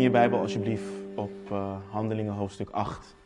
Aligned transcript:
Je 0.00 0.10
Bijbel 0.10 0.38
alsjeblieft 0.38 0.84
op 1.14 1.50
uh, 1.52 1.76
Handelingen 1.90 2.32
hoofdstuk 2.32 2.70
8. 2.70 3.16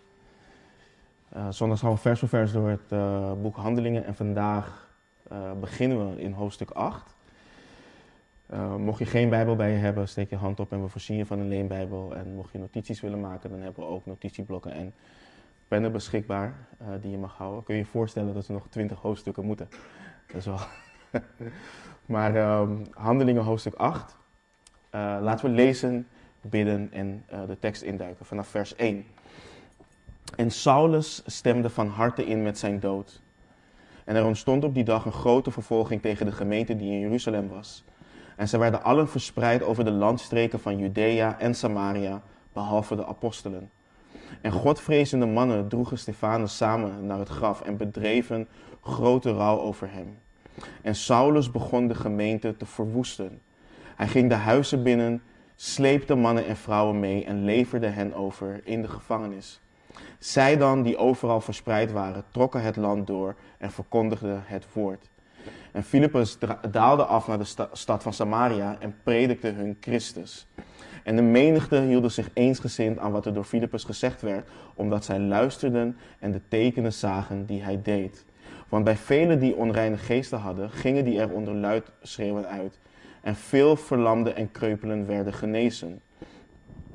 Uh, 1.36 1.46
zondag 1.50 1.78
gaan 1.78 1.90
we 1.90 1.96
vers 1.96 2.18
voor 2.18 2.28
vers 2.28 2.52
door 2.52 2.68
het 2.68 2.92
uh, 2.92 3.32
boek 3.32 3.56
Handelingen 3.56 4.04
en 4.04 4.14
vandaag 4.14 4.88
beginnen 5.60 6.10
we 6.10 6.22
in 6.22 6.32
hoofdstuk 6.32 6.70
8. 6.70 7.14
mocht 8.78 8.98
je 8.98 9.06
geen 9.06 9.28
Bijbel 9.28 9.56
bij 9.56 9.70
je 9.70 9.76
hebben, 9.76 10.08
steek 10.08 10.30
je 10.30 10.36
hand 10.36 10.60
op 10.60 10.72
en 10.72 10.82
we 10.82 10.88
voorzien 10.88 11.16
je 11.16 11.26
van 11.26 11.38
een 11.38 11.48
leenbijbel. 11.48 12.16
En 12.16 12.34
mocht 12.34 12.52
je 12.52 12.58
notities 12.58 13.00
willen 13.00 13.20
maken, 13.20 13.50
dan 13.50 13.60
hebben 13.60 13.84
we 13.84 13.90
ook 13.90 14.06
notitieblokken 14.06 14.72
en 14.72 14.94
pennen 15.68 15.92
beschikbaar 15.92 16.54
die 17.00 17.10
je 17.10 17.18
mag 17.18 17.36
houden. 17.36 17.64
Kun 17.64 17.74
je 17.74 17.80
je 17.80 17.86
voorstellen 17.86 18.34
dat 18.34 18.46
we 18.46 18.52
nog 18.52 18.66
20 18.68 19.00
hoofdstukken 19.00 19.44
moeten? 19.44 19.68
Dat 20.26 20.36
is 20.36 20.46
wel. 20.46 20.58
maar 22.14 22.60
um, 22.60 22.82
Handelingen 22.90 23.42
hoofdstuk 23.42 23.74
8. 23.74 24.16
laten 24.90 25.46
we 25.46 25.52
lezen 25.52 26.06
bidden 26.50 26.88
en 26.92 27.24
uh, 27.32 27.38
de 27.46 27.58
tekst 27.58 27.82
induiken 27.82 28.26
vanaf 28.26 28.48
vers 28.48 28.76
1. 28.76 29.04
En 30.36 30.50
Saulus 30.50 31.22
stemde 31.26 31.70
van 31.70 31.88
harte 31.88 32.26
in 32.26 32.42
met 32.42 32.58
zijn 32.58 32.80
dood. 32.80 33.22
En 34.04 34.16
er 34.16 34.24
ontstond 34.24 34.64
op 34.64 34.74
die 34.74 34.84
dag 34.84 35.04
een 35.04 35.12
grote 35.12 35.50
vervolging 35.50 36.02
tegen 36.02 36.26
de 36.26 36.32
gemeente 36.32 36.76
die 36.76 36.92
in 36.92 37.00
Jeruzalem 37.00 37.48
was. 37.48 37.84
En 38.36 38.48
zij 38.48 38.58
werden 38.58 38.82
allen 38.82 39.08
verspreid 39.08 39.62
over 39.62 39.84
de 39.84 39.90
landstreken 39.90 40.60
van 40.60 40.78
Judea 40.78 41.38
en 41.38 41.54
Samaria, 41.54 42.22
behalve 42.52 42.96
de 42.96 43.06
apostelen. 43.06 43.70
En 44.40 44.52
godvrezende 44.52 45.26
mannen 45.26 45.68
droegen 45.68 45.98
Stefanus 45.98 46.56
samen 46.56 47.06
naar 47.06 47.18
het 47.18 47.28
graf 47.28 47.60
en 47.60 47.76
bedreven 47.76 48.48
grote 48.82 49.32
rouw 49.32 49.58
over 49.58 49.92
hem. 49.92 50.18
En 50.82 50.94
Saulus 50.94 51.50
begon 51.50 51.88
de 51.88 51.94
gemeente 51.94 52.56
te 52.56 52.66
verwoesten. 52.66 53.40
Hij 53.96 54.08
ging 54.08 54.28
de 54.28 54.34
huizen 54.34 54.82
binnen 54.82 55.22
sleepte 55.56 56.14
mannen 56.14 56.46
en 56.46 56.56
vrouwen 56.56 57.00
mee 57.00 57.24
en 57.24 57.44
leverde 57.44 57.86
hen 57.86 58.14
over 58.14 58.60
in 58.64 58.82
de 58.82 58.88
gevangenis. 58.88 59.60
Zij 60.18 60.56
dan, 60.56 60.82
die 60.82 60.96
overal 60.96 61.40
verspreid 61.40 61.92
waren, 61.92 62.24
trokken 62.30 62.62
het 62.62 62.76
land 62.76 63.06
door 63.06 63.34
en 63.58 63.70
verkondigden 63.70 64.42
het 64.44 64.66
woord. 64.72 65.10
En 65.72 65.82
Filippus 65.82 66.38
daalde 66.70 67.04
af 67.04 67.26
naar 67.26 67.38
de 67.38 67.68
stad 67.72 68.02
van 68.02 68.12
Samaria 68.12 68.76
en 68.78 68.96
predikte 69.02 69.48
hun 69.48 69.76
Christus. 69.80 70.46
En 71.02 71.16
de 71.16 71.22
menigte 71.22 71.80
hielden 71.80 72.10
zich 72.10 72.30
eensgezind 72.34 72.98
aan 72.98 73.12
wat 73.12 73.26
er 73.26 73.34
door 73.34 73.44
Filippus 73.44 73.84
gezegd 73.84 74.22
werd, 74.22 74.48
omdat 74.74 75.04
zij 75.04 75.18
luisterden 75.18 75.96
en 76.18 76.32
de 76.32 76.40
tekenen 76.48 76.92
zagen 76.92 77.46
die 77.46 77.62
hij 77.62 77.82
deed. 77.82 78.24
Want 78.68 78.84
bij 78.84 78.96
velen 78.96 79.38
die 79.38 79.56
onreine 79.56 79.96
geesten 79.98 80.38
hadden, 80.38 80.70
gingen 80.70 81.04
die 81.04 81.20
er 81.20 81.30
onder 81.30 81.54
luid 81.54 81.90
schreeuwen 82.02 82.48
uit 82.48 82.78
en 83.24 83.36
veel 83.36 83.76
verlamden 83.76 84.36
en 84.36 84.50
kreupelen 84.50 85.06
werden 85.06 85.32
genezen. 85.32 86.00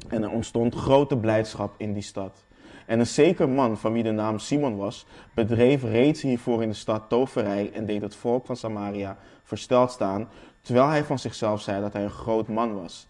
En 0.08 0.24
er 0.24 0.30
ontstond 0.30 0.76
grote 0.76 1.18
blijdschap 1.18 1.74
in 1.78 1.94
die 1.94 2.04
stad. 2.04 2.46
En 2.86 3.00
een 3.00 3.08
zeker 3.08 3.50
man, 3.50 3.78
van 3.78 3.94
wie 3.94 4.04
de 4.04 4.12
naam 4.12 4.40
Simon 4.40 4.78
was, 4.78 5.06
bedreef 5.34 5.84
reeds 5.84 6.22
hiervoor 6.22 6.62
in 6.62 6.70
de 6.70 6.76
stad 6.76 7.10
toverij 7.10 7.72
en 7.74 7.86
deed 7.86 8.02
het 8.02 8.16
volk 8.16 8.46
van 8.46 8.56
Samaria 8.56 9.18
versteld 9.44 9.92
staan, 9.92 10.30
terwijl 10.62 10.88
hij 10.88 11.04
van 11.04 11.20
zichzelf 11.20 11.62
zei 11.62 11.82
dat 11.82 11.94
hij 11.94 12.04
een 12.04 12.10
groot 12.10 12.48
man 12.48 12.74
was. 12.74 13.08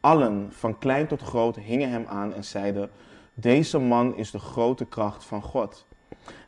Allen, 0.00 0.48
van 0.50 0.78
klein 0.78 1.06
tot 1.06 1.22
groot, 1.22 1.56
hingen 1.56 1.90
hem 1.90 2.04
aan 2.08 2.34
en 2.34 2.44
zeiden: 2.44 2.90
Deze 3.34 3.78
man 3.78 4.16
is 4.16 4.30
de 4.30 4.38
grote 4.38 4.84
kracht 4.84 5.24
van 5.24 5.42
God. 5.42 5.86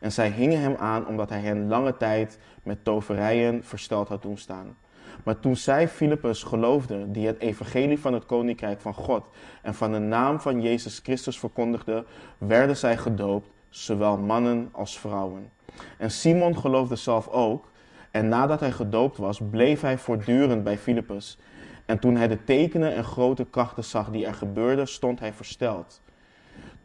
En 0.01 0.13
zij 0.13 0.31
hingen 0.31 0.61
hem 0.61 0.75
aan 0.75 1.07
omdat 1.07 1.29
hij 1.29 1.41
hen 1.41 1.69
lange 1.69 1.97
tijd 1.97 2.39
met 2.63 2.85
toverijen 2.85 3.65
versteld 3.65 4.09
had 4.09 4.23
doen 4.23 4.39
staan. 4.39 4.77
Maar 5.23 5.41
toen 5.41 5.57
zij 5.57 5.89
Filippus 5.89 6.43
geloofden, 6.43 7.13
die 7.13 7.27
het 7.27 7.39
evangelie 7.39 7.99
van 7.99 8.13
het 8.13 8.27
koninkrijk 8.27 8.81
van 8.81 8.95
God 8.95 9.27
en 9.63 9.75
van 9.75 9.93
de 9.93 9.99
naam 9.99 10.41
van 10.41 10.63
Jezus 10.63 11.01
Christus 11.03 11.39
verkondigde, 11.39 12.05
werden 12.39 12.77
zij 12.77 12.97
gedoopt, 12.97 13.49
zowel 13.69 14.19
mannen 14.19 14.69
als 14.73 14.99
vrouwen. 14.99 15.51
En 15.99 16.11
Simon 16.11 16.57
geloofde 16.57 16.97
zelf 16.97 17.29
ook, 17.29 17.71
en 18.11 18.29
nadat 18.29 18.61
hij 18.61 18.73
gedoopt 18.73 19.17
was, 19.17 19.41
bleef 19.51 19.81
hij 19.81 19.99
voortdurend 19.99 20.65
bij 20.65 20.79
Filippus. 20.79 21.39
En 21.87 21.99
toen 21.99 22.17
hij 22.17 22.29
de 22.29 22.45
tekenen 22.45 22.95
en 22.95 23.05
grote 23.05 23.45
krachten 23.45 23.85
zag 23.85 24.11
die 24.11 24.27
er 24.27 24.35
gebeurden, 24.35 24.89
stond 24.89 25.21
hij 25.21 25.33
versteld. 25.33 26.03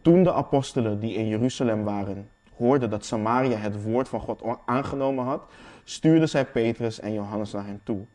Toen 0.01 0.23
de 0.23 0.33
apostelen 0.33 1.00
die 1.00 1.13
in 1.13 1.28
Jeruzalem 1.28 1.83
waren, 1.83 2.29
hoorden 2.56 2.89
dat 2.89 3.06
Samaria 3.06 3.57
het 3.57 3.83
woord 3.83 4.09
van 4.09 4.19
God 4.19 4.44
aangenomen 4.66 5.25
had, 5.25 5.41
stuurden 5.83 6.29
zij 6.29 6.45
Petrus 6.45 7.00
en 7.00 7.13
Johannes 7.13 7.51
naar 7.51 7.66
hen 7.66 7.81
toe. 7.83 8.06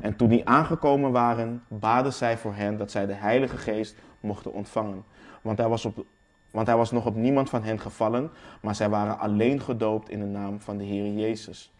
En 0.00 0.16
toen 0.16 0.28
die 0.28 0.48
aangekomen 0.48 1.12
waren, 1.12 1.62
baden 1.68 2.12
zij 2.12 2.38
voor 2.38 2.54
hen 2.54 2.76
dat 2.76 2.90
zij 2.90 3.06
de 3.06 3.14
Heilige 3.14 3.56
Geest 3.56 3.96
mochten 4.20 4.52
ontvangen. 4.52 5.04
Want 5.42 5.58
hij 5.58 5.68
was, 5.68 5.84
op, 5.84 6.04
want 6.50 6.66
hij 6.66 6.76
was 6.76 6.90
nog 6.90 7.06
op 7.06 7.14
niemand 7.14 7.50
van 7.50 7.62
hen 7.62 7.80
gevallen, 7.80 8.30
maar 8.60 8.74
zij 8.74 8.88
waren 8.88 9.18
alleen 9.18 9.60
gedoopt 9.60 10.08
in 10.08 10.18
de 10.18 10.26
naam 10.26 10.60
van 10.60 10.76
de 10.76 10.84
Heer 10.84 11.12
Jezus. 11.12 11.72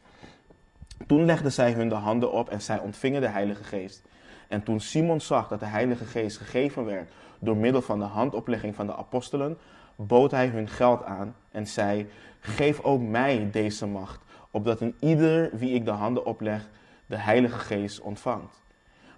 Toen 1.07 1.25
legden 1.25 1.53
zij 1.53 1.73
hun 1.73 1.89
de 1.89 1.95
handen 1.95 2.33
op 2.33 2.49
en 2.49 2.63
zij 2.63 2.79
ontvingen 2.79 3.21
de 3.21 3.29
Heilige 3.29 3.65
Geest. 3.65 4.03
En 4.49 4.63
toen 4.63 4.81
Simon 4.81 5.21
zag 5.21 5.49
dat 5.49 5.61
de 5.61 5.67
Heilige 5.67 6.05
Geest 6.05 6.37
gegeven 6.37 6.85
werd 6.85 7.13
door 7.39 7.57
middel 7.57 7.83
van 7.83 7.99
de 7.99 8.05
handoplegging 8.05 8.75
van 8.75 8.87
de 8.87 8.97
apostelen, 8.97 9.59
bood 9.97 10.31
hij 10.31 10.47
hun 10.47 10.69
geld 10.69 11.05
aan 11.05 11.35
en 11.51 11.67
zei: 11.67 12.09
Geef 12.41 12.81
ook 12.81 13.01
mij 13.01 13.49
deze 13.51 13.87
macht, 13.87 14.21
opdat 14.51 14.81
een 14.81 14.95
ieder 15.01 15.51
wie 15.53 15.75
ik 15.75 15.85
de 15.85 15.91
handen 15.91 16.27
opleg 16.27 16.69
de 17.07 17.17
Heilige 17.17 17.59
Geest 17.59 18.01
ontvangt. 18.01 18.63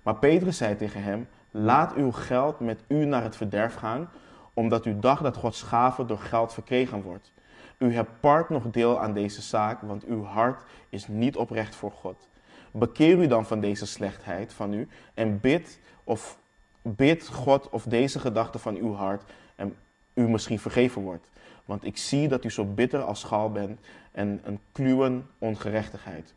Maar 0.02 0.16
Petrus 0.16 0.56
zei 0.56 0.76
tegen 0.76 1.02
hem: 1.02 1.28
Laat 1.50 1.94
uw 1.94 2.12
geld 2.12 2.60
met 2.60 2.80
u 2.88 3.04
naar 3.04 3.22
het 3.22 3.36
verderf 3.36 3.74
gaan, 3.74 4.08
omdat 4.54 4.86
u 4.86 4.98
dacht 4.98 5.22
dat 5.22 5.36
Gods 5.36 5.62
gave 5.62 6.06
door 6.06 6.18
geld 6.18 6.52
verkregen 6.52 7.02
wordt. 7.02 7.32
U 7.78 7.94
hebt 7.94 8.20
part 8.20 8.48
nog 8.48 8.70
deel 8.70 9.00
aan 9.00 9.12
deze 9.12 9.42
zaak, 9.42 9.80
want 9.80 10.04
uw 10.04 10.24
hart 10.24 10.62
is 10.88 11.08
niet 11.08 11.36
oprecht 11.36 11.74
voor 11.74 11.92
God. 11.92 12.28
Bekeer 12.70 13.18
u 13.18 13.26
dan 13.26 13.46
van 13.46 13.60
deze 13.60 13.86
slechtheid 13.86 14.52
van 14.52 14.72
u 14.72 14.88
en 15.14 15.40
bid 15.40 15.80
of 16.04 16.38
bid 16.82 17.28
God 17.28 17.68
of 17.68 17.84
deze 17.84 18.18
gedachte 18.18 18.58
van 18.58 18.76
uw 18.76 18.94
hart 18.94 19.22
en 19.56 19.76
u 20.14 20.28
misschien 20.28 20.58
vergeven 20.58 21.02
wordt. 21.02 21.30
Want 21.64 21.84
ik 21.84 21.96
zie 21.96 22.28
dat 22.28 22.44
u 22.44 22.50
zo 22.50 22.64
bitter 22.64 23.02
als 23.02 23.20
schaal 23.20 23.52
bent 23.52 23.80
en 24.12 24.40
een 24.44 24.60
kluwen 24.72 25.26
ongerechtigheid. 25.38 26.34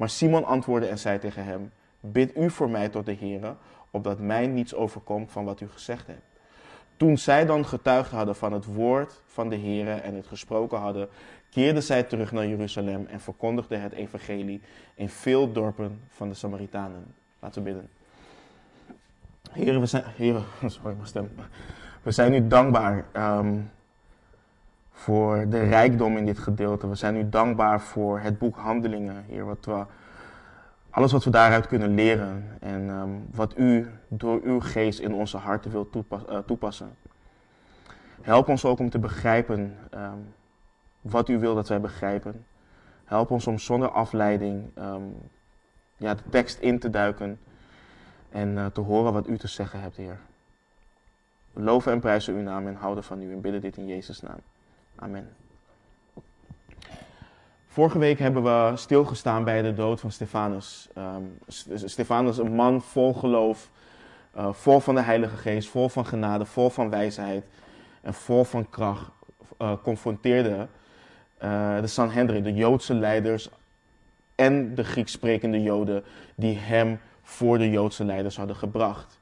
Maar 0.00 0.08
Simon 0.08 0.44
antwoordde 0.44 0.88
en 0.88 0.98
zei 0.98 1.18
tegen 1.18 1.44
hem: 1.44 1.72
Bid 2.00 2.36
u 2.36 2.50
voor 2.50 2.70
mij 2.70 2.88
tot 2.88 3.06
de 3.06 3.12
Heer, 3.12 3.56
opdat 3.90 4.18
mij 4.18 4.46
niets 4.46 4.74
overkomt 4.74 5.32
van 5.32 5.44
wat 5.44 5.60
u 5.60 5.68
gezegd 5.68 6.06
hebt. 6.06 6.40
Toen 6.96 7.18
zij 7.18 7.46
dan 7.46 7.66
getuigd 7.66 8.10
hadden 8.10 8.36
van 8.36 8.52
het 8.52 8.64
woord 8.64 9.22
van 9.26 9.48
de 9.48 9.56
Heer 9.56 9.88
en 9.88 10.14
het 10.14 10.26
gesproken 10.26 10.78
hadden, 10.78 11.08
keerden 11.50 11.82
zij 11.82 12.02
terug 12.02 12.32
naar 12.32 12.46
Jeruzalem 12.46 13.06
en 13.06 13.20
verkondigden 13.20 13.82
het 13.82 13.92
evangelie 13.92 14.60
in 14.94 15.08
veel 15.08 15.52
dorpen 15.52 16.00
van 16.08 16.28
de 16.28 16.34
Samaritanen. 16.34 17.14
Laten 17.38 17.62
we 17.62 17.70
bidden. 17.70 17.88
Heren, 19.50 19.80
we 19.80 19.86
zijn, 19.86 20.04
sorry 20.66 20.94
mijn 20.94 21.06
stem. 21.06 21.30
We 22.02 22.10
zijn 22.10 22.34
u 22.34 22.46
dankbaar 22.46 23.06
um, 23.12 23.70
voor 25.00 25.48
de 25.48 25.60
rijkdom 25.60 26.16
in 26.16 26.26
dit 26.26 26.38
gedeelte. 26.38 26.88
We 26.88 26.94
zijn 26.94 27.16
u 27.16 27.28
dankbaar 27.28 27.80
voor 27.80 28.20
het 28.20 28.38
boek 28.38 28.56
Handelingen, 28.56 29.24
Heer. 29.28 29.44
Wat 29.44 29.66
alles 30.90 31.12
wat 31.12 31.24
we 31.24 31.30
daaruit 31.30 31.66
kunnen 31.66 31.94
leren 31.94 32.56
en 32.60 32.88
um, 32.88 33.26
wat 33.34 33.58
u 33.58 33.90
door 34.08 34.40
uw 34.42 34.60
geest 34.60 34.98
in 34.98 35.14
onze 35.14 35.36
harten 35.36 35.70
wilt 35.70 35.96
uh, 35.96 36.38
toepassen. 36.46 36.96
Help 38.20 38.48
ons 38.48 38.64
ook 38.64 38.78
om 38.78 38.90
te 38.90 38.98
begrijpen 38.98 39.76
um, 39.94 40.34
wat 41.00 41.28
u 41.28 41.38
wil 41.38 41.54
dat 41.54 41.68
wij 41.68 41.80
begrijpen. 41.80 42.46
Help 43.04 43.30
ons 43.30 43.46
om 43.46 43.58
zonder 43.58 43.90
afleiding 43.90 44.78
um, 44.78 45.14
ja, 45.96 46.14
de 46.14 46.22
tekst 46.30 46.58
in 46.58 46.78
te 46.78 46.90
duiken 46.90 47.38
en 48.30 48.48
uh, 48.48 48.66
te 48.66 48.80
horen 48.80 49.12
wat 49.12 49.28
u 49.28 49.38
te 49.38 49.48
zeggen 49.48 49.80
hebt, 49.80 49.96
Heer. 49.96 50.18
We 51.52 51.62
loven 51.62 51.92
en 51.92 52.00
prijzen 52.00 52.34
uw 52.34 52.42
naam 52.42 52.66
en 52.66 52.74
houden 52.74 53.04
van 53.04 53.22
u 53.22 53.32
en 53.32 53.40
bidden 53.40 53.60
dit 53.60 53.76
in 53.76 53.86
Jezus' 53.86 54.20
naam. 54.20 54.40
Amen. 55.02 55.28
Vorige 57.66 57.98
week 57.98 58.18
hebben 58.18 58.42
we 58.42 58.76
stilgestaan 58.76 59.44
bij 59.44 59.62
de 59.62 59.74
dood 59.74 60.00
van 60.00 60.10
Stefanus. 60.10 60.88
Um, 60.98 61.38
Stefanus, 61.74 62.38
een 62.38 62.54
man 62.54 62.82
vol 62.82 63.14
geloof, 63.14 63.70
uh, 64.36 64.52
vol 64.52 64.80
van 64.80 64.94
de 64.94 65.00
Heilige 65.00 65.36
Geest, 65.36 65.68
vol 65.68 65.88
van 65.88 66.06
genade, 66.06 66.44
vol 66.44 66.70
van 66.70 66.90
wijsheid 66.90 67.44
en 68.02 68.14
vol 68.14 68.44
van 68.44 68.70
kracht, 68.70 69.10
uh, 69.58 69.72
confronteerde 69.82 70.66
uh, 71.42 71.80
de 71.80 71.86
Sanhedrin, 71.86 72.42
de 72.42 72.54
Joodse 72.54 72.94
leiders 72.94 73.48
en 74.34 74.74
de 74.74 74.84
Grieks 74.84 75.12
sprekende 75.12 75.62
Joden 75.62 76.04
die 76.34 76.56
hem 76.58 77.00
voor 77.22 77.58
de 77.58 77.70
Joodse 77.70 78.04
leiders 78.04 78.36
hadden 78.36 78.56
gebracht. 78.56 79.19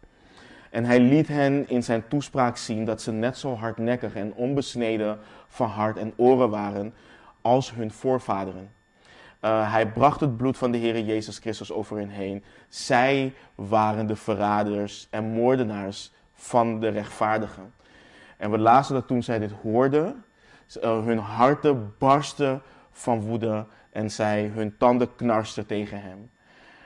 En 0.71 0.85
hij 0.85 1.01
liet 1.01 1.29
hen 1.29 1.69
in 1.69 1.83
zijn 1.83 2.09
toespraak 2.09 2.57
zien 2.57 2.85
dat 2.85 3.03
ze 3.03 3.13
net 3.13 3.39
zo 3.39 3.55
hardnekkig 3.55 4.15
en 4.15 4.35
onbesneden 4.35 5.19
van 5.49 5.69
hart 5.69 5.97
en 5.97 6.13
oren 6.17 6.51
waren 6.51 6.95
als 7.43 7.75
hun 7.75 7.91
voorvaderen. 7.91 8.71
Uh, 9.45 9.73
hij 9.73 9.89
bracht 9.93 10.21
het 10.21 10.37
bloed 10.37 10.59
van 10.59 10.71
de 10.71 10.79
Heer 10.79 11.01
Jezus 11.01 11.39
Christus 11.39 11.73
over 11.73 11.99
hen 11.99 12.09
heen. 12.09 12.45
Zij 12.69 13.35
waren 13.55 14.07
de 14.07 14.17
verraders 14.17 15.07
en 15.11 15.25
moordenaars 15.25 16.13
van 16.35 16.81
de 16.81 16.89
rechtvaardigen. 16.89 17.73
En 18.37 18.51
we 18.51 18.59
lazen 18.59 18.95
dat 18.95 19.07
toen 19.07 19.23
zij 19.23 19.39
dit 19.39 19.53
hoorden, 19.63 20.25
eh, 20.81 21.05
hun 21.05 21.19
harten 21.19 21.95
barsten 21.99 22.63
van 22.91 23.21
woede 23.21 23.67
en 23.91 24.11
zij 24.11 24.51
hun 24.55 24.77
tanden 24.77 25.15
knarsten 25.17 25.67
tegen 25.67 26.03
hem. 26.03 26.31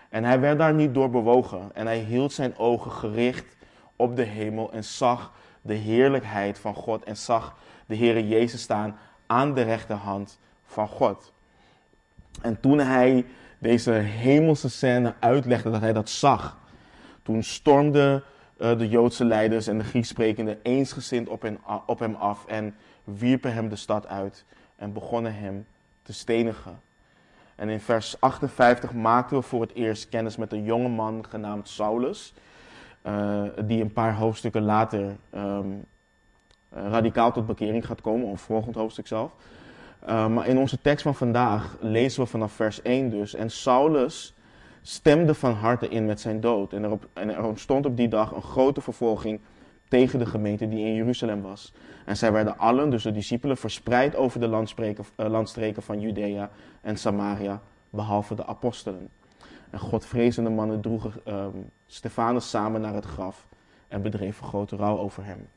En 0.08 0.24
hij 0.24 0.40
werd 0.40 0.58
daar 0.58 0.74
niet 0.74 0.94
door 0.94 1.10
bewogen 1.10 1.70
en 1.74 1.86
hij 1.86 1.98
hield 1.98 2.32
zijn 2.32 2.58
ogen 2.58 2.90
gericht 2.90 3.56
op 4.02 4.16
de 4.16 4.22
hemel 4.22 4.72
en 4.72 4.84
zag 4.84 5.32
de 5.60 5.74
heerlijkheid 5.74 6.58
van 6.58 6.74
God 6.74 7.04
en 7.04 7.16
zag 7.16 7.56
de 7.86 7.96
Heere 7.96 8.28
Jezus 8.28 8.62
staan 8.62 8.98
aan 9.26 9.54
de 9.54 9.62
rechterhand 9.62 10.38
van 10.64 10.88
God. 10.88 11.32
En 12.42 12.60
toen 12.60 12.78
hij 12.78 13.24
deze 13.58 13.90
hemelse 13.92 14.68
scène 14.70 15.14
uitlegde, 15.18 15.70
dat 15.70 15.80
hij 15.80 15.92
dat 15.92 16.08
zag, 16.08 16.58
toen 17.22 17.42
stormden 17.42 18.22
uh, 18.58 18.78
de 18.78 18.88
Joodse 18.88 19.24
leiders 19.24 19.66
en 19.66 19.78
de 19.78 19.84
Grieks 19.84 20.08
sprekenden 20.08 20.58
eensgezind 20.62 21.28
op, 21.28 21.42
hen, 21.42 21.58
op 21.86 21.98
hem 21.98 22.14
af 22.14 22.46
en 22.46 22.74
wierpen 23.04 23.54
hem 23.54 23.68
de 23.68 23.76
stad 23.76 24.06
uit 24.06 24.44
en 24.76 24.92
begonnen 24.92 25.34
hem 25.34 25.66
te 26.02 26.12
stenigen. 26.12 26.80
En 27.54 27.68
in 27.68 27.80
vers 27.80 28.20
58 28.20 28.92
maakten 28.92 29.36
we 29.36 29.42
voor 29.42 29.60
het 29.60 29.74
eerst 29.74 30.08
kennis 30.08 30.36
met 30.36 30.52
een 30.52 30.64
jonge 30.64 30.88
man 30.88 31.24
genaamd 31.28 31.68
Saulus, 31.68 32.34
uh, 33.06 33.42
die 33.64 33.82
een 33.82 33.92
paar 33.92 34.14
hoofdstukken 34.14 34.62
later 34.62 35.16
um, 35.34 35.84
radicaal 36.70 37.32
tot 37.32 37.46
bekering 37.46 37.86
gaat 37.86 38.00
komen, 38.00 38.26
of 38.26 38.40
volgend 38.40 38.74
hoofdstuk 38.74 39.06
zelf. 39.06 39.32
Uh, 40.08 40.26
maar 40.26 40.46
in 40.46 40.58
onze 40.58 40.80
tekst 40.80 41.02
van 41.02 41.14
vandaag 41.14 41.76
lezen 41.80 42.22
we 42.22 42.28
vanaf 42.28 42.52
vers 42.52 42.82
1 42.82 43.10
dus. 43.10 43.34
En 43.34 43.50
Saulus 43.50 44.34
stemde 44.82 45.34
van 45.34 45.52
harte 45.52 45.88
in 45.88 46.06
met 46.06 46.20
zijn 46.20 46.40
dood. 46.40 46.72
En, 46.72 46.84
erop, 46.84 47.08
en 47.12 47.34
er 47.34 47.44
ontstond 47.44 47.86
op 47.86 47.96
die 47.96 48.08
dag 48.08 48.32
een 48.32 48.42
grote 48.42 48.80
vervolging 48.80 49.40
tegen 49.88 50.18
de 50.18 50.26
gemeente 50.26 50.68
die 50.68 50.84
in 50.84 50.94
Jeruzalem 50.94 51.42
was. 51.42 51.72
En 52.04 52.16
zij 52.16 52.32
werden 52.32 52.58
allen, 52.58 52.90
dus 52.90 53.02
de 53.02 53.12
discipelen, 53.12 53.56
verspreid 53.56 54.16
over 54.16 54.40
de 54.40 54.48
landstreken 55.16 55.82
van 55.82 56.00
Judea 56.00 56.50
en 56.80 56.96
Samaria, 56.96 57.60
behalve 57.90 58.34
de 58.34 58.46
apostelen. 58.46 59.08
En 59.72 59.78
godvrezende 59.78 60.50
mannen 60.50 60.80
droegen 60.80 61.12
um, 61.28 61.70
Stefanus 61.86 62.50
samen 62.50 62.80
naar 62.80 62.94
het 62.94 63.04
graf 63.04 63.46
en 63.88 64.02
bedreven 64.02 64.46
grote 64.46 64.76
rouw 64.76 64.98
over 64.98 65.24
hem. 65.24 65.48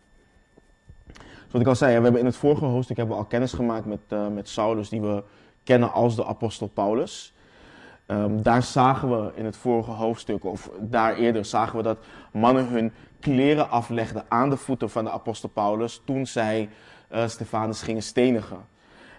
Zoals 1.48 1.62
ik 1.62 1.68
al 1.68 1.76
zei, 1.76 1.98
we 1.98 2.04
hebben 2.04 2.20
in 2.20 2.26
het 2.26 2.36
vorige 2.36 2.66
hoofdstuk 2.66 2.98
hebben 2.98 3.16
we 3.16 3.22
al 3.22 3.28
kennis 3.28 3.54
gemaakt 3.54 3.86
met, 3.86 4.00
uh, 4.10 4.28
met 4.28 4.50
Saulus, 4.50 4.90
die 4.90 5.02
we 5.02 5.24
kennen 5.64 5.92
als 5.92 6.16
de 6.16 6.26
apostel 6.26 6.68
Paulus. 6.68 7.34
Um, 8.08 8.42
daar 8.42 8.64
zagen 8.64 9.10
we 9.10 9.32
in 9.36 9.46
het 9.46 9.58
vorige 9.58 9.92
hoofdstuk, 9.92 10.44
of 10.44 10.70
daar 10.80 11.16
eerder, 11.16 11.46
zagen 11.46 11.78
we 11.78 11.84
dat 11.84 11.98
mannen 12.32 12.68
hun 12.68 12.94
kleren 13.20 13.70
aflegden 13.70 14.26
aan 14.28 14.50
de 14.50 14.58
voeten 14.58 14.90
van 14.90 15.04
de 15.04 15.12
apostel 15.12 15.50
Paulus 15.50 16.02
toen 16.06 16.26
zij 16.26 16.70
uh, 17.12 17.28
Stefanus 17.28 17.82
gingen 17.82 18.04
stenigen. 18.04 18.66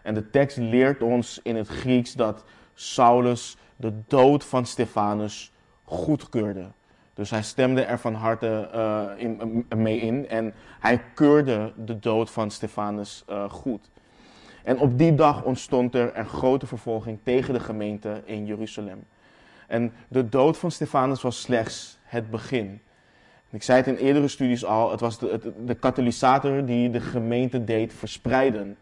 En 0.02 0.14
de 0.14 0.30
tekst 0.30 0.56
leert 0.56 1.02
ons 1.02 1.40
in 1.42 1.56
het 1.56 1.68
Grieks 1.68 2.12
dat 2.12 2.44
Saulus 2.74 3.56
de 3.76 3.92
dood 4.06 4.44
van 4.44 4.66
Stefanus 4.66 5.52
goedkeurde. 5.84 6.66
Dus 7.14 7.30
hij 7.30 7.42
stemde 7.42 7.82
er 7.82 7.98
van 7.98 8.14
harte 8.14 8.70
uh, 8.74 9.22
in, 9.22 9.66
mee 9.76 9.98
in 9.98 10.28
en 10.28 10.54
hij 10.80 11.02
keurde 11.14 11.72
de 11.76 11.98
dood 11.98 12.30
van 12.30 12.50
Stefanus 12.50 13.24
uh, 13.30 13.50
goed. 13.50 13.90
En 14.64 14.78
op 14.78 14.98
die 14.98 15.14
dag 15.14 15.42
ontstond 15.42 15.94
er 15.94 16.18
een 16.18 16.26
grote 16.26 16.66
vervolging 16.66 17.18
tegen 17.22 17.54
de 17.54 17.60
gemeente 17.60 18.22
in 18.24 18.46
Jeruzalem. 18.46 19.04
En 19.66 19.92
de 20.08 20.28
dood 20.28 20.56
van 20.58 20.70
Stefanus 20.70 21.22
was 21.22 21.40
slechts 21.40 21.98
het 22.02 22.30
begin. 22.30 22.80
Ik 23.50 23.62
zei 23.62 23.78
het 23.78 23.86
in 23.86 23.96
eerdere 23.96 24.28
studies 24.28 24.64
al, 24.64 24.90
het 24.90 25.00
was 25.00 25.18
de, 25.18 25.52
de 25.64 25.74
katalysator 25.74 26.64
die 26.64 26.90
de 26.90 27.00
gemeente 27.00 27.64
deed 27.64 27.94
verspreiden. 27.94 28.76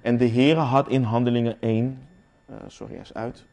En 0.00 0.16
de 0.16 0.28
Heere 0.28 0.60
had 0.60 0.88
in 0.88 1.02
Handelingen 1.02 1.56
1, 1.60 2.06
uh, 2.50 2.56
eh, 2.56 2.62
sorry, 2.66 2.94
eens 2.94 3.14
uit. 3.14 3.44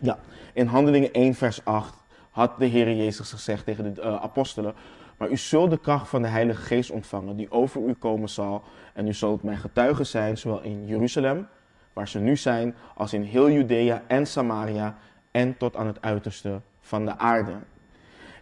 Ja, 0.00 0.18
in 0.52 0.66
Handelingen 0.66 1.12
1 1.12 1.34
vers 1.34 1.64
8 1.64 1.94
had 2.30 2.58
de 2.58 2.68
Heere 2.68 2.96
Jezus 2.96 3.30
gezegd 3.30 3.64
tegen 3.64 3.94
de 3.94 4.00
uh, 4.00 4.22
apostelen, 4.22 4.74
maar 5.16 5.30
u 5.30 5.36
zult 5.36 5.70
de 5.70 5.78
kracht 5.78 6.08
van 6.08 6.22
de 6.22 6.28
Heilige 6.28 6.62
Geest 6.62 6.90
ontvangen, 6.90 7.36
die 7.36 7.50
over 7.50 7.82
u 7.82 7.92
komen 7.92 8.28
zal. 8.28 8.62
En 8.94 9.06
u 9.06 9.12
zult 9.12 9.42
mijn 9.42 9.58
getuigen 9.58 10.06
zijn, 10.06 10.38
zowel 10.38 10.62
in 10.62 10.86
Jeruzalem, 10.86 11.48
waar 11.92 12.08
ze 12.08 12.18
nu 12.18 12.36
zijn, 12.36 12.74
als 12.94 13.12
in 13.12 13.22
heel 13.22 13.50
Judea 13.50 14.02
en 14.06 14.26
Samaria 14.26 14.96
en 15.30 15.56
tot 15.56 15.76
aan 15.76 15.86
het 15.86 16.02
uiterste 16.02 16.60
van 16.80 17.04
de 17.04 17.18
aarde. 17.18 17.52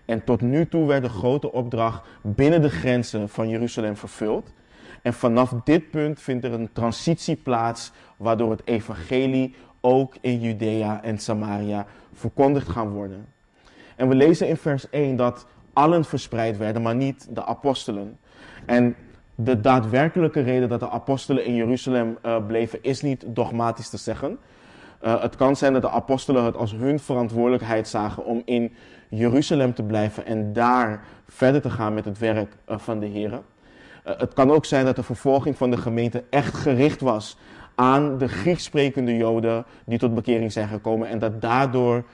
En 0.04 0.24
tot 0.24 0.40
nu 0.40 0.68
toe 0.68 0.86
werd 0.86 1.02
de 1.02 1.08
grote 1.08 1.52
opdracht 1.52 2.08
binnen 2.22 2.62
de 2.62 2.70
grenzen 2.70 3.28
van 3.28 3.48
Jeruzalem 3.48 3.96
vervuld. 3.96 4.52
En 5.02 5.14
vanaf 5.14 5.52
dit 5.64 5.90
punt 5.90 6.20
vindt 6.20 6.44
er 6.44 6.52
een 6.52 6.72
transitie 6.72 7.36
plaats, 7.36 7.92
waardoor 8.16 8.50
het 8.50 8.62
evangelie 8.64 9.54
ook 9.86 10.14
in 10.20 10.40
Judea 10.40 11.02
en 11.02 11.18
Samaria 11.18 11.86
verkondigd 12.12 12.68
gaan 12.68 12.90
worden. 12.90 13.26
En 13.96 14.08
we 14.08 14.14
lezen 14.14 14.48
in 14.48 14.56
vers 14.56 14.90
1 14.90 15.16
dat 15.16 15.46
allen 15.72 16.04
verspreid 16.04 16.56
werden, 16.56 16.82
maar 16.82 16.94
niet 16.94 17.28
de 17.30 17.44
apostelen. 17.44 18.18
En 18.66 18.96
de 19.34 19.60
daadwerkelijke 19.60 20.40
reden 20.40 20.68
dat 20.68 20.80
de 20.80 20.90
apostelen 20.90 21.44
in 21.44 21.54
Jeruzalem 21.54 22.18
uh, 22.26 22.46
bleven, 22.46 22.78
is 22.82 23.02
niet 23.02 23.24
dogmatisch 23.26 23.88
te 23.88 23.96
zeggen. 23.96 24.38
Uh, 25.04 25.22
het 25.22 25.36
kan 25.36 25.56
zijn 25.56 25.72
dat 25.72 25.82
de 25.82 25.90
apostelen 25.90 26.44
het 26.44 26.56
als 26.56 26.72
hun 26.72 26.98
verantwoordelijkheid 27.00 27.88
zagen 27.88 28.24
om 28.24 28.42
in 28.44 28.72
Jeruzalem 29.08 29.74
te 29.74 29.82
blijven 29.82 30.26
en 30.26 30.52
daar 30.52 31.04
verder 31.28 31.60
te 31.60 31.70
gaan 31.70 31.94
met 31.94 32.04
het 32.04 32.18
werk 32.18 32.56
uh, 32.68 32.78
van 32.78 33.00
de 33.00 33.06
Heer. 33.06 33.40
het 34.02 34.32
kan 34.32 34.50
ook 34.50 34.64
zijn 34.64 34.84
dat 34.84 34.96
de 34.96 35.02
vervolging 35.02 35.56
van 35.56 35.70
de 35.70 35.76
gemeente 35.76 36.24
echt 36.30 36.54
gericht 36.54 37.00
was 37.00 37.36
aan 37.76 38.18
de 38.18 38.28
Grieks 38.28 38.64
sprekende 38.64 39.16
Joden 39.16 39.64
die 39.84 39.98
tot 39.98 40.14
bekering 40.14 40.52
zijn 40.52 40.68
gekomen 40.68 41.08
en 41.08 41.18
dat 41.18 41.40
daardoor 41.40 42.04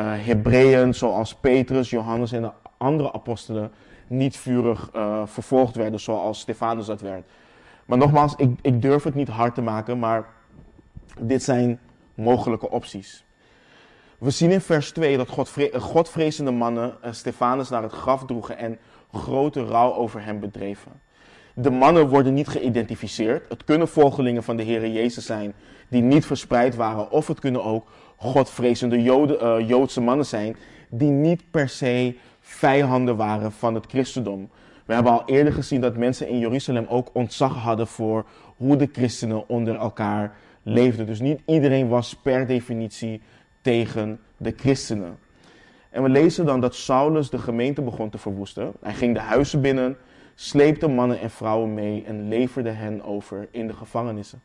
Hebreeën 0.00 0.94
zoals 0.94 1.34
Petrus, 1.34 1.90
Johannes 1.90 2.32
en 2.32 2.42
de 2.42 2.50
andere 2.76 3.12
apostelen 3.12 3.72
niet 4.06 4.36
vurig 4.36 4.90
uh, 4.96 5.22
vervolgd 5.24 5.76
werden 5.76 6.00
zoals 6.00 6.40
Stefanus 6.40 6.86
dat 6.86 7.00
werd. 7.00 7.24
Maar 7.84 7.98
nogmaals, 7.98 8.34
ik, 8.36 8.58
ik 8.60 8.82
durf 8.82 9.02
het 9.02 9.14
niet 9.14 9.28
hard 9.28 9.54
te 9.54 9.62
maken, 9.62 9.98
maar 9.98 10.26
dit 11.20 11.42
zijn 11.42 11.80
mogelijke 12.14 12.70
opties. 12.70 13.24
We 14.18 14.30
zien 14.30 14.50
in 14.50 14.60
vers 14.60 14.92
2 14.92 15.16
dat 15.16 15.28
godvre 15.28 15.80
godvrezende 15.80 16.50
mannen 16.50 16.94
uh, 17.04 17.12
Stefanus 17.12 17.68
naar 17.68 17.82
het 17.82 17.92
graf 17.92 18.24
droegen 18.24 18.56
en 18.56 18.78
grote 19.12 19.64
rouw 19.64 19.94
over 19.94 20.24
hem 20.24 20.40
bedreven. 20.40 20.92
De 21.54 21.70
mannen 21.70 22.08
worden 22.08 22.34
niet 22.34 22.48
geïdentificeerd. 22.48 23.48
Het 23.48 23.64
kunnen 23.64 23.88
volgelingen 23.88 24.42
van 24.42 24.56
de 24.56 24.62
Heer 24.62 24.88
Jezus 24.88 25.26
zijn 25.26 25.52
die 25.88 26.02
niet 26.02 26.26
verspreid 26.26 26.74
waren. 26.74 27.10
Of 27.10 27.26
het 27.26 27.40
kunnen 27.40 27.64
ook 27.64 27.86
godvrezende 28.16 29.02
Joden, 29.02 29.60
uh, 29.60 29.68
Joodse 29.68 30.00
mannen 30.00 30.26
zijn 30.26 30.56
die 30.88 31.10
niet 31.10 31.50
per 31.50 31.68
se 31.68 32.16
vijanden 32.40 33.16
waren 33.16 33.52
van 33.52 33.74
het 33.74 33.86
christendom. 33.86 34.50
We 34.84 34.94
hebben 34.94 35.12
al 35.12 35.22
eerder 35.26 35.52
gezien 35.52 35.80
dat 35.80 35.96
mensen 35.96 36.28
in 36.28 36.38
Jeruzalem 36.38 36.86
ook 36.88 37.10
ontzag 37.12 37.54
hadden 37.54 37.86
voor 37.86 38.24
hoe 38.56 38.76
de 38.76 38.88
christenen 38.92 39.48
onder 39.48 39.76
elkaar 39.76 40.36
leefden. 40.62 41.06
Dus 41.06 41.20
niet 41.20 41.40
iedereen 41.46 41.88
was 41.88 42.14
per 42.14 42.46
definitie 42.46 43.22
tegen 43.60 44.20
de 44.36 44.52
christenen. 44.56 45.18
En 45.90 46.02
we 46.02 46.08
lezen 46.08 46.46
dan 46.46 46.60
dat 46.60 46.74
Saulus 46.74 47.30
de 47.30 47.38
gemeente 47.38 47.82
begon 47.82 48.10
te 48.10 48.18
verwoesten. 48.18 48.72
Hij 48.82 48.94
ging 48.94 49.14
de 49.14 49.20
huizen 49.20 49.60
binnen, 49.60 49.96
sleepte 50.34 50.88
mannen 50.88 51.20
en 51.20 51.30
vrouwen 51.30 51.74
mee 51.74 52.04
en 52.04 52.28
leverde 52.28 52.70
hen 52.70 53.02
over 53.04 53.48
in 53.50 53.66
de 53.66 53.72
gevangenissen. 53.72 54.42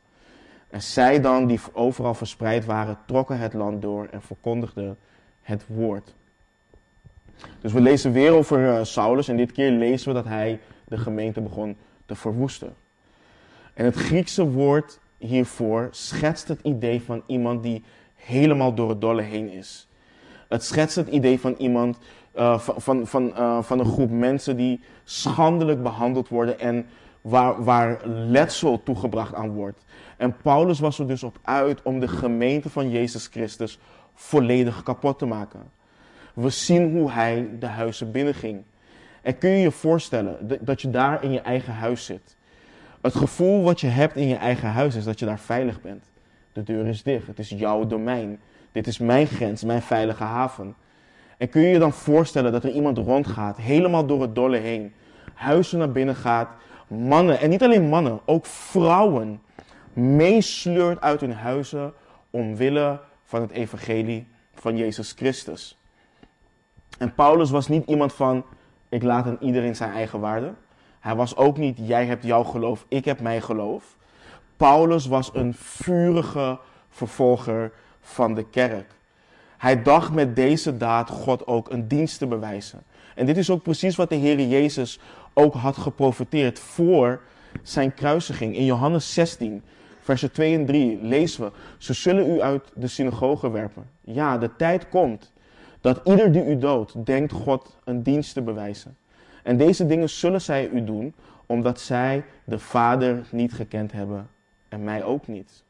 En 0.69 0.81
zij 0.81 1.21
dan, 1.21 1.47
die 1.47 1.59
overal 1.73 2.13
verspreid 2.13 2.65
waren, 2.65 2.97
trokken 3.05 3.39
het 3.39 3.53
land 3.53 3.81
door 3.81 4.07
en 4.11 4.21
verkondigden 4.21 4.97
het 5.41 5.63
woord. 5.67 6.13
Dus 7.61 7.73
we 7.73 7.81
lezen 7.81 8.11
weer 8.11 8.31
over 8.31 8.59
uh, 8.59 8.83
Saulus 8.83 9.27
en 9.27 9.37
dit 9.37 9.51
keer 9.51 9.71
lezen 9.71 10.07
we 10.07 10.13
dat 10.13 10.25
hij 10.25 10.59
de 10.87 10.97
gemeente 10.97 11.41
begon 11.41 11.77
te 12.05 12.15
verwoesten. 12.15 12.75
En 13.73 13.85
het 13.85 13.95
Griekse 13.95 14.49
woord 14.49 14.99
hiervoor 15.17 15.87
schetst 15.91 16.47
het 16.47 16.59
idee 16.63 17.01
van 17.01 17.23
iemand 17.25 17.63
die 17.63 17.83
helemaal 18.15 18.73
door 18.73 18.89
het 18.89 19.01
dolle 19.01 19.21
heen 19.21 19.49
is. 19.49 19.87
Het 20.49 20.63
schetst 20.63 20.95
het 20.95 21.07
idee 21.07 21.39
van 21.39 21.55
iemand, 21.57 21.97
uh, 22.37 22.59
van, 22.59 22.81
van, 22.81 23.07
van, 23.07 23.27
uh, 23.27 23.61
van 23.61 23.79
een 23.79 23.85
groep 23.85 24.09
mensen 24.09 24.57
die 24.57 24.81
schandelijk 25.03 25.83
behandeld 25.83 26.29
worden 26.29 26.59
en 26.59 26.85
waar, 27.21 27.63
waar 27.63 28.07
letsel 28.07 28.83
toegebracht 28.83 29.33
aan 29.33 29.49
wordt. 29.49 29.85
En 30.17 30.37
Paulus 30.41 30.79
was 30.79 30.99
er 30.99 31.07
dus 31.07 31.23
op 31.23 31.39
uit 31.41 31.81
om 31.81 31.99
de 31.99 32.07
gemeente 32.07 32.69
van 32.69 32.89
Jezus 32.89 33.27
Christus 33.27 33.79
volledig 34.13 34.83
kapot 34.83 35.19
te 35.19 35.25
maken. 35.25 35.71
We 36.33 36.49
zien 36.49 36.91
hoe 36.91 37.11
hij 37.11 37.49
de 37.59 37.65
huizen 37.65 38.11
binnenging. 38.11 38.63
En 39.21 39.37
kun 39.37 39.49
je 39.49 39.57
je 39.57 39.71
voorstellen 39.71 40.59
dat 40.61 40.81
je 40.81 40.89
daar 40.89 41.23
in 41.23 41.31
je 41.31 41.41
eigen 41.41 41.73
huis 41.73 42.05
zit? 42.05 42.35
Het 43.01 43.15
gevoel 43.15 43.63
wat 43.63 43.81
je 43.81 43.87
hebt 43.87 44.15
in 44.15 44.27
je 44.27 44.35
eigen 44.35 44.69
huis 44.69 44.95
is 44.95 45.03
dat 45.03 45.19
je 45.19 45.25
daar 45.25 45.39
veilig 45.39 45.81
bent. 45.81 46.03
De 46.53 46.63
deur 46.63 46.87
is 46.87 47.03
dicht, 47.03 47.27
het 47.27 47.39
is 47.39 47.49
jouw 47.49 47.87
domein. 47.87 48.39
Dit 48.71 48.87
is 48.87 48.97
mijn 48.97 49.27
grens, 49.27 49.63
mijn 49.63 49.81
veilige 49.81 50.23
haven. 50.23 50.75
En 51.37 51.49
kun 51.49 51.61
je 51.61 51.67
je 51.67 51.79
dan 51.79 51.93
voorstellen 51.93 52.51
dat 52.51 52.63
er 52.63 52.71
iemand 52.71 52.97
rondgaat, 52.97 53.57
helemaal 53.57 54.05
door 54.05 54.21
het 54.21 54.35
dolle 54.35 54.57
heen, 54.57 54.93
huizen 55.33 55.79
naar 55.79 55.91
binnen 55.91 56.15
gaat, 56.15 56.49
mannen, 56.87 57.39
en 57.39 57.49
niet 57.49 57.63
alleen 57.63 57.89
mannen, 57.89 58.19
ook 58.25 58.45
vrouwen, 58.45 59.41
meesleurt 59.93 61.01
uit 61.01 61.21
hun 61.21 61.33
huizen 61.33 61.93
omwille 62.29 62.99
van 63.23 63.41
het 63.41 63.51
evangelie 63.51 64.27
van 64.53 64.77
Jezus 64.77 65.11
Christus. 65.11 65.77
En 66.97 67.13
Paulus 67.13 67.49
was 67.49 67.67
niet 67.67 67.87
iemand 67.87 68.13
van, 68.13 68.45
ik 68.89 69.03
laat 69.03 69.25
aan 69.25 69.37
iedereen 69.39 69.75
zijn 69.75 69.91
eigen 69.91 70.19
waarde. 70.19 70.53
Hij 70.99 71.15
was 71.15 71.35
ook 71.35 71.57
niet, 71.57 71.77
jij 71.81 72.05
hebt 72.05 72.23
jouw 72.23 72.43
geloof, 72.43 72.85
ik 72.87 73.05
heb 73.05 73.19
mijn 73.19 73.41
geloof. 73.41 73.97
Paulus 74.57 75.05
was 75.05 75.29
een 75.33 75.53
vurige 75.53 76.59
vervolger 76.89 77.71
van 78.01 78.33
de 78.33 78.49
kerk. 78.49 78.96
Hij 79.57 79.81
dacht 79.81 80.13
met 80.13 80.35
deze 80.35 80.77
daad 80.77 81.09
God 81.09 81.47
ook 81.47 81.69
een 81.69 81.87
dienst 81.87 82.17
te 82.17 82.27
bewijzen. 82.27 82.83
En 83.15 83.25
dit 83.25 83.37
is 83.37 83.49
ook 83.49 83.63
precies 83.63 83.95
wat 83.95 84.09
de 84.09 84.15
Heer 84.15 84.47
Jezus 84.47 84.99
ook 85.33 85.53
had 85.53 85.77
geprofiteerd 85.77 86.59
voor 86.59 87.21
zijn 87.63 87.93
kruisiging. 87.93 88.55
In 88.55 88.65
Johannes 88.65 89.13
16, 89.13 89.63
versen 89.99 90.31
2 90.31 90.55
en 90.55 90.65
3 90.65 90.99
lezen 91.01 91.43
we: 91.43 91.51
Ze 91.77 91.93
zullen 91.93 92.29
u 92.29 92.41
uit 92.41 92.71
de 92.75 92.87
synagoge 92.87 93.51
werpen. 93.51 93.89
Ja, 94.01 94.37
de 94.37 94.55
tijd 94.55 94.89
komt 94.89 95.31
dat 95.81 96.01
ieder 96.03 96.31
die 96.31 96.45
u 96.45 96.57
doodt, 96.57 97.05
denkt 97.05 97.31
God 97.31 97.77
een 97.83 98.03
dienst 98.03 98.33
te 98.33 98.41
bewijzen. 98.41 98.97
En 99.43 99.57
deze 99.57 99.85
dingen 99.85 100.09
zullen 100.09 100.41
zij 100.41 100.69
u 100.69 100.83
doen, 100.83 101.13
omdat 101.45 101.79
zij 101.79 102.23
de 102.43 102.59
Vader 102.59 103.25
niet 103.31 103.53
gekend 103.53 103.91
hebben 103.91 104.29
en 104.69 104.83
mij 104.83 105.03
ook 105.03 105.27
niet. 105.27 105.63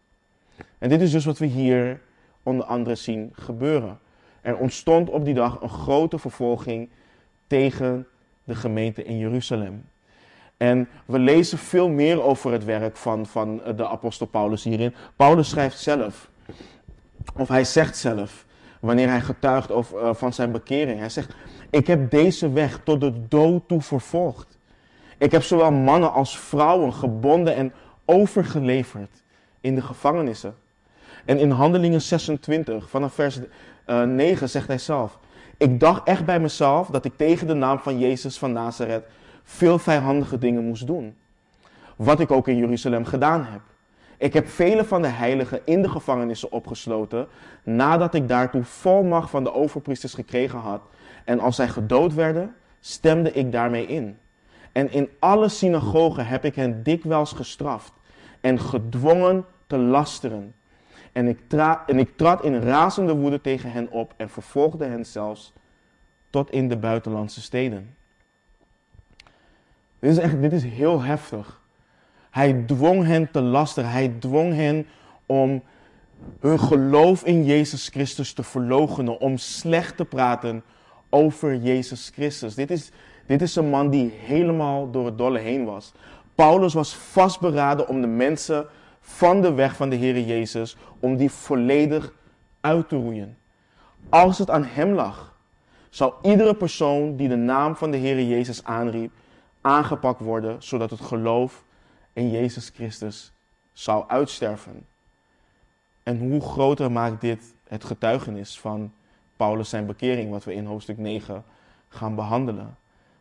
En 0.78 0.90
dit 0.90 1.02
is 1.02 1.12
dus 1.12 1.26
wat 1.26 1.38
we 1.38 1.46
hier 1.46 2.00
onder 2.48 2.66
andere 2.66 2.96
zien 2.96 3.30
gebeuren. 3.34 4.00
Er 4.42 4.58
ontstond 4.58 5.10
op 5.10 5.26
die 5.26 5.34
dag 5.34 5.62
een 5.62 5.70
grote 5.70 6.20
vervolging 6.20 6.90
tegen 7.48 8.08
de 8.44 8.56
gemeente 8.56 9.04
in 9.04 9.18
Jeruzalem. 9.18 9.86
En 10.58 10.90
we 11.06 11.20
lezen 11.20 11.58
veel 11.58 11.90
meer 11.90 12.22
over 12.22 12.52
het 12.52 12.66
werk 12.66 12.98
van, 12.98 13.26
van 13.26 13.62
de 13.76 13.88
apostel 13.88 14.26
Paulus 14.26 14.64
hierin. 14.64 14.96
Paulus 15.16 15.50
schrijft 15.50 15.80
zelf, 15.80 16.30
of 17.34 17.48
hij 17.48 17.64
zegt 17.64 17.98
zelf, 17.98 18.46
wanneer 18.80 19.10
hij 19.10 19.22
getuigt 19.22 19.72
uh, 19.72 20.14
van 20.14 20.34
zijn 20.34 20.52
bekering. 20.52 21.00
Hij 21.00 21.10
zegt, 21.10 21.36
ik 21.70 21.88
heb 21.88 22.12
deze 22.12 22.52
weg 22.52 22.80
tot 22.84 23.02
de 23.02 23.28
dood 23.28 23.68
toe 23.68 23.82
vervolgd. 23.82 24.58
Ik 25.18 25.32
heb 25.32 25.44
zowel 25.44 25.72
mannen 25.72 26.14
als 26.14 26.40
vrouwen 26.40 26.94
gebonden 26.94 27.56
en 27.56 27.74
overgeleverd 28.06 29.24
in 29.62 29.76
de 29.76 29.82
gevangenissen. 29.82 30.56
En 31.28 31.40
in 31.40 31.52
Handelingen 31.52 32.02
26, 32.02 32.90
vanaf 32.90 33.14
vers 33.14 33.40
uh, 33.88 34.04
9, 34.04 34.50
zegt 34.50 34.68
hij 34.68 34.78
zelf: 34.78 35.20
Ik 35.58 35.80
dacht 35.80 36.08
echt 36.08 36.26
bij 36.26 36.40
mezelf 36.40 36.88
dat 36.88 37.06
ik 37.06 37.18
tegen 37.18 37.48
de 37.48 37.54
naam 37.54 37.80
van 37.80 38.00
Jezus 38.00 38.38
van 38.38 38.52
Nazareth 38.52 39.06
veel 39.44 39.80
vijandige 39.80 40.38
dingen 40.38 40.64
moest 40.64 40.88
doen. 40.88 41.16
Wat 41.96 42.20
ik 42.20 42.32
ook 42.32 42.48
in 42.48 42.58
Jeruzalem 42.58 43.06
gedaan 43.06 43.46
heb. 43.46 43.62
Ik 44.18 44.34
heb 44.34 44.48
vele 44.48 44.86
van 44.86 45.02
de 45.02 45.08
heiligen 45.08 45.62
in 45.66 45.82
de 45.82 45.90
gevangenissen 45.90 46.52
opgesloten, 46.52 47.28
nadat 47.64 48.14
ik 48.14 48.28
daartoe 48.28 48.64
volmacht 48.64 49.30
van 49.30 49.44
de 49.44 49.54
overpriesters 49.54 50.14
gekregen 50.14 50.60
had. 50.60 50.82
En 51.26 51.40
als 51.40 51.56
zij 51.56 51.68
gedood 51.68 52.14
werden, 52.14 52.56
stemde 52.80 53.32
ik 53.32 53.52
daarmee 53.52 53.86
in. 53.86 54.18
En 54.72 54.92
in 54.92 55.10
alle 55.20 55.50
synagogen 55.50 56.28
heb 56.28 56.46
ik 56.46 56.56
hen 56.56 56.84
dikwijls 56.84 57.32
gestraft 57.32 57.94
en 58.42 58.60
gedwongen 58.60 59.46
te 59.68 59.78
lasteren. 59.78 60.56
En 61.18 61.28
ik, 61.28 61.40
en 61.88 62.00
ik 62.00 62.18
trad 62.18 62.44
in 62.44 62.62
razende 62.62 63.16
woede 63.16 63.42
tegen 63.42 63.72
hen 63.72 63.92
op 63.92 64.14
en 64.18 64.30
vervolgde 64.30 64.86
hen 64.86 65.06
zelfs 65.06 65.54
tot 66.30 66.52
in 66.52 66.70
de 66.70 66.78
buitenlandse 66.78 67.42
steden. 67.42 67.96
Dit 70.00 70.12
is 70.12 70.18
echt, 70.18 70.42
dit 70.42 70.52
is 70.52 70.64
heel 70.64 71.02
heftig. 71.02 71.62
Hij 72.30 72.64
dwong 72.66 73.06
hen 73.06 73.32
te 73.32 73.42
lasteren. 73.42 73.90
Hij 73.90 74.16
dwong 74.20 74.54
hen 74.54 74.88
om 75.26 75.64
hun 76.40 76.60
geloof 76.60 77.24
in 77.24 77.46
Jezus 77.46 77.88
Christus 77.90 78.34
te 78.34 78.44
verloochenen. 78.44 79.20
Om 79.20 79.38
slecht 79.38 79.98
te 79.98 80.06
praten 80.06 80.64
over 81.10 81.56
Jezus 81.56 82.12
Christus. 82.14 82.56
Dit 82.56 82.72
is, 82.72 82.92
dit 83.26 83.42
is 83.42 83.56
een 83.56 83.70
man 83.70 83.90
die 83.90 84.14
helemaal 84.26 84.92
door 84.92 85.06
het 85.06 85.18
dolle 85.18 85.40
heen 85.40 85.66
was. 85.66 85.94
Paulus 86.36 86.74
was 86.74 86.96
vastberaden 86.96 87.88
om 87.88 88.02
de 88.02 88.08
mensen 88.08 88.68
van 89.08 89.42
de 89.42 89.54
weg 89.54 89.76
van 89.76 89.90
de 89.90 89.96
Heer 89.96 90.20
Jezus, 90.20 90.78
om 91.00 91.18
die 91.18 91.32
volledig 91.32 92.14
uit 92.62 92.90
te 92.90 92.96
roeien. 92.96 93.38
Als 94.10 94.38
het 94.38 94.50
aan 94.50 94.64
hem 94.64 94.94
lag, 94.94 95.36
zou 95.90 96.14
iedere 96.22 96.56
persoon 96.56 97.16
die 97.16 97.28
de 97.28 97.36
naam 97.36 97.76
van 97.76 97.92
de 97.92 97.98
Heer 97.98 98.24
Jezus 98.24 98.64
aanriep, 98.64 99.12
aangepakt 99.62 100.20
worden, 100.20 100.64
zodat 100.64 100.90
het 100.90 101.02
geloof 101.02 101.64
in 102.14 102.32
Jezus 102.32 102.72
Christus 102.76 103.32
zou 103.74 104.04
uitsterven. 104.08 104.86
En 106.04 106.20
hoe 106.20 106.42
groter 106.42 106.92
maakt 106.92 107.22
dit 107.22 107.54
het 107.68 107.84
getuigenis 107.84 108.60
van 108.60 108.94
Paulus 109.36 109.70
zijn 109.70 109.86
bekering, 109.86 110.32
wat 110.32 110.44
we 110.44 110.54
in 110.54 110.66
hoofdstuk 110.66 110.98
9 110.98 111.44
gaan 111.88 112.16
behandelen. 112.16 112.78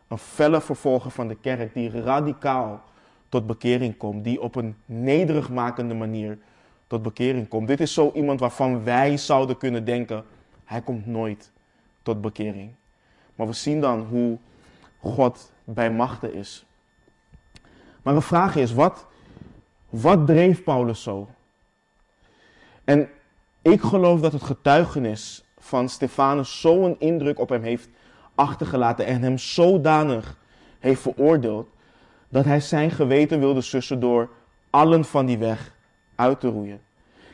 Een 0.09 0.19
felle 0.19 0.61
vervolger 0.61 1.11
van 1.11 1.29
de 1.29 1.37
kerk 1.37 1.75
die 1.75 2.01
radicaal 2.01 2.83
tot 3.29 3.47
bekering 3.47 3.97
komt, 3.97 4.25
die 4.25 4.41
op 4.41 4.55
een 4.55 4.77
nederigmakende 4.85 5.95
manier 5.95 6.39
tot 6.87 7.03
bekering 7.03 7.49
komt. 7.49 7.69
Dit 7.69 7.81
is 7.81 7.95
zo 7.95 8.11
iemand 8.15 8.41
waarvan 8.41 8.85
wij 8.85 9.17
zouden 9.17 9.57
kunnen 9.57 9.85
denken, 9.85 10.25
hij 10.65 10.81
komt 10.81 11.07
nooit 11.07 11.51
tot 12.03 12.21
bekering. 12.21 12.71
Maar 13.35 13.47
we 13.47 13.53
zien 13.53 13.81
dan 13.81 14.01
hoe 14.01 14.39
God 15.01 15.53
bij 15.65 15.91
machten 15.91 16.35
is. 16.35 16.67
Maar 18.03 18.15
de 18.15 18.21
vraag 18.21 18.57
is, 18.57 18.73
wat, 18.73 19.07
wat 19.89 20.27
dreef 20.27 20.63
Paulus 20.63 21.03
zo? 21.03 21.29
En 22.85 23.09
ik 23.63 23.81
geloof 23.81 24.21
dat 24.21 24.33
het 24.33 24.43
getuigenis 24.43 25.45
van 25.59 25.89
Stefanus 25.89 26.61
zo'n 26.61 26.97
indruk 26.99 27.39
op 27.39 27.49
hem 27.49 27.63
heeft 27.63 27.89
achtergelaten 28.35 29.07
en 29.07 29.23
hem 29.23 29.39
zodanig 29.39 30.39
heeft 30.79 31.01
veroordeeld, 31.01 31.69
dat 32.29 32.45
hij 32.45 32.61
zijn 32.61 32.91
geweten 32.91 33.39
wilde 33.39 33.61
sussen 33.61 34.01
door 34.01 34.29
allen 34.71 35.05
van 35.05 35.27
die 35.27 35.39
weg 35.39 35.75
uit 36.15 36.41
te 36.41 36.49
roeien. 36.49 36.81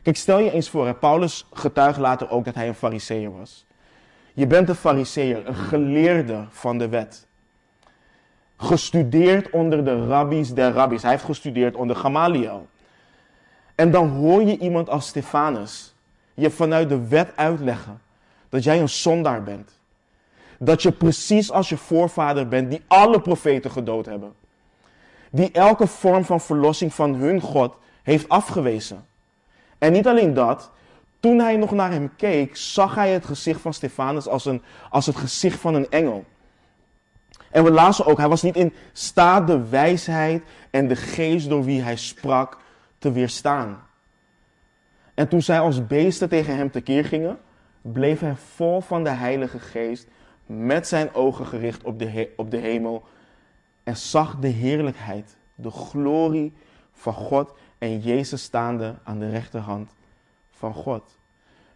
Kijk, 0.03 0.17
stel 0.17 0.39
je 0.39 0.51
eens 0.51 0.69
voor, 0.69 0.95
Paulus 0.95 1.47
getuigt 1.53 1.99
later 1.99 2.31
ook 2.31 2.45
dat 2.45 2.55
hij 2.55 2.69
een 2.69 2.75
fariseer 2.75 3.39
was. 3.39 3.65
Je 4.35 4.47
bent 4.47 4.69
een 4.69 4.75
fariseer, 4.75 5.47
een 5.47 5.55
geleerde 5.55 6.45
van 6.51 6.79
de 6.79 6.89
wet. 6.89 7.27
Gestudeerd 8.57 9.51
onder 9.51 9.85
de 9.85 10.07
rabbies 10.07 10.55
der 10.55 10.73
rabbies. 10.73 11.03
Hij 11.03 11.11
heeft 11.11 11.25
gestudeerd 11.25 11.75
onder 11.75 11.97
Gamaliel. 11.97 12.67
En 13.75 13.91
dan 13.91 14.09
hoor 14.09 14.43
je 14.43 14.59
iemand 14.59 14.89
als 14.89 15.07
Stefanus 15.07 15.95
je 16.35 16.51
vanuit 16.51 16.89
de 16.89 17.09
wet 17.09 17.33
uitleggen 17.37 18.01
dat 18.49 18.65
jij 18.65 18.81
een 18.81 18.89
zondaar 18.89 19.43
bent. 19.43 19.81
Dat 20.59 20.83
je 20.83 20.93
precies 20.93 21.51
als 21.51 21.69
je 21.69 21.77
voorvader 21.77 22.49
bent 22.49 22.71
die 22.71 22.83
alle 22.87 23.21
profeten 23.21 23.71
gedood 23.71 24.07
hebben 24.07 24.33
die 25.33 25.51
elke 25.53 25.87
vorm 25.87 26.25
van 26.25 26.41
verlossing 26.41 26.95
van 26.95 27.15
hun 27.15 27.41
God 27.41 27.77
heeft 28.03 28.29
afgewezen. 28.29 29.07
En 29.79 29.93
niet 29.93 30.07
alleen 30.07 30.35
dat, 30.35 30.71
toen 31.21 31.39
hij 31.39 31.57
nog 31.57 31.71
naar 31.71 31.91
hem 31.91 32.17
keek, 32.17 32.57
zag 32.57 32.95
hij 32.95 33.13
het 33.13 33.25
gezicht 33.25 33.61
van 33.61 33.75
Stefanus 33.75 34.29
als, 34.29 34.45
een, 34.45 34.63
als 34.91 35.07
het 35.07 35.17
gezicht 35.17 35.61
van 35.61 35.75
een 35.75 35.91
engel. 35.91 36.25
En 37.51 37.65
we 37.65 37.71
lazen 37.71 38.07
ook, 38.07 38.19
hij 38.19 38.29
was 38.29 38.43
niet 38.43 38.57
in 38.57 38.73
staat 38.93 39.47
de 39.47 39.69
wijsheid 39.69 40.43
en 40.71 40.89
de 40.89 40.97
geest 40.97 41.49
door 41.49 41.65
wie 41.65 41.83
hij 41.83 41.97
sprak 41.97 42.59
te 42.99 43.13
weerstaan. 43.13 43.83
En 45.15 45.29
toen 45.29 45.43
zij 45.43 45.61
als 45.61 45.87
beesten 45.87 46.29
tegen 46.29 46.57
hem 46.57 46.71
tekeer 46.71 47.05
gingen, 47.05 47.39
bleef 47.83 48.21
hij 48.21 48.35
vol 48.55 48.81
van 48.81 49.05
de 49.05 49.11
Heilige 49.11 49.59
Geest, 49.59 50.07
met 50.47 50.89
zijn 50.89 51.15
ogen 51.15 51.47
gericht 51.47 51.83
op 51.83 51.99
de, 51.99 52.33
op 52.37 52.51
de 52.51 52.57
hemel 52.57 53.05
en 53.85 53.97
zag 53.97 54.39
de 54.39 54.49
heerlijkheid, 54.49 55.37
de 55.55 55.71
glorie 55.71 56.53
van 56.93 57.15
God 57.15 57.55
en 57.79 58.01
Jezus 58.01 58.43
staande 58.43 58.95
aan 59.05 59.19
de 59.19 59.31
rechterhand 59.31 59.91
van 60.51 60.75
God. 60.75 61.19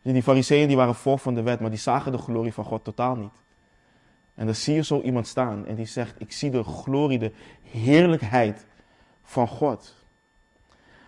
Die 0.03 0.23
fariseeën 0.23 0.69
die 0.69 0.77
waren 0.77 0.95
vol 0.95 1.17
van 1.17 1.35
de 1.35 1.43
wet, 1.43 1.61
maar 1.61 1.71
die 1.71 1.79
zagen 1.79 2.13
de 2.13 2.19
glorie 2.19 2.53
van 2.53 2.65
God 2.65 2.85
totaal 2.85 3.17
niet. 3.17 3.45
En 4.35 4.47
dan 4.47 4.55
zie 4.55 4.75
je 4.75 4.85
zo 4.85 5.01
iemand 5.01 5.27
staan 5.27 5.67
en 5.67 5.75
die 5.75 5.87
zegt, 5.87 6.15
ik 6.19 6.33
zie 6.33 6.51
de 6.51 6.65
glorie, 6.65 7.19
de 7.19 7.33
heerlijkheid 7.63 8.67
van 9.23 9.49
God. 9.49 9.95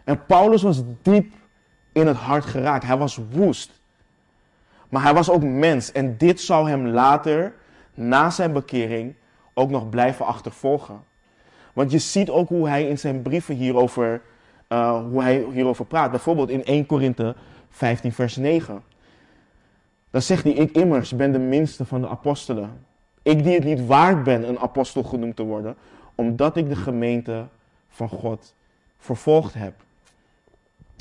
En 0.05 0.27
Paulus 0.27 0.63
was 0.63 0.83
diep 1.03 1.35
in 1.93 2.07
het 2.07 2.17
hart 2.17 2.45
geraakt. 2.45 2.85
Hij 2.85 2.97
was 2.97 3.19
woest. 3.31 3.81
Maar 4.89 5.03
hij 5.03 5.15
was 5.15 5.31
ook 5.31 5.43
mens. 5.43 5.93
En 5.93 6.17
dit 6.17 6.41
zou 6.41 6.69
hem 6.69 6.87
later, 6.87 7.55
na 7.95 8.31
zijn 8.31 8.53
bekering, 8.53 9.15
ook 9.59 9.71
nog 9.71 9.89
blijven 9.89 10.27
achtervolgen. 10.27 11.05
Want 11.73 11.91
je 11.91 11.99
ziet 11.99 12.31
ook 12.31 12.49
hoe 12.49 12.69
hij 12.69 12.89
in 12.89 12.99
zijn 12.99 13.23
brieven 13.23 13.55
hierover, 13.55 14.23
uh, 14.69 15.05
hoe 15.11 15.23
hij 15.23 15.47
hierover 15.53 15.85
praat. 15.85 16.11
Bijvoorbeeld 16.11 16.49
in 16.49 16.65
1 16.65 16.87
Korinthe 16.87 17.35
15 17.71 18.13
vers 18.13 18.37
9. 18.37 18.83
Dan 20.11 20.23
zegt 20.23 20.45
hij, 20.45 20.53
ik 20.53 20.71
immers 20.71 21.17
ben 21.17 21.33
de 21.33 21.39
minste 21.39 21.85
van 21.85 22.01
de 22.01 22.09
apostelen. 22.09 22.87
Ik 23.23 23.43
die 23.43 23.55
het 23.55 23.65
niet 23.65 23.87
waard 23.87 24.23
ben 24.23 24.49
een 24.49 24.59
apostel 24.59 25.03
genoemd 25.03 25.37
te 25.37 25.43
worden, 25.43 25.77
omdat 26.15 26.57
ik 26.57 26.69
de 26.69 26.77
gemeente 26.77 27.47
van 27.89 28.09
God 28.09 28.55
vervolgd 28.99 29.55
heb. 29.55 29.75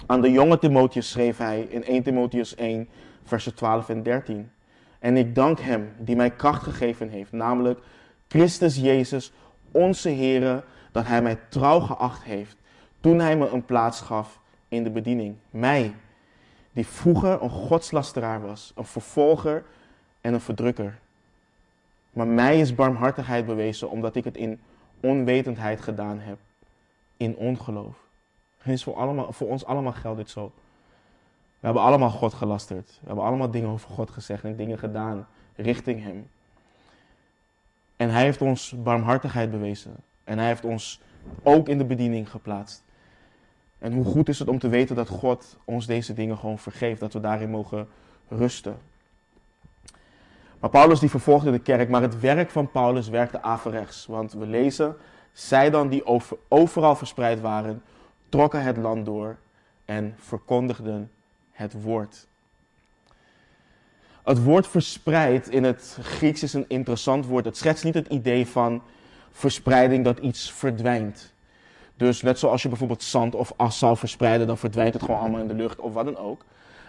Aan 0.06 0.22
de 0.22 0.32
jonge 0.32 0.60
Timotheus 0.60 1.10
schreef 1.10 1.38
hij 1.38 1.62
in 1.62 1.84
1 1.84 2.04
Timotheus 2.04 2.56
1, 2.56 2.90
versen 3.24 3.56
12 3.56 3.90
en 3.90 4.04
13. 4.04 4.52
En 5.00 5.18
ik 5.18 5.36
dank 5.36 5.60
hem 5.60 5.92
die 5.98 6.16
mij 6.16 6.32
kracht 6.32 6.64
gegeven 6.64 7.10
heeft, 7.10 7.32
namelijk 7.32 7.80
Christus 8.28 8.76
Jezus, 8.76 9.32
onze 9.72 10.10
Heere, 10.10 10.64
dat 10.92 11.08
hij 11.08 11.22
mij 11.22 11.40
trouw 11.50 11.80
geacht 11.80 12.24
heeft 12.24 12.58
toen 13.00 13.20
hij 13.20 13.38
me 13.38 13.50
een 13.50 13.66
plaats 13.66 14.02
gaf 14.02 14.40
in 14.68 14.84
de 14.84 14.90
bediening. 14.90 15.36
Mij, 15.50 15.96
die 16.72 16.88
vroeger 16.88 17.42
een 17.42 17.50
godslasteraar 17.50 18.42
was, 18.42 18.72
een 18.76 18.86
vervolger 18.86 19.64
en 20.22 20.34
een 20.34 20.42
verdrukker. 20.42 21.00
Maar 22.12 22.28
mij 22.28 22.60
is 22.60 22.76
barmhartigheid 22.76 23.46
bewezen 23.46 23.90
omdat 23.90 24.16
ik 24.16 24.24
het 24.24 24.38
in 24.38 24.60
onwetendheid 25.00 25.82
gedaan 25.82 26.20
heb, 26.20 26.38
in 27.18 27.36
ongeloof. 27.36 27.98
Het 28.58 28.74
is 28.74 28.84
voor, 28.84 28.96
allemaal, 28.96 29.34
voor 29.34 29.48
ons 29.48 29.66
allemaal 29.66 29.94
geldt 29.94 30.18
dit 30.18 30.30
zo. 30.30 30.52
We 31.60 31.66
hebben 31.66 31.84
allemaal 31.84 32.10
God 32.10 32.34
gelasterd. 32.34 32.98
We 33.02 33.08
hebben 33.08 33.26
allemaal 33.26 33.52
dingen 33.52 33.70
over 33.70 33.90
God 33.90 34.10
gezegd 34.10 34.44
en 34.44 34.56
dingen 34.56 34.78
gedaan 34.78 35.28
richting 35.56 36.04
Hem. 36.04 36.30
En 37.98 38.10
Hij 38.10 38.24
heeft 38.24 38.42
ons 38.42 38.76
barmhartigheid 38.84 39.52
bewezen. 39.52 39.96
En 40.24 40.38
Hij 40.38 40.48
heeft 40.48 40.66
ons 40.66 41.02
ook 41.44 41.68
in 41.68 41.78
de 41.78 41.86
bediening 41.86 42.30
geplaatst. 42.30 42.84
En 43.80 43.94
hoe 43.94 44.06
goed 44.06 44.30
is 44.30 44.40
het 44.40 44.48
om 44.48 44.60
te 44.60 44.70
weten 44.70 44.96
dat 44.96 45.10
God 45.10 45.58
ons 45.66 45.86
deze 45.86 46.14
dingen 46.14 46.38
gewoon 46.38 46.60
vergeeft, 46.60 47.00
dat 47.00 47.14
we 47.14 47.20
daarin 47.20 47.50
mogen 47.50 47.88
rusten. 48.28 48.78
Maar 50.60 50.70
Paulus 50.70 51.00
die 51.00 51.10
vervolgde 51.10 51.52
de 51.52 51.60
kerk, 51.60 51.90
maar 51.90 52.02
het 52.02 52.20
werk 52.20 52.50
van 52.50 52.72
Paulus 52.72 53.10
werkte 53.10 53.42
averechts. 53.42 54.06
Want 54.06 54.34
we 54.34 54.46
lezen, 54.46 54.96
zij 55.32 55.70
dan 55.70 55.90
die 55.90 56.06
over, 56.06 56.38
overal 56.48 56.96
verspreid 56.96 57.42
waren, 57.42 57.82
trokken 58.30 58.64
het 58.64 58.78
land 58.78 59.06
door 59.06 59.38
en 59.86 60.16
verkondigden 60.18 61.12
het 61.52 61.82
woord. 61.82 62.28
Het 64.28 64.44
woord 64.44 64.68
verspreid 64.68 65.48
in 65.48 65.64
het 65.64 65.98
Grieks 66.02 66.44
is 66.44 66.54
een 66.54 66.66
interessant 66.68 67.26
woord. 67.26 67.46
Het 67.46 67.58
schetst 67.58 67.84
niet 67.84 67.94
het 67.94 68.08
idee 68.08 68.48
van 68.48 68.82
verspreiding 69.32 70.04
dat 70.04 70.20
iets 70.20 70.52
verdwijnt. 70.52 71.34
Dus 71.96 72.22
net 72.22 72.40
zoals 72.40 72.62
je 72.62 72.70
bijvoorbeeld 72.70 73.04
zand 73.04 73.36
of 73.36 73.54
as 73.56 73.80
zou 73.80 73.98
verspreiden, 73.98 74.48
dan 74.48 74.58
verdwijnt 74.58 74.94
het 74.94 75.04
gewoon 75.04 75.20
allemaal 75.20 75.42
in 75.42 75.48
de 75.48 75.54
lucht 75.54 75.80
of 75.80 75.94
wat 75.94 76.06
dan 76.06 76.18
ook. 76.18 76.46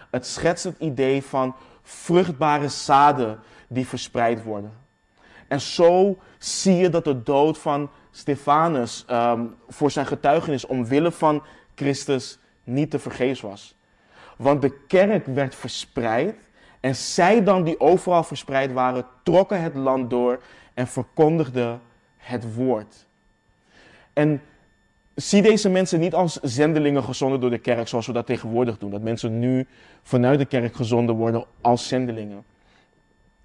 Het 0.09 0.25
schetst 0.25 0.63
het 0.63 0.79
idee 0.79 1.23
van 1.23 1.55
vruchtbare 1.81 2.67
zaden 2.67 3.39
die 3.67 3.87
verspreid 3.87 4.43
worden. 4.43 4.71
En 5.47 5.61
zo 5.61 6.17
zie 6.37 6.75
je 6.75 6.89
dat 6.89 7.03
de 7.03 7.23
dood 7.23 7.57
van 7.57 7.89
Stefanus 8.11 9.05
um, 9.11 9.55
voor 9.67 9.91
zijn 9.91 10.05
getuigenis 10.05 10.65
omwille 10.65 11.11
van 11.11 11.43
Christus 11.75 12.39
niet 12.63 12.91
te 12.91 12.99
vergeefs 12.99 13.41
was. 13.41 13.75
Want 14.37 14.61
de 14.61 14.79
kerk 14.87 15.25
werd 15.25 15.55
verspreid 15.55 16.35
en 16.79 16.95
zij 16.95 17.43
dan 17.43 17.63
die 17.63 17.79
overal 17.79 18.23
verspreid 18.23 18.73
waren, 18.73 19.05
trokken 19.23 19.61
het 19.61 19.75
land 19.75 20.09
door 20.09 20.41
en 20.73 20.87
verkondigden 20.87 21.81
het 22.17 22.55
woord. 22.55 23.07
En 24.13 24.41
zie 25.15 25.41
deze 25.41 25.69
mensen 25.69 25.99
niet 25.99 26.13
als 26.13 26.39
zendelingen 26.41 27.03
gezonden 27.03 27.39
door 27.39 27.49
de 27.49 27.57
kerk, 27.57 27.87
zoals 27.87 28.07
we 28.07 28.13
dat 28.13 28.25
tegenwoordig 28.25 28.77
doen. 28.77 28.91
Dat 28.91 29.01
mensen 29.01 29.39
nu 29.39 29.67
vanuit 30.03 30.39
de 30.39 30.45
kerk 30.45 30.75
gezonden 30.75 31.15
worden 31.15 31.45
als 31.61 31.87
zendelingen. 31.87 32.43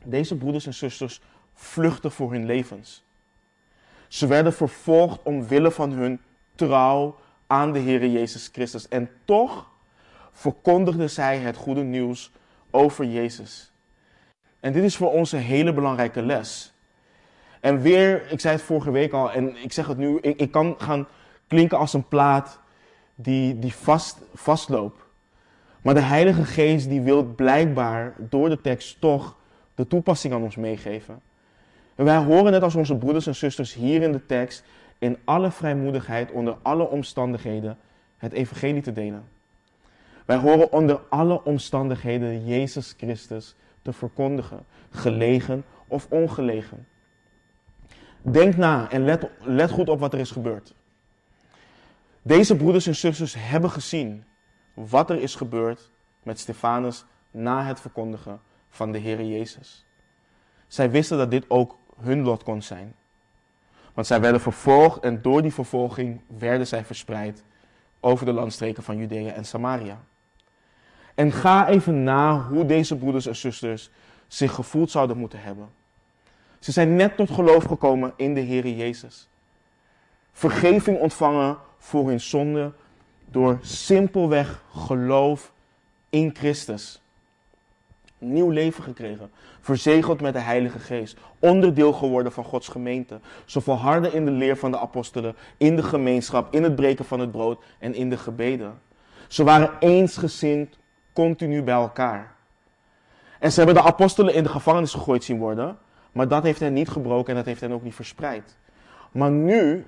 Deze 0.05 0.37
broeders 0.37 0.67
en 0.67 0.75
zusters 0.75 1.21
vluchten 1.55 2.11
voor 2.11 2.33
hun 2.33 2.47
levens. 2.47 3.05
Ze 4.09 4.27
werden 4.27 4.53
vervolgd 4.53 5.23
omwille 5.23 5.71
van 5.71 5.93
hun 5.93 6.21
trouw 6.55 7.17
aan 7.47 7.73
de 7.73 7.79
Heer 7.79 8.07
Jezus 8.07 8.49
Christus. 8.53 8.89
En 8.89 9.11
toch 9.25 9.71
verkondigden 10.33 11.11
zij 11.11 11.39
het 11.39 11.57
goede 11.57 11.83
nieuws 11.83 12.31
over 12.75 13.05
Jezus. 13.05 13.73
En 14.61 14.73
dit 14.73 14.83
is 14.83 14.97
voor 14.97 15.13
ons 15.13 15.33
een 15.33 15.39
hele 15.39 15.73
belangrijke 15.73 16.23
les. 16.23 16.73
En 17.61 17.81
weer, 17.81 18.31
ik 18.31 18.41
zei 18.41 18.55
het 18.55 18.65
vorige 18.65 18.91
week 18.91 19.13
al 19.13 19.33
en 19.33 19.57
ik 19.63 19.73
zeg 19.73 19.87
het 19.87 19.99
nu, 19.99 20.19
ik, 20.21 20.51
kan 20.51 20.75
gaan 20.79 21.07
klinken 21.47 21.79
als 21.79 21.93
een 21.93 22.09
plaat 22.09 22.61
die, 23.15 23.59
die 23.59 23.75
vast, 23.75 24.19
vastloopt. 24.35 25.03
Maar 25.83 25.95
de 25.95 26.01
Heilige 26.01 26.45
Geest 26.45 26.89
die 26.89 27.01
wil 27.01 27.25
blijkbaar 27.25 28.15
door 28.19 28.49
de 28.49 28.61
tekst 28.61 29.01
toch 29.01 29.37
de 29.75 29.87
toepassing 29.87 30.35
aan 30.35 30.43
ons 30.43 30.57
meegeven. 30.57 31.21
En 31.95 32.05
wij 32.05 32.17
horen 32.17 32.53
net 32.53 32.63
als 32.63 32.75
onze 32.75 32.97
broeders 32.97 33.27
en 33.27 33.35
zusters 33.35 33.75
hier 33.75 34.03
in 34.03 34.13
de 34.13 34.27
tekst 34.27 34.65
in 34.99 35.19
alle 35.25 35.51
vrijmoedigheid, 35.51 36.31
onder 36.31 36.57
alle 36.63 36.89
omstandigheden, 36.89 37.79
het 38.17 38.33
evangelie 38.33 38.83
te 38.83 38.93
delen. 38.93 39.25
Wij 40.25 40.37
horen 40.37 40.73
onder 40.73 41.01
alle 41.09 41.45
omstandigheden 41.45 42.47
Jezus 42.47 42.95
Christus 42.97 43.55
te 43.83 43.93
verkondigen, 43.93 44.65
gelegen 44.91 45.65
of 45.89 46.07
ongelegen. 46.11 46.87
Denk 48.23 48.57
na 48.57 48.91
en 48.91 49.05
let, 49.05 49.31
let 49.41 49.71
goed 49.71 49.89
op 49.89 50.01
wat 50.01 50.13
er 50.13 50.19
is 50.19 50.31
gebeurd. 50.31 50.75
Deze 52.23 52.57
broeders 52.57 52.87
en 52.87 52.95
zusters 52.95 53.35
hebben 53.39 53.71
gezien 53.71 54.25
wat 54.75 55.11
er 55.11 55.21
is 55.21 55.35
gebeurd 55.35 55.91
met 56.23 56.39
Stefanus 56.39 57.05
na 57.31 57.65
het 57.65 57.81
verkondigen 57.81 58.41
van 58.69 58.93
de 58.93 58.99
Heer 58.99 59.25
Jezus. 59.25 59.87
Zij 60.67 60.91
wisten 60.91 61.19
dat 61.19 61.31
dit 61.31 61.45
ook 61.49 61.79
hun 62.01 62.23
lot 62.23 62.43
kon 62.43 62.63
zijn. 62.63 62.95
Want 63.95 64.07
zij 64.07 64.21
werden 64.21 64.41
vervolgd 64.41 65.01
en 65.01 65.23
door 65.23 65.43
die 65.43 65.53
vervolging 65.53 66.21
werden 66.39 66.67
zij 66.67 66.85
verspreid 66.85 67.45
over 68.01 68.27
de 68.27 68.33
landstreken 68.33 68.83
van 68.83 68.97
Judea 68.97 69.33
en 69.33 69.45
Samaria. 69.45 70.01
En 71.15 71.33
ga 71.33 71.69
even 71.69 72.05
na 72.05 72.47
hoe 72.49 72.67
deze 72.67 72.97
broeders 72.97 73.27
en 73.27 73.37
zusters 73.37 73.91
zich 74.29 74.53
gevoeld 74.53 74.91
zouden 74.91 75.17
moeten 75.17 75.41
hebben. 75.43 75.69
Ze 76.59 76.73
zijn 76.73 76.97
net 76.97 77.17
tot 77.17 77.31
geloof 77.31 77.65
gekomen 77.65 78.13
in 78.17 78.35
de 78.35 78.41
Heer 78.41 78.69
Jezus. 78.69 79.29
Vergeving 80.33 80.99
ontvangen 80.99 81.57
voor 81.79 82.09
hun 82.09 82.21
zonde 82.21 82.73
door 83.31 83.59
simpelweg 83.63 84.63
geloof 84.75 85.53
in 86.11 86.35
Christus. 86.35 87.03
Nieuw 88.19 88.51
leven 88.51 88.85
gekregen, 88.85 89.31
verzegeld 89.61 90.21
met 90.21 90.33
de 90.33 90.41
Heilige 90.41 90.79
Geest, 90.79 91.17
onderdeel 91.39 91.93
geworden 91.93 92.33
van 92.33 92.45
Gods 92.45 92.69
gemeente. 92.69 93.21
Ze 93.45 93.61
volharden 93.61 94.13
in 94.13 94.25
de 94.25 94.31
leer 94.31 94.57
van 94.57 94.71
de 94.71 94.79
apostelen, 94.79 95.37
in 95.57 95.77
de 95.77 95.83
gemeenschap, 95.83 96.55
in 96.55 96.63
het 96.63 96.75
breken 96.75 97.05
van 97.05 97.21
het 97.21 97.31
brood 97.31 97.63
en 97.79 97.95
in 97.95 98.11
de 98.11 98.17
gebeden. 98.17 98.81
Ze 99.29 99.45
waren 99.45 99.71
eensgezind, 99.81 100.79
continu 101.15 101.63
bij 101.63 101.75
elkaar. 101.75 102.33
En 103.39 103.53
ze 103.53 103.57
hebben 103.57 103.83
de 103.83 103.89
apostelen 103.89 104.35
in 104.35 104.43
de 104.43 104.49
gevangenis 104.49 104.93
gegooid 104.93 105.25
zien 105.25 105.39
worden, 105.39 105.79
maar 106.13 106.29
dat 106.29 106.43
heeft 106.43 106.61
hen 106.61 106.73
niet 106.73 106.89
gebroken 106.89 107.29
en 107.29 107.35
dat 107.35 107.45
heeft 107.45 107.61
hen 107.61 107.73
ook 107.73 107.83
niet 107.83 107.95
verspreid. 107.95 108.57
Maar 109.13 109.31
nu 109.31 109.87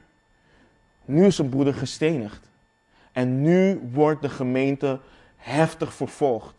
nu 1.06 1.26
is 1.26 1.38
een 1.38 1.48
broeder 1.48 1.74
gestenigd. 1.74 2.50
En 3.12 3.40
nu 3.42 3.88
wordt 3.92 4.22
de 4.22 4.28
gemeente 4.28 5.00
heftig 5.36 5.92
vervolgd. 5.92 6.54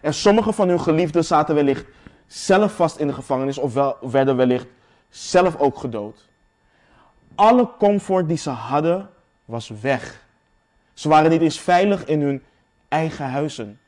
En 0.00 0.14
sommige 0.14 0.52
van 0.52 0.68
hun 0.68 0.80
geliefden 0.80 1.24
zaten 1.24 1.54
wellicht 1.54 1.86
zelf 2.26 2.74
vast 2.74 2.96
in 2.96 3.06
de 3.06 3.12
gevangenis 3.12 3.58
of 3.58 3.74
wel, 3.74 3.96
werden 4.00 4.36
wellicht 4.36 4.66
zelf 5.08 5.56
ook 5.56 5.78
gedood. 5.78 6.28
Alle 7.34 7.70
comfort 7.78 8.28
die 8.28 8.36
ze 8.36 8.50
hadden 8.50 9.10
was 9.44 9.68
weg. 9.68 10.24
Ze 10.94 11.08
waren 11.08 11.30
niet 11.30 11.40
eens 11.40 11.60
veilig 11.60 12.04
in 12.04 12.20
hun 12.20 12.42
eigen 12.88 13.30
huizen. 13.30 13.80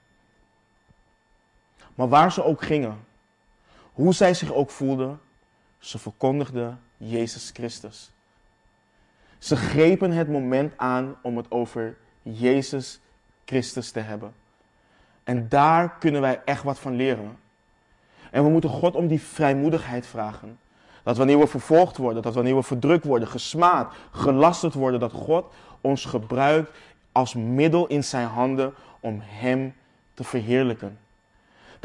Maar 1.95 2.09
waar 2.09 2.33
ze 2.33 2.45
ook 2.45 2.63
gingen, 2.63 3.05
hoe 3.93 4.15
zij 4.15 4.35
zich 4.35 4.53
ook 4.53 4.71
voelden, 4.71 5.21
ze 5.79 5.99
verkondigden 5.99 6.81
Jezus 6.97 7.51
Christus. 7.53 8.11
Ze 9.39 9.57
grepen 9.57 10.11
het 10.11 10.29
moment 10.29 10.73
aan 10.77 11.17
om 11.23 11.37
het 11.37 11.51
over 11.51 11.97
Jezus 12.23 13.01
Christus 13.45 13.91
te 13.91 14.01
hebben. 14.01 14.35
En 15.25 15.49
daar 15.49 15.99
kunnen 15.99 16.21
wij 16.21 16.43
echt 16.45 16.63
wat 16.63 16.79
van 16.79 16.97
leren. 16.97 17.39
En 18.31 18.45
we 18.45 18.51
moeten 18.51 18.71
God 18.71 18.95
om 18.95 19.07
die 19.07 19.21
vrijmoedigheid 19.21 20.07
vragen. 20.07 20.59
Dat 21.03 21.17
wanneer 21.17 21.39
we 21.39 21.47
vervolgd 21.47 21.97
worden, 21.97 22.23
dat 22.23 22.35
wanneer 22.35 22.57
we 22.57 22.63
verdrukt 22.63 23.05
worden, 23.05 23.29
gesmaad, 23.29 23.95
gelasterd 24.11 24.75
worden, 24.75 25.01
dat 25.01 25.13
God 25.13 25.53
ons 25.81 26.05
gebruikt 26.05 26.71
als 27.13 27.35
middel 27.35 27.87
in 27.87 28.05
zijn 28.05 28.27
handen 28.27 28.75
om 29.01 29.19
Hem 29.23 29.75
te 30.15 30.25
verheerlijken. 30.25 30.99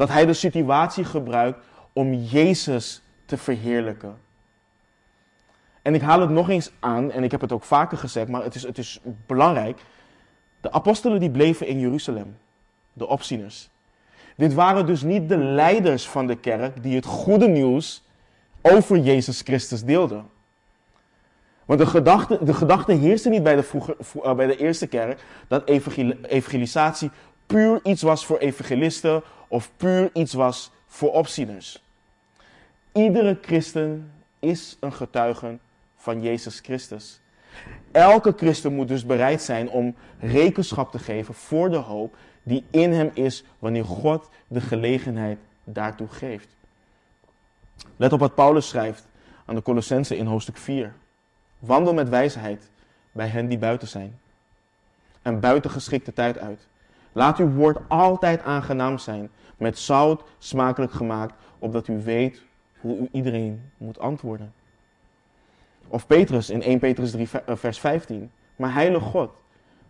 Dat 0.00 0.08
Hij 0.08 0.26
de 0.26 0.32
situatie 0.32 1.04
gebruikt 1.04 1.58
om 1.92 2.14
Jezus 2.14 3.02
te 3.24 3.36
verheerlijken. 3.36 4.16
En 5.82 5.94
ik 5.94 6.00
haal 6.00 6.20
het 6.20 6.30
nog 6.30 6.48
eens 6.48 6.70
aan, 6.78 7.10
en 7.10 7.22
ik 7.22 7.30
heb 7.30 7.40
het 7.40 7.52
ook 7.52 7.62
vaker 7.62 7.98
gezegd, 7.98 8.28
maar 8.28 8.42
het 8.42 8.54
is, 8.54 8.62
het 8.62 8.78
is 8.78 9.00
belangrijk. 9.26 9.80
De 10.60 10.72
apostelen 10.72 11.20
die 11.20 11.30
bleven 11.30 11.66
in 11.66 11.80
Jeruzalem, 11.80 12.36
de 12.92 13.06
opzieners. 13.06 13.68
Dit 14.36 14.54
waren 14.54 14.86
dus 14.86 15.02
niet 15.02 15.28
de 15.28 15.38
leiders 15.38 16.08
van 16.08 16.26
de 16.26 16.36
kerk 16.36 16.82
die 16.82 16.94
het 16.94 17.06
goede 17.06 17.48
nieuws 17.48 18.02
over 18.62 18.98
Jezus 18.98 19.40
Christus 19.40 19.84
deelden. 19.84 20.28
Want 21.64 21.80
de 21.80 21.86
gedachte, 21.86 22.38
de 22.44 22.54
gedachte 22.54 22.92
heerste 22.92 23.28
niet 23.28 23.42
bij 23.42 23.56
de, 23.56 23.62
vroeger, 23.62 23.96
eh, 24.22 24.34
bij 24.34 24.46
de 24.46 24.56
eerste 24.56 24.86
kerk 24.86 25.20
dat 25.48 25.68
evangelisatie 25.68 27.10
puur 27.46 27.80
iets 27.82 28.02
was 28.02 28.26
voor 28.26 28.38
evangelisten 28.38 29.22
of 29.50 29.70
puur 29.76 30.10
iets 30.12 30.32
was 30.32 30.70
voor 30.86 31.12
opzieners. 31.12 31.82
Iedere 32.92 33.38
christen 33.42 34.12
is 34.38 34.76
een 34.80 34.92
getuige 34.92 35.58
van 35.96 36.22
Jezus 36.22 36.60
Christus. 36.60 37.20
Elke 37.92 38.32
christen 38.36 38.74
moet 38.74 38.88
dus 38.88 39.06
bereid 39.06 39.42
zijn 39.42 39.70
om 39.70 39.94
rekenschap 40.20 40.90
te 40.90 40.98
geven 40.98 41.34
voor 41.34 41.70
de 41.70 41.76
hoop 41.76 42.16
die 42.42 42.64
in 42.70 42.92
hem 42.92 43.10
is 43.14 43.44
wanneer 43.58 43.84
God 43.84 44.28
de 44.46 44.60
gelegenheid 44.60 45.38
daartoe 45.64 46.08
geeft. 46.08 46.48
Let 47.96 48.12
op 48.12 48.20
wat 48.20 48.34
Paulus 48.34 48.68
schrijft 48.68 49.06
aan 49.44 49.54
de 49.54 49.62
Colossense 49.62 50.16
in 50.16 50.26
hoofdstuk 50.26 50.56
4. 50.56 50.92
Wandel 51.58 51.94
met 51.94 52.08
wijsheid 52.08 52.70
bij 53.12 53.28
hen 53.28 53.48
die 53.48 53.58
buiten 53.58 53.88
zijn. 53.88 54.18
En 55.22 55.40
buiten 55.40 55.70
geschikte 55.70 56.12
tijd 56.12 56.38
uit. 56.38 56.68
Laat 57.12 57.38
uw 57.38 57.50
woord 57.50 57.78
altijd 57.88 58.42
aangenaam 58.42 58.98
zijn, 58.98 59.30
met 59.56 59.78
zout 59.78 60.22
smakelijk 60.38 60.92
gemaakt, 60.92 61.34
opdat 61.58 61.88
u 61.88 62.02
weet 62.02 62.42
hoe 62.80 62.98
u 62.98 63.08
iedereen 63.12 63.70
moet 63.76 63.98
antwoorden. 63.98 64.52
Of 65.88 66.06
Petrus 66.06 66.50
in 66.50 66.62
1 66.62 66.78
Petrus 66.78 67.10
3 67.10 67.28
eh, 67.44 67.56
vers 67.56 67.80
15. 67.80 68.30
Maar 68.56 68.74
heilige 68.74 69.04
God, 69.04 69.30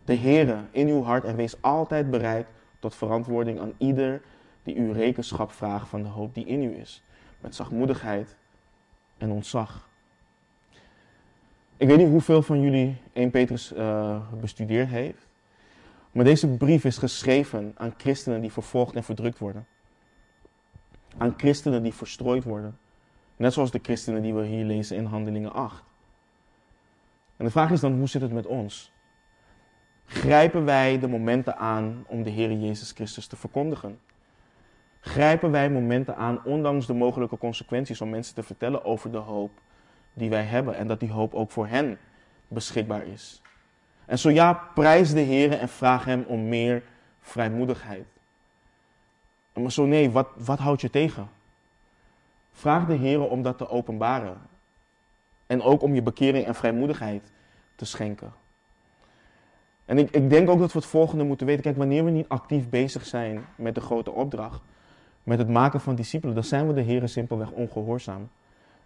de 0.05 0.17
Heere 0.17 0.59
in 0.71 0.89
uw 0.89 1.03
hart 1.03 1.25
en 1.25 1.37
wees 1.37 1.63
altijd 1.63 2.11
bereid 2.11 2.47
tot 2.79 2.95
verantwoording 2.95 3.61
aan 3.61 3.73
ieder 3.77 4.23
die 4.63 4.75
u 4.75 4.93
rekenschap 4.93 5.53
vraagt 5.53 5.89
van 5.89 6.03
de 6.03 6.09
hoop 6.09 6.35
die 6.35 6.47
in 6.47 6.63
u 6.63 6.77
is. 6.77 7.03
Met 7.41 7.55
zachtmoedigheid 7.55 8.37
en 9.19 9.31
ontzag. 9.31 9.89
Ik 11.77 11.89
weet 11.89 11.99
niet 11.99 12.09
hoeveel 12.09 12.43
van 12.43 12.61
jullie 12.61 12.97
1 13.13 13.31
Petrus 13.31 13.73
uh, 13.73 14.21
bestudeerd 14.41 14.89
heeft. 14.89 15.30
Maar 16.13 16.25
deze 16.25 16.49
brief 16.49 16.85
is 16.85 16.99
geschreven 16.99 17.73
aan 17.77 17.95
christenen 17.97 18.41
die 18.41 18.53
vervolgd 18.53 18.95
en 18.95 19.05
verdrukt 19.05 19.39
worden. 19.39 19.67
Aan 21.19 21.35
christenen 21.37 21.83
die 21.83 21.95
verstrooid 21.95 22.45
worden. 22.45 22.79
Net 23.37 23.53
zoals 23.53 23.71
de 23.71 23.81
christenen 23.83 24.23
die 24.23 24.35
we 24.35 24.45
hier 24.45 24.65
lezen 24.65 24.97
in 24.97 25.05
Handelingen 25.05 25.53
8. 25.53 25.83
En 27.37 27.45
de 27.45 27.51
vraag 27.51 27.71
is 27.71 27.81
dan, 27.81 27.93
hoe 27.93 28.09
zit 28.09 28.23
het 28.23 28.33
met 28.33 28.47
ons? 28.47 28.93
Grijpen 30.05 30.65
wij 30.65 30.99
de 30.99 31.09
momenten 31.09 31.57
aan 31.57 32.05
om 32.07 32.23
de 32.23 32.31
Heer 32.31 32.53
Jezus 32.53 32.93
Christus 32.93 33.27
te 33.27 33.37
verkondigen? 33.37 33.99
Grijpen 35.01 35.51
wij 35.51 35.71
momenten 35.71 36.17
aan, 36.17 36.45
ondanks 36.45 36.87
de 36.87 36.93
mogelijke 36.93 37.39
consequenties, 37.39 38.01
om 38.01 38.11
mensen 38.11 38.35
te 38.35 38.43
vertellen 38.43 38.85
over 38.85 39.11
de 39.11 39.19
hoop 39.19 39.51
die 40.15 40.31
wij 40.31 40.43
hebben 40.43 40.77
en 40.77 40.87
dat 40.87 41.01
die 41.01 41.11
hoop 41.11 41.35
ook 41.35 41.51
voor 41.51 41.67
hen 41.67 41.99
beschikbaar 42.49 43.07
is? 43.07 43.43
En 44.11 44.19
zo 44.19 44.31
ja, 44.31 44.53
prijs 44.75 45.13
de 45.13 45.21
Heer 45.21 45.59
en 45.59 45.69
vraag 45.69 46.05
Hem 46.05 46.25
om 46.27 46.49
meer 46.49 46.83
vrijmoedigheid. 47.21 48.07
Maar 49.53 49.73
zo 49.73 49.85
nee, 49.85 50.11
wat, 50.11 50.29
wat 50.37 50.59
houdt 50.59 50.81
je 50.81 50.91
tegen? 50.91 51.29
Vraag 52.53 52.87
de 52.87 52.95
Heer 52.95 53.29
om 53.29 53.43
dat 53.43 53.59
te 53.59 53.69
openbaren. 53.69 54.37
En 55.47 55.63
ook 55.63 55.83
om 55.83 55.95
je 55.95 56.03
bekering 56.03 56.47
en 56.47 56.55
vrijmoedigheid 56.55 57.23
te 57.77 57.85
schenken. 57.85 58.33
En 59.85 59.99
ik, 59.99 60.11
ik 60.11 60.31
denk 60.31 60.51
ook 60.51 60.59
dat 60.59 60.73
we 60.73 60.79
het 60.79 60.89
volgende 60.89 61.25
moeten 61.25 61.47
weten. 61.47 61.63
Kijk, 61.63 61.77
wanneer 61.77 62.05
we 62.05 62.11
niet 62.11 62.29
actief 62.29 62.69
bezig 62.69 63.07
zijn 63.07 63.45
met 63.57 63.75
de 63.75 63.81
grote 63.81 64.11
opdracht, 64.11 64.61
met 65.23 65.39
het 65.39 65.49
maken 65.49 65.81
van 65.81 65.95
discipelen, 65.95 66.35
dan 66.35 66.45
zijn 66.45 66.67
we 66.67 66.75
de 66.75 66.81
Heer 66.81 67.09
simpelweg 67.09 67.51
ongehoorzaam. 67.51 68.29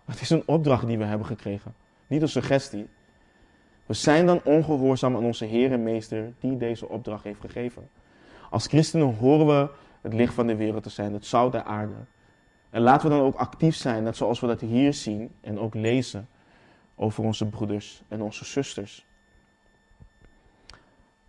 Het 0.05 0.21
is 0.21 0.31
een 0.31 0.43
opdracht 0.47 0.87
die 0.87 0.99
we 0.99 1.05
hebben 1.05 1.27
gekregen, 1.27 1.75
niet 2.07 2.23
een 2.23 2.29
suggestie. 2.29 2.89
We 3.87 3.95
zijn 3.95 4.27
dan 4.27 4.41
ongehoorzaam 4.45 5.17
aan 5.17 5.25
onze 5.25 5.45
Heer 5.45 5.73
en 5.73 5.83
Meester 5.83 6.33
die 6.41 6.57
deze 6.57 6.89
opdracht 6.89 7.25
heeft 7.25 7.41
gegeven. 7.41 7.89
Als 8.51 8.67
christenen 8.67 9.15
horen 9.15 9.47
we 9.47 9.69
het 10.01 10.15
licht 10.15 10.35
van 10.35 10.47
de 10.47 10.57
wereld 10.57 10.83
te 10.83 10.91
zijn, 10.91 11.13
het 11.13 11.27
zout 11.27 11.53
der 11.53 11.63
aarde. 11.63 11.95
En 12.71 12.83
laten 12.83 13.09
we 13.09 13.17
dan 13.17 13.25
ook 13.25 13.35
actief 13.35 13.75
zijn, 13.75 14.03
net 14.03 14.17
zoals 14.17 14.41
we 14.41 14.47
dat 14.47 14.61
hier 14.61 14.95
zien 14.95 15.31
en 15.41 15.59
ook 15.59 15.75
lezen 15.75 16.29
over 16.95 17.25
onze 17.25 17.47
broeders 17.47 18.03
en 18.09 18.23
onze 18.23 18.45
zusters. 18.45 19.07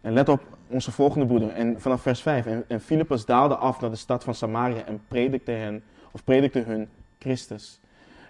En 0.01 0.13
let 0.13 0.29
op 0.29 0.41
onze 0.67 0.91
volgende 0.91 1.25
broeder. 1.25 1.49
En 1.49 1.81
vanaf 1.81 2.01
vers 2.01 2.21
5. 2.21 2.45
En, 2.45 2.63
en 2.67 2.81
Filippus 2.81 3.25
daalde 3.25 3.55
af 3.55 3.81
naar 3.81 3.89
de 3.89 3.95
stad 3.95 4.23
van 4.23 4.35
Samaria 4.35 4.83
en 4.83 5.03
predikte 5.07 5.51
hen, 5.51 5.83
of 6.11 6.23
predikte 6.23 6.59
hun 6.59 6.89
Christus. 7.19 7.79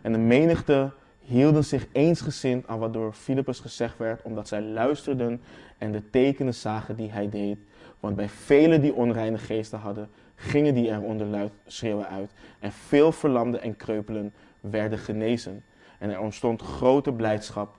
En 0.02 0.12
de 0.12 0.18
menigte 0.18 0.92
hielden 1.26 1.64
zich 1.64 1.88
eensgezind 1.92 2.68
aan 2.68 2.80
wat 2.80 2.94
door 2.94 3.14
Filippus 3.14 3.60
gezegd 3.60 3.98
werd, 3.98 4.22
omdat 4.22 4.48
zij 4.48 4.62
luisterden 4.62 5.42
en 5.78 5.92
de 5.92 6.10
tekenen 6.10 6.54
zagen 6.54 6.96
die 6.96 7.12
hij 7.12 7.30
deed. 7.30 7.58
Want 8.00 8.16
bij 8.16 8.30
velen 8.30 8.82
die 8.82 8.94
onreine 8.94 9.38
geesten 9.38 9.80
hadden, 9.80 10.10
gingen 10.36 10.74
die 10.74 10.90
er 10.90 11.02
onder 11.02 11.28
luid 11.28 11.52
schreeuwen 11.66 12.08
uit. 12.08 12.32
En 12.60 12.72
veel 12.72 13.12
verlamden 13.12 13.62
en 13.62 13.76
kreupelen 13.76 14.34
werden 14.60 15.00
genezen. 15.00 15.64
En 16.00 16.10
er 16.10 16.20
ontstond 16.20 16.62
grote 16.62 17.14
blijdschap 17.14 17.76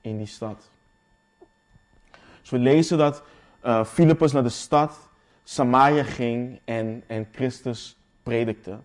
in 0.00 0.16
die 0.16 0.26
stad. 0.26 0.70
Dus 2.40 2.50
we 2.50 2.58
lezen 2.58 2.98
dat 2.98 3.22
uh, 3.64 3.84
Filippus 3.84 4.32
naar 4.32 4.42
de 4.42 4.48
stad 4.48 5.08
Samaria 5.44 6.02
ging 6.02 6.60
en, 6.64 7.02
en 7.06 7.28
Christus 7.32 7.96
predikte. 8.22 8.78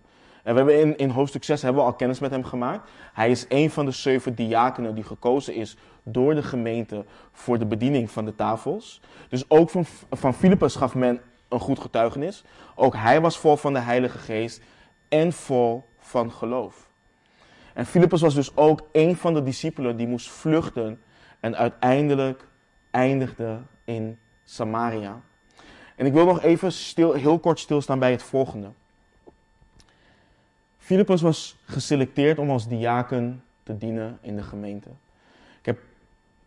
En 0.44 0.54
we 0.54 0.60
hebben 0.60 0.80
in, 0.80 0.96
in 0.96 1.10
hoofdstuk 1.10 1.44
6 1.44 1.62
hebben 1.62 1.82
we 1.82 1.88
al 1.88 1.94
kennis 1.94 2.18
met 2.18 2.30
hem 2.30 2.44
gemaakt. 2.44 2.90
Hij 3.12 3.30
is 3.30 3.46
een 3.48 3.70
van 3.70 3.84
de 3.84 3.90
zeven 3.90 4.34
diakenen 4.34 4.94
die 4.94 5.04
gekozen 5.04 5.54
is 5.54 5.76
door 6.02 6.34
de 6.34 6.42
gemeente 6.42 7.04
voor 7.32 7.58
de 7.58 7.66
bediening 7.66 8.10
van 8.10 8.24
de 8.24 8.34
tafels. 8.34 9.00
Dus 9.28 9.50
ook 9.50 9.70
van, 9.70 9.84
van 10.10 10.34
Filippus 10.34 10.74
gaf 10.76 10.94
men 10.94 11.20
een 11.48 11.60
goed 11.60 11.78
getuigenis. 11.78 12.44
Ook 12.74 12.94
hij 12.94 13.20
was 13.20 13.38
vol 13.38 13.56
van 13.56 13.72
de 13.72 13.78
Heilige 13.78 14.18
Geest 14.18 14.60
en 15.08 15.32
vol 15.32 15.84
van 15.98 16.32
geloof. 16.32 16.88
En 17.72 17.86
Filippus 17.86 18.20
was 18.20 18.34
dus 18.34 18.56
ook 18.56 18.80
een 18.92 19.16
van 19.16 19.34
de 19.34 19.42
discipelen 19.42 19.96
die 19.96 20.06
moest 20.06 20.30
vluchten 20.30 21.02
en 21.40 21.56
uiteindelijk 21.56 22.46
eindigde 22.90 23.58
in 23.84 24.18
Samaria. 24.44 25.20
En 25.96 26.06
ik 26.06 26.12
wil 26.12 26.24
nog 26.24 26.42
even 26.42 26.72
stil, 26.72 27.12
heel 27.12 27.38
kort 27.38 27.58
stilstaan 27.58 27.98
bij 27.98 28.10
het 28.10 28.22
volgende. 28.22 28.70
Filippus 30.84 31.22
was 31.22 31.56
geselecteerd 31.64 32.38
om 32.38 32.50
als 32.50 32.68
diaken 32.68 33.42
te 33.62 33.78
dienen 33.78 34.18
in 34.20 34.36
de 34.36 34.42
gemeente. 34.42 34.88
Ik 35.58 35.66
heb, 35.66 35.78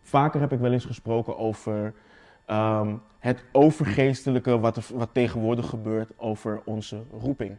vaker 0.02 0.40
heb 0.40 0.52
ik 0.52 0.60
wel 0.60 0.72
eens 0.72 0.86
gesproken 0.86 1.38
over 1.38 1.94
ehm, 2.46 2.96
het 3.20 3.44
overgeestelijke 3.52 4.60
wat, 4.60 4.90
wat 4.90 5.10
tegenwoordig 5.12 5.70
gebeurt 5.70 6.10
over 6.18 6.62
onze 6.66 7.04
roeping. 7.20 7.58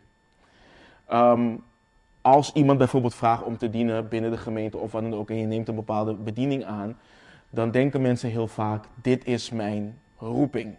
Ehm, 1.07 1.57
als 2.21 2.53
iemand 2.53 2.79
bijvoorbeeld 2.79 3.15
vraagt 3.15 3.43
om 3.43 3.57
te 3.57 3.71
dienen 3.71 4.09
binnen 4.09 4.31
de 4.31 4.37
gemeente 4.37 4.79
of 4.79 4.93
wat 4.93 5.03
dan 5.03 5.15
ook 5.15 5.31
en 5.31 5.37
je 5.37 5.47
neemt 5.47 5.69
een 5.69 5.75
bepaalde 5.75 6.15
bediening 6.15 6.65
aan, 6.65 6.99
dan 7.51 7.71
denken 7.71 8.03
mensen 8.03 8.31
heel 8.31 8.49
vaak: 8.49 8.85
dit 9.03 9.25
is 9.25 9.51
mijn 9.51 9.99
roeping. 10.19 10.77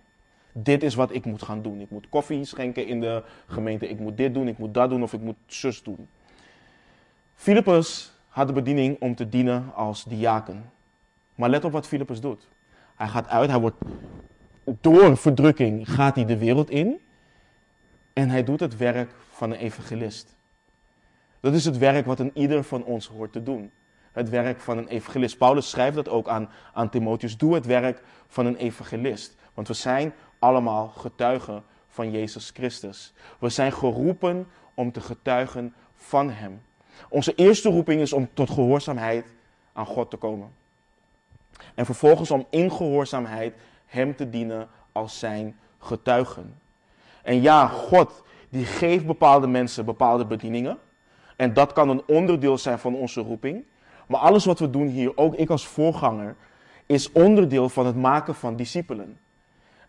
Dit 0.52 0.84
is 0.84 0.96
wat 0.96 1.14
ik 1.14 1.26
moet 1.26 1.44
gaan 1.44 1.62
doen. 1.62 1.82
Ik 1.82 1.90
moet 1.90 2.10
koffie 2.10 2.46
schenken 2.46 2.88
in 2.88 3.02
de 3.02 3.24
gemeente. 3.48 3.90
Ik 3.90 4.00
moet 4.00 4.18
dit 4.18 4.34
doen, 4.34 4.48
ik 4.48 4.58
moet 4.58 4.74
dat 4.74 4.90
doen 4.90 5.04
of 5.04 5.14
ik 5.14 5.22
moet 5.22 5.38
zus 5.46 5.84
doen. 5.84 6.08
Filippus 7.36 8.14
had 8.28 8.48
de 8.48 8.54
bediening 8.54 9.00
om 9.00 9.16
te 9.16 9.30
dienen 9.30 9.74
als 9.76 10.04
diaken. 10.04 10.72
Maar 11.36 11.50
let 11.50 11.66
op 11.66 11.72
wat 11.72 11.88
Filippus 11.88 12.22
doet. 12.22 12.48
Hij 12.96 13.08
gaat 13.08 13.28
uit, 13.28 13.50
hij 13.50 13.60
wordt 13.60 13.78
door 14.82 15.18
verdrukking 15.18 15.90
gaat 15.90 16.16
hij 16.16 16.26
de 16.26 16.38
wereld 16.38 16.70
in. 16.70 17.00
En 18.14 18.30
hij 18.30 18.44
doet 18.44 18.60
het 18.60 18.78
werk 18.78 19.12
van 19.32 19.52
een 19.52 19.58
evangelist. 19.58 20.36
Dat 21.40 21.54
is 21.54 21.66
het 21.66 21.78
werk 21.78 22.06
wat 22.06 22.20
een 22.20 22.32
ieder 22.34 22.64
van 22.64 22.84
ons 22.84 23.08
hoort 23.08 23.32
te 23.32 23.44
doen. 23.44 23.72
Het 24.12 24.30
werk 24.30 24.60
van 24.60 24.78
een 24.78 24.88
evangelist. 24.88 25.38
Paulus 25.38 25.70
schrijft 25.70 25.96
dat 25.96 26.10
ook 26.10 26.28
aan, 26.28 26.50
aan 26.74 26.90
Timotheus. 26.90 27.38
Doe 27.38 27.54
het 27.54 27.66
werk 27.66 28.02
van 28.28 28.46
een 28.46 28.56
evangelist. 28.56 29.38
Want 29.54 29.68
we 29.68 29.74
zijn 29.74 30.14
allemaal 30.40 30.88
getuigen 30.88 31.64
van 31.88 32.12
Jezus 32.12 32.50
Christus. 32.54 33.14
We 33.40 33.50
zijn 33.50 33.72
geroepen 33.72 34.48
om 34.74 34.92
te 34.92 35.02
getuigen 35.02 35.74
van 35.96 36.30
Hem. 36.30 36.62
Onze 37.10 37.36
eerste 37.36 37.70
roeping 37.70 38.02
is 38.02 38.14
om 38.14 38.30
tot 38.34 38.50
gehoorzaamheid 38.50 39.26
aan 39.74 39.86
God 39.86 40.10
te 40.10 40.18
komen. 40.18 40.52
En 41.76 41.86
vervolgens 41.86 42.32
om 42.32 42.46
in 42.50 42.72
gehoorzaamheid 42.72 43.56
Hem 43.86 44.16
te 44.16 44.30
dienen 44.30 44.68
als 44.92 45.20
zijn 45.20 45.60
getuigen. 45.80 46.60
En 47.24 47.42
ja, 47.42 47.68
God 47.68 48.24
die 48.50 48.66
geeft 48.66 49.06
bepaalde 49.06 49.48
mensen 49.48 49.86
bepaalde 49.86 50.26
bedieningen. 50.26 50.78
En 51.36 51.54
dat 51.54 51.74
kan 51.74 51.90
een 51.90 52.04
onderdeel 52.08 52.58
zijn 52.58 52.80
van 52.80 52.96
onze 52.96 53.22
roeping. 53.22 53.66
Maar 54.08 54.20
alles 54.20 54.46
wat 54.46 54.60
we 54.60 54.70
doen 54.70 54.88
hier, 54.88 55.18
ook 55.18 55.36
ik 55.36 55.50
als 55.50 55.68
voorganger, 55.68 56.36
is 56.86 57.12
onderdeel 57.12 57.70
van 57.70 57.86
het 57.86 57.96
maken 57.96 58.36
van 58.36 58.56
discipelen. 58.56 59.20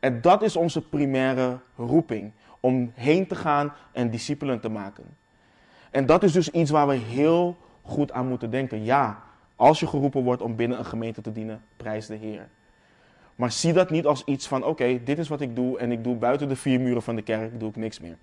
En 0.01 0.21
dat 0.21 0.43
is 0.43 0.57
onze 0.57 0.81
primaire 0.89 1.59
roeping. 1.77 2.33
om 2.63 2.93
heen 2.95 3.27
te 3.27 3.35
gaan 3.35 3.73
en 3.93 4.11
discipelen 4.11 4.61
te 4.61 4.69
maken. 4.69 5.05
En 5.91 6.07
dat 6.07 6.23
is 6.23 6.33
dus 6.33 6.51
iets 6.51 6.71
waar 6.71 6.87
we 6.87 6.95
heel 6.95 7.57
goed 7.83 8.13
aan 8.13 8.29
moeten 8.29 8.51
denken. 8.51 8.85
Ja, 8.85 9.23
als 9.57 9.81
je 9.81 9.87
geroepen 9.87 10.23
wordt 10.23 10.43
om 10.43 10.57
binnen 10.57 10.79
een 10.79 10.85
gemeente 10.85 11.21
te 11.21 11.33
dienen, 11.33 11.63
prijs 11.77 12.07
de 12.07 12.15
Heer. 12.15 12.49
Maar 13.35 13.53
zie 13.53 13.73
dat 13.73 13.91
niet 13.91 14.07
als 14.07 14.25
iets 14.25 14.47
van: 14.47 14.65
oké, 14.65 15.01
dit 15.05 15.19
is 15.19 15.29
wat 15.29 15.41
ik 15.41 15.57
doe 15.57 15.79
en 15.79 15.93
ik 15.93 16.05
doe 16.05 16.17
buiten 16.17 16.49
de 16.49 16.57
vier 16.57 16.81
muren 16.81 17.03
van 17.03 17.17
de 17.17 17.23
kerk 17.23 17.61
doe 17.61 17.69
ik 17.69 17.77
niks 17.77 18.01
meer. 18.01 18.17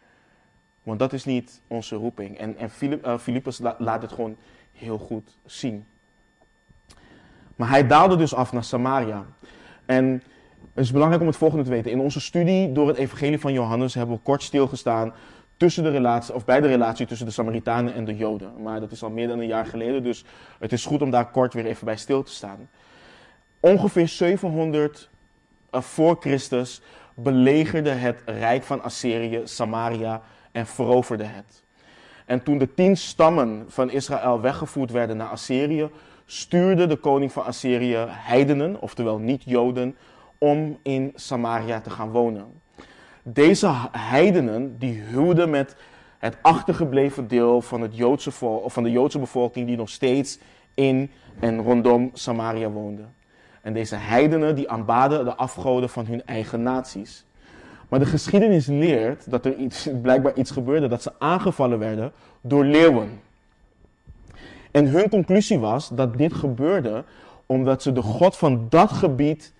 Want 0.83 0.99
dat 0.99 1.13
is 1.13 1.25
niet 1.25 1.61
onze 1.67 1.95
roeping. 1.95 2.37
En, 2.37 2.57
en 2.57 2.69
Philippus 3.19 3.59
uh, 3.59 3.71
laat 3.77 4.01
het 4.01 4.11
gewoon 4.11 4.35
heel 4.73 4.97
goed 4.97 5.37
zien. 5.45 5.85
Maar 7.55 7.69
hij 7.69 7.87
daalde 7.87 8.15
dus 8.15 8.33
af 8.33 8.51
naar 8.51 8.63
Samaria. 8.63 9.25
En 9.85 10.23
het 10.77 10.85
is 10.85 10.91
belangrijk 10.91 11.21
om 11.21 11.27
het 11.27 11.37
volgende 11.37 11.63
te 11.63 11.69
weten. 11.69 11.91
In 11.91 11.99
onze 11.99 12.19
studie 12.19 12.71
door 12.71 12.87
het 12.87 12.97
evangelie 12.97 13.39
van 13.39 13.53
Johannes 13.53 13.93
hebben 13.93 14.15
we 14.15 14.21
kort 14.21 14.43
stilgestaan 14.43 15.13
tussen 15.57 15.83
de 15.83 15.89
relatie, 15.89 16.33
of 16.33 16.45
bij 16.45 16.61
de 16.61 16.67
relatie 16.67 17.05
tussen 17.05 17.25
de 17.25 17.31
Samaritanen 17.31 17.93
en 17.93 18.05
de 18.05 18.15
Joden. 18.15 18.61
Maar 18.61 18.79
dat 18.79 18.91
is 18.91 19.03
al 19.03 19.09
meer 19.09 19.27
dan 19.27 19.39
een 19.39 19.47
jaar 19.47 19.65
geleden, 19.65 20.03
dus 20.03 20.23
het 20.59 20.71
is 20.71 20.85
goed 20.85 21.01
om 21.01 21.11
daar 21.11 21.31
kort 21.31 21.53
weer 21.53 21.65
even 21.65 21.85
bij 21.85 21.97
stil 21.97 22.23
te 22.23 22.31
staan. 22.31 22.69
Ongeveer 23.59 24.07
700 24.07 25.09
uh, 25.71 25.81
voor 25.81 26.17
Christus 26.19 26.81
belegerde 27.15 27.89
het 27.89 28.21
rijk 28.25 28.63
van 28.63 28.83
Assyrië 28.83 29.41
Samaria 29.43 30.21
en 30.51 30.65
veroverde 30.67 31.23
het. 31.23 31.63
En 32.25 32.43
toen 32.43 32.57
de 32.57 32.73
tien 32.73 32.97
stammen 32.97 33.65
van 33.67 33.89
Israël 33.89 34.41
weggevoerd 34.41 34.91
werden 34.91 35.17
naar 35.17 35.29
Assyrië, 35.29 35.89
stuurde 36.25 36.87
de 36.87 36.95
koning 36.95 37.31
van 37.31 37.45
Assyrië 37.45 38.05
heidenen, 38.09 38.81
oftewel 38.81 39.17
niet-Joden, 39.17 39.95
om 40.37 40.77
in 40.81 41.11
Samaria 41.15 41.79
te 41.79 41.89
gaan 41.89 42.11
wonen. 42.11 42.45
Deze 43.23 43.71
heidenen 43.91 44.75
die 44.79 45.01
huwden 45.01 45.49
met 45.49 45.75
het 46.17 46.37
achtergebleven 46.41 47.27
deel 47.27 47.61
van, 47.61 47.81
het 47.81 47.97
Joodse 47.97 48.31
volk, 48.31 48.71
van 48.71 48.83
de 48.83 48.91
Joodse 48.91 49.19
bevolking 49.19 49.67
die 49.67 49.77
nog 49.77 49.89
steeds 49.89 50.39
in 50.73 51.11
en 51.39 51.61
rondom 51.61 52.09
Samaria 52.13 52.69
woonde. 52.69 53.03
En 53.61 53.73
deze 53.73 53.95
heidenen 53.95 54.55
die 54.55 54.69
aanbaden 54.69 55.25
de 55.25 55.35
afgoden 55.35 55.89
van 55.89 56.05
hun 56.05 56.25
eigen 56.25 56.63
naties. 56.63 57.25
Maar 57.89 57.99
de 57.99 58.05
geschiedenis 58.05 58.65
leert 58.65 59.31
dat 59.31 59.45
er 59.45 59.55
iets, 59.55 59.89
blijkbaar 60.01 60.33
iets 60.33 60.51
gebeurde, 60.51 60.87
dat 60.87 61.01
ze 61.01 61.11
aangevallen 61.17 61.79
werden 61.79 62.11
door 62.41 62.65
leeuwen. 62.65 63.19
En 64.71 64.87
hun 64.87 65.09
conclusie 65.09 65.59
was 65.59 65.89
dat 65.89 66.17
dit 66.17 66.33
gebeurde 66.33 67.03
omdat 67.45 67.81
ze 67.81 67.91
de 67.91 68.01
God 68.01 68.37
van 68.37 68.65
dat 68.69 68.91
gebied 68.91 69.53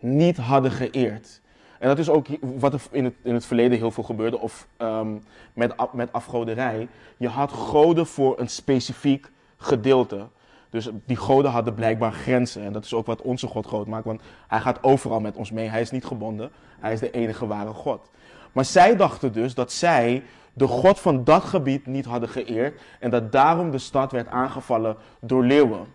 niet 0.00 0.36
hadden 0.36 0.70
geëerd. 0.70 1.40
En 1.78 1.88
dat 1.88 1.98
is 1.98 2.08
ook 2.08 2.26
wat 2.40 2.72
er 2.72 2.80
in 2.90 3.04
het, 3.04 3.14
in 3.22 3.34
het 3.34 3.46
verleden 3.46 3.78
heel 3.78 3.90
veel 3.90 4.04
gebeurde, 4.04 4.38
of 4.38 4.66
um, 4.78 5.22
met, 5.52 5.74
met 5.92 6.12
afgoderij. 6.12 6.88
Je 7.16 7.28
had 7.28 7.52
goden 7.52 8.06
voor 8.06 8.40
een 8.40 8.48
specifiek 8.48 9.30
gedeelte. 9.56 10.26
Dus 10.70 10.88
die 11.06 11.16
goden 11.16 11.50
hadden 11.50 11.74
blijkbaar 11.74 12.12
grenzen. 12.12 12.62
En 12.62 12.72
dat 12.72 12.84
is 12.84 12.94
ook 12.94 13.06
wat 13.06 13.22
onze 13.22 13.46
God 13.46 13.66
groot 13.66 13.86
maakt, 13.86 14.04
want 14.04 14.20
hij 14.48 14.60
gaat 14.60 14.82
overal 14.82 15.20
met 15.20 15.36
ons 15.36 15.50
mee. 15.50 15.68
Hij 15.68 15.80
is 15.80 15.90
niet 15.90 16.04
gebonden, 16.04 16.50
hij 16.80 16.92
is 16.92 17.00
de 17.00 17.10
enige 17.10 17.46
ware 17.46 17.72
God. 17.72 18.10
Maar 18.52 18.64
zij 18.64 18.96
dachten 18.96 19.32
dus 19.32 19.54
dat 19.54 19.72
zij 19.72 20.22
de 20.52 20.66
God 20.66 21.00
van 21.00 21.24
dat 21.24 21.44
gebied 21.44 21.86
niet 21.86 22.04
hadden 22.04 22.28
geëerd 22.28 22.80
en 22.98 23.10
dat 23.10 23.32
daarom 23.32 23.70
de 23.70 23.78
stad 23.78 24.12
werd 24.12 24.28
aangevallen 24.28 24.96
door 25.20 25.44
leeuwen. 25.44 25.86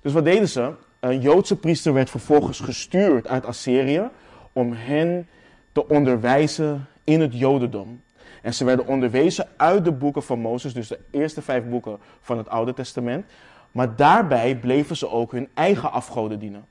Dus 0.00 0.12
wat 0.12 0.24
deden 0.24 0.48
ze? 0.48 0.72
Een 1.02 1.20
Joodse 1.20 1.56
priester 1.56 1.92
werd 1.92 2.10
vervolgens 2.10 2.60
gestuurd 2.60 3.28
uit 3.28 3.46
Assyrië 3.46 4.08
om 4.52 4.72
hen 4.72 5.28
te 5.72 5.88
onderwijzen 5.88 6.86
in 7.04 7.20
het 7.20 7.38
Jodendom. 7.38 8.02
En 8.42 8.54
ze 8.54 8.64
werden 8.64 8.86
onderwezen 8.86 9.48
uit 9.56 9.84
de 9.84 9.92
boeken 9.92 10.22
van 10.22 10.38
Mozes, 10.38 10.74
dus 10.74 10.88
de 10.88 10.98
eerste 11.10 11.42
vijf 11.42 11.64
boeken 11.64 11.98
van 12.20 12.38
het 12.38 12.48
Oude 12.48 12.74
Testament. 12.74 13.24
Maar 13.72 13.96
daarbij 13.96 14.56
bleven 14.56 14.96
ze 14.96 15.08
ook 15.08 15.32
hun 15.32 15.48
eigen 15.54 15.92
afgoden 15.92 16.38
dienen. 16.38 16.66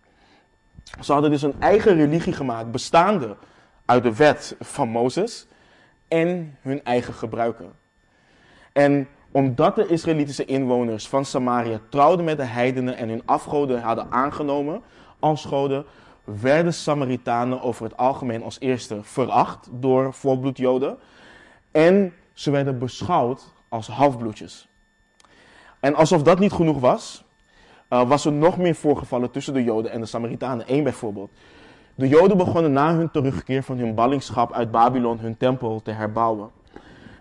Ze 1.02 1.12
hadden 1.12 1.32
dus 1.32 1.42
een 1.42 1.60
eigen 1.60 1.96
religie 1.96 2.34
gemaakt, 2.34 2.72
bestaande 2.72 3.36
uit 3.86 4.04
de 4.04 4.16
wet 4.16 4.56
van 4.60 4.90
Mozes 4.90 5.48
en 6.08 6.58
hun 6.62 6.84
eigen 6.84 7.14
gebruiken. 7.14 7.72
En 8.72 9.08
omdat 9.32 9.76
de 9.76 9.88
Israëlitische 9.88 10.46
inwoners 10.46 11.08
van 11.08 11.26
Samaria 11.26 11.80
trouwden 11.90 12.26
met 12.26 12.38
de 12.38 12.44
heidenen 12.44 12.98
en 12.98 13.10
hun 13.10 13.22
afgoden 13.26 13.82
hadden 13.82 14.12
aangenomen 14.12 14.82
als 15.20 15.46
goden, 15.46 15.86
werden 16.24 16.74
Samaritanen 16.74 17.62
over 17.62 17.84
het 17.84 17.98
algemeen 17.98 18.44
als 18.44 18.60
eerste 18.60 19.04
veracht 19.04 19.68
door 19.72 20.14
volbloedjoden. 20.14 20.98
En 21.72 22.14
ze 22.34 22.52
werden 22.52 22.80
beschouwd 22.80 23.54
als 23.70 23.88
halfbloedjes. 23.88 24.68
En 25.80 25.96
alsof 25.96 26.24
dat 26.24 26.40
niet 26.40 26.52
genoeg 26.52 26.80
was, 26.80 27.24
uh, 27.90 28.10
was 28.10 28.26
er 28.26 28.32
nog 28.32 28.58
meer 28.58 28.76
voorgevallen 28.76 29.32
tussen 29.32 29.54
de 29.54 29.64
Joden 29.64 29.92
en 29.92 30.00
de 30.00 30.06
Samaritanen. 30.06 30.66
Eén 30.68 30.84
bijvoorbeeld. 30.84 31.32
De 31.96 32.08
Joden 32.08 32.38
begonnen 32.38 32.72
na 32.72 32.96
hun 32.96 33.12
terugkeer 33.12 33.64
van 33.64 33.78
hun 33.78 33.96
ballingschap 33.96 34.54
uit 34.54 34.72
Babylon 34.72 35.20
hun 35.20 35.38
tempel 35.38 35.82
te 35.82 35.92
herbouwen. 35.92 36.50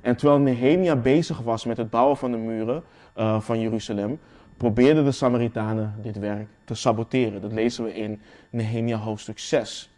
En 0.00 0.16
terwijl 0.16 0.40
Nehemia 0.40 0.96
bezig 0.96 1.38
was 1.38 1.64
met 1.64 1.76
het 1.76 1.90
bouwen 1.90 2.16
van 2.16 2.30
de 2.30 2.36
muren 2.36 2.82
uh, 3.16 3.40
van 3.40 3.60
Jeruzalem, 3.60 4.18
probeerden 4.56 5.04
de 5.04 5.12
Samaritanen 5.12 5.94
dit 6.02 6.18
werk 6.18 6.48
te 6.64 6.74
saboteren. 6.74 7.40
Dat 7.40 7.52
lezen 7.52 7.84
we 7.84 7.94
in 7.94 8.20
Nehemia 8.50 8.96
hoofdstuk 8.96 9.38
6. 9.38 9.90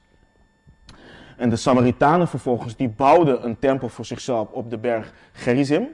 En 1.36 1.50
de 1.50 1.56
Samaritanen 1.56 2.28
vervolgens, 2.28 2.76
die 2.76 2.88
bouwden 2.88 3.44
een 3.44 3.58
tempel 3.58 3.88
voor 3.88 4.04
zichzelf 4.04 4.50
op 4.50 4.70
de 4.70 4.78
berg 4.78 5.12
Gerizim, 5.32 5.88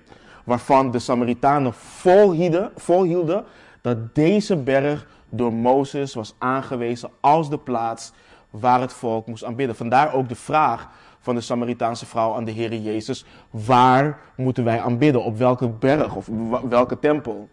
waarvan 0.44 0.90
de 0.90 0.98
Samaritanen 0.98 1.74
volhielden, 1.74 2.70
volhielden 2.76 3.44
dat 3.80 4.14
deze 4.14 4.56
berg 4.56 5.06
door 5.28 5.52
Mozes 5.52 6.14
was 6.14 6.34
aangewezen 6.38 7.10
als 7.20 7.50
de 7.50 7.58
plaats 7.58 8.12
waar 8.50 8.80
het 8.80 8.92
volk 8.92 9.26
moest 9.26 9.44
aanbidden. 9.44 9.76
Vandaar 9.76 10.14
ook 10.14 10.28
de 10.28 10.34
vraag 10.34 10.88
van 11.28 11.36
de 11.36 11.42
Samaritaanse 11.42 12.06
vrouw 12.06 12.34
aan 12.34 12.44
de 12.44 12.50
Heer 12.50 12.74
Jezus: 12.74 13.24
waar 13.50 14.20
moeten 14.36 14.64
wij 14.64 14.80
aanbidden? 14.80 15.24
Op 15.24 15.36
welke 15.36 15.68
berg 15.68 16.14
of 16.14 16.28
welke 16.68 16.98
tempel? 16.98 17.48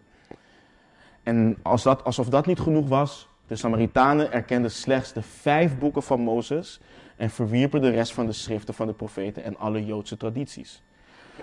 En 1.22 1.56
als 1.62 1.82
dat, 1.82 2.04
alsof 2.04 2.28
dat 2.28 2.46
niet 2.46 2.60
genoeg 2.60 2.88
was, 2.88 3.28
de 3.46 3.56
Samaritanen 3.56 4.32
erkenden 4.32 4.70
slechts 4.70 5.12
de 5.12 5.22
vijf 5.22 5.78
boeken 5.78 6.02
van 6.02 6.20
Mozes 6.20 6.80
en 7.16 7.30
verwierpen 7.30 7.80
de 7.80 7.90
rest 7.90 8.12
van 8.12 8.26
de 8.26 8.32
schriften 8.32 8.74
van 8.74 8.86
de 8.86 8.92
profeten 8.92 9.44
en 9.44 9.58
alle 9.58 9.84
Joodse 9.84 10.16
tradities. 10.16 10.82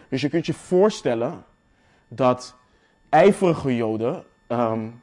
Dus 0.10 0.22
je 0.22 0.30
kunt 0.30 0.46
je 0.46 0.54
voorstellen 0.54 1.43
dat 2.08 2.56
ijverige 3.10 3.76
Joden 3.76 4.24
um, 4.48 5.02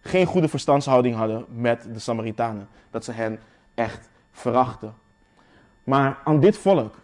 geen 0.00 0.26
goede 0.26 0.48
verstandshouding 0.48 1.14
hadden 1.14 1.44
met 1.48 1.88
de 1.92 1.98
Samaritanen. 1.98 2.68
Dat 2.90 3.04
ze 3.04 3.12
hen 3.12 3.40
echt 3.74 4.08
verachten. 4.32 4.94
Maar 5.86 6.18
aan 6.24 6.40
dit 6.40 6.58
volk, 6.58 6.94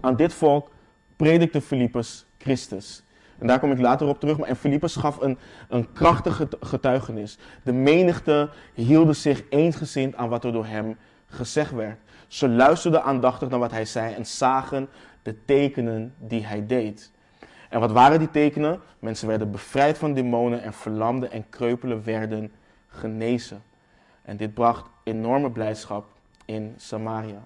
aan 0.00 0.16
dit 0.16 0.32
volk 0.32 0.70
predikte 1.16 1.60
Filippus 1.60 2.26
Christus. 2.38 3.02
En 3.38 3.46
daar 3.46 3.58
kom 3.58 3.72
ik 3.72 3.80
later 3.80 4.06
op 4.06 4.20
terug. 4.20 4.38
Maar 4.38 4.48
en 4.48 4.56
Filippus 4.56 4.96
gaf 4.96 5.20
een, 5.20 5.38
een 5.68 5.92
krachtige 5.92 6.48
getuigenis. 6.60 7.38
De 7.62 7.72
menigte 7.72 8.50
hielden 8.74 9.16
zich 9.16 9.42
eensgezind 9.48 10.16
aan 10.16 10.28
wat 10.28 10.44
er 10.44 10.52
door 10.52 10.66
hem 10.66 10.96
gezegd 11.26 11.72
werd. 11.72 11.98
Ze 12.26 12.48
luisterden 12.48 13.02
aandachtig 13.02 13.48
naar 13.48 13.58
wat 13.58 13.70
hij 13.70 13.84
zei 13.84 14.14
en 14.14 14.26
zagen 14.26 14.88
de 15.22 15.44
tekenen 15.44 16.14
die 16.18 16.46
hij 16.46 16.66
deed. 16.66 17.12
En 17.68 17.80
wat 17.80 17.92
waren 17.92 18.18
die 18.18 18.30
tekenen? 18.30 18.80
Mensen 18.98 19.28
werden 19.28 19.50
bevrijd 19.50 19.98
van 19.98 20.14
demonen 20.14 20.62
en 20.62 20.72
verlamden 20.72 21.30
en 21.30 21.48
kreupelen 21.48 22.04
werden 22.04 22.52
genezen. 22.86 23.62
En 24.22 24.36
dit 24.36 24.54
bracht 24.54 24.90
enorme 25.02 25.50
blijdschap 25.50 26.06
in 26.44 26.74
Samaria. 26.76 27.42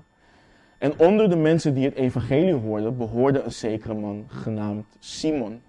En 0.83 0.99
onder 0.99 1.31
de 1.31 1.37
mensen 1.37 1.75
die 1.75 1.85
het 1.85 1.95
evangelie 1.95 2.55
hoorden, 2.55 2.97
behoorde 2.97 3.43
een 3.43 3.53
zekere 3.53 3.95
man 3.95 4.25
genaamd 4.29 4.87
Simon. 4.99 5.63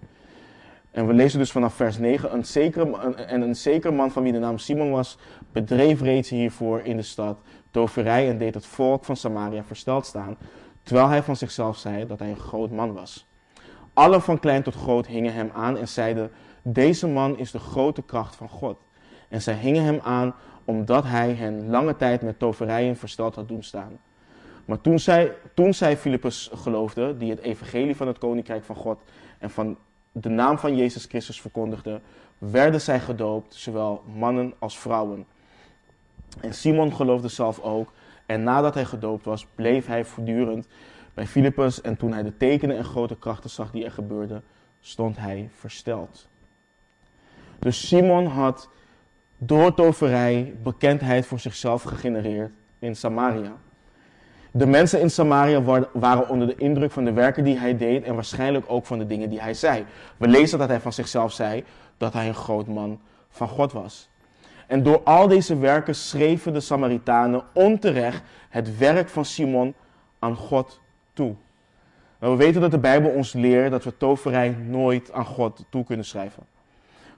En 0.90 1.06
we 1.06 1.12
lezen 1.12 1.38
dus 1.38 1.52
vanaf 1.52 1.74
vers 1.74 1.98
9, 1.98 2.34
een 2.34 2.44
zekere, 2.44 3.14
en 3.14 3.40
een 3.40 3.56
zekere 3.56 3.92
man 3.92 4.10
van 4.10 4.22
wie 4.22 4.32
de 4.32 4.38
naam 4.38 4.58
Simon 4.58 4.90
was, 4.90 5.18
bedreef 5.52 6.00
reeds 6.00 6.30
hiervoor 6.30 6.80
in 6.80 6.96
de 6.96 7.02
stad 7.02 7.38
toverij 7.70 8.28
en 8.28 8.38
deed 8.38 8.54
het 8.54 8.66
volk 8.66 9.04
van 9.04 9.16
Samaria 9.16 9.64
versteld 9.64 10.06
staan, 10.06 10.36
terwijl 10.82 11.08
hij 11.08 11.22
van 11.22 11.36
zichzelf 11.36 11.76
zei 11.76 12.06
dat 12.06 12.18
hij 12.18 12.28
een 12.28 12.36
groot 12.36 12.70
man 12.70 12.92
was. 12.92 13.26
Alle 13.92 14.20
van 14.20 14.40
klein 14.40 14.62
tot 14.62 14.74
groot 14.74 15.06
hingen 15.06 15.34
hem 15.34 15.50
aan 15.52 15.78
en 15.78 15.88
zeiden, 15.88 16.30
deze 16.62 17.08
man 17.08 17.38
is 17.38 17.50
de 17.50 17.58
grote 17.58 18.02
kracht 18.02 18.36
van 18.36 18.48
God. 18.48 18.76
En 19.28 19.42
zij 19.42 19.54
hingen 19.54 19.84
hem 19.84 20.00
aan 20.02 20.34
omdat 20.64 21.04
hij 21.04 21.32
hen 21.32 21.70
lange 21.70 21.96
tijd 21.96 22.22
met 22.22 22.38
toverijen 22.38 22.96
versteld 22.96 23.34
had 23.34 23.48
doen 23.48 23.62
staan. 23.62 23.98
Maar 24.64 24.80
toen 24.80 24.98
zij, 24.98 25.32
toen 25.54 25.74
zij 25.74 25.96
Filippus 25.96 26.50
geloofde, 26.54 27.16
die 27.16 27.30
het 27.30 27.40
evangelie 27.40 27.96
van 27.96 28.06
het 28.06 28.18
koninkrijk 28.18 28.64
van 28.64 28.76
God 28.76 28.98
en 29.38 29.50
van 29.50 29.76
de 30.12 30.28
naam 30.28 30.58
van 30.58 30.76
Jezus 30.76 31.04
Christus 31.04 31.40
verkondigde, 31.40 32.00
werden 32.38 32.80
zij 32.80 33.00
gedoopt, 33.00 33.54
zowel 33.54 34.02
mannen 34.16 34.54
als 34.58 34.78
vrouwen. 34.78 35.26
En 36.40 36.54
Simon 36.54 36.94
geloofde 36.94 37.28
zelf 37.28 37.60
ook. 37.60 37.92
En 38.26 38.42
nadat 38.42 38.74
hij 38.74 38.84
gedoopt 38.84 39.24
was, 39.24 39.46
bleef 39.54 39.86
hij 39.86 40.04
voortdurend 40.04 40.66
bij 41.14 41.26
Filippus 41.26 41.80
en 41.80 41.96
toen 41.96 42.12
hij 42.12 42.22
de 42.22 42.36
tekenen 42.36 42.76
en 42.76 42.84
grote 42.84 43.16
krachten 43.16 43.50
zag 43.50 43.70
die 43.70 43.84
er 43.84 43.90
gebeurden, 43.90 44.42
stond 44.80 45.16
hij 45.18 45.50
versteld. 45.58 46.28
Dus 47.58 47.88
Simon 47.88 48.26
had 48.26 48.68
door 49.38 49.74
toverij 49.74 50.54
bekendheid 50.62 51.26
voor 51.26 51.38
zichzelf 51.38 51.82
gegenereerd 51.82 52.52
in 52.78 52.96
Samaria. 52.96 53.56
De 54.56 54.66
mensen 54.66 55.00
in 55.00 55.10
Samaria 55.10 55.62
waren 55.92 56.28
onder 56.28 56.46
de 56.46 56.54
indruk 56.56 56.90
van 56.90 57.04
de 57.04 57.12
werken 57.12 57.44
die 57.44 57.58
hij 57.58 57.76
deed 57.76 58.04
en 58.04 58.14
waarschijnlijk 58.14 58.64
ook 58.68 58.86
van 58.86 58.98
de 58.98 59.06
dingen 59.06 59.30
die 59.30 59.40
hij 59.40 59.54
zei. 59.54 59.84
We 60.16 60.28
lezen 60.28 60.58
dat 60.58 60.68
hij 60.68 60.80
van 60.80 60.92
zichzelf 60.92 61.32
zei 61.32 61.64
dat 61.96 62.12
hij 62.12 62.28
een 62.28 62.34
groot 62.34 62.66
man 62.66 63.00
van 63.28 63.48
God 63.48 63.72
was. 63.72 64.08
En 64.66 64.82
door 64.82 65.02
al 65.02 65.28
deze 65.28 65.58
werken 65.58 65.94
schreven 65.94 66.52
de 66.52 66.60
Samaritanen 66.60 67.42
onterecht 67.52 68.22
het 68.48 68.78
werk 68.78 69.08
van 69.08 69.24
Simon 69.24 69.74
aan 70.18 70.36
God 70.36 70.80
toe. 71.12 71.34
We 72.18 72.36
weten 72.36 72.60
dat 72.60 72.70
de 72.70 72.78
Bijbel 72.78 73.10
ons 73.10 73.32
leert 73.32 73.70
dat 73.70 73.84
we 73.84 73.96
toverij 73.96 74.50
nooit 74.50 75.12
aan 75.12 75.26
God 75.26 75.64
toe 75.68 75.84
kunnen 75.84 76.04
schrijven. 76.04 76.42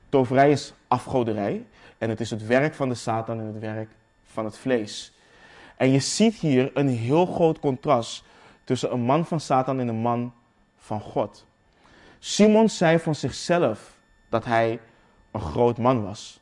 Toverij 0.09 0.51
is 0.51 0.75
afgoderij 0.89 1.67
en 1.99 2.09
het 2.09 2.21
is 2.21 2.31
het 2.31 2.47
werk 2.47 2.75
van 2.75 2.89
de 2.89 2.95
Satan 2.95 3.41
en 3.41 3.47
het 3.47 3.59
werk 3.59 3.89
van 4.25 4.45
het 4.45 4.59
vlees. 4.59 5.16
En 5.77 5.91
je 5.91 6.01
ziet 6.01 6.35
hier 6.35 6.71
een 6.75 6.89
heel 6.89 7.27
groot 7.27 7.59
contrast 7.59 8.25
tussen 8.65 8.93
een 8.93 9.01
man 9.01 9.27
van 9.27 9.41
Satan 9.41 9.81
en 9.81 9.89
een 9.89 10.01
man 10.01 10.33
van 10.77 11.01
God. 11.01 11.47
Simon 12.19 12.69
zei 12.69 12.99
van 12.99 13.15
zichzelf 13.15 13.99
dat 14.29 14.45
hij 14.45 14.81
een 15.31 15.41
groot 15.41 15.79
man 15.79 16.03
was. 16.03 16.41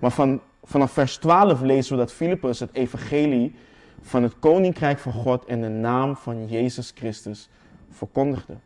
Maar 0.00 0.10
van, 0.10 0.40
vanaf 0.62 0.92
vers 0.92 1.16
12 1.16 1.60
lezen 1.60 1.92
we 1.92 1.98
dat 1.98 2.12
Filippus 2.12 2.60
het 2.60 2.74
evangelie 2.74 3.54
van 4.00 4.22
het 4.22 4.38
koninkrijk 4.38 4.98
van 4.98 5.12
God 5.12 5.44
en 5.44 5.60
de 5.60 5.68
naam 5.68 6.16
van 6.16 6.46
Jezus 6.46 6.92
Christus 6.94 7.48
verkondigde. 7.90 8.56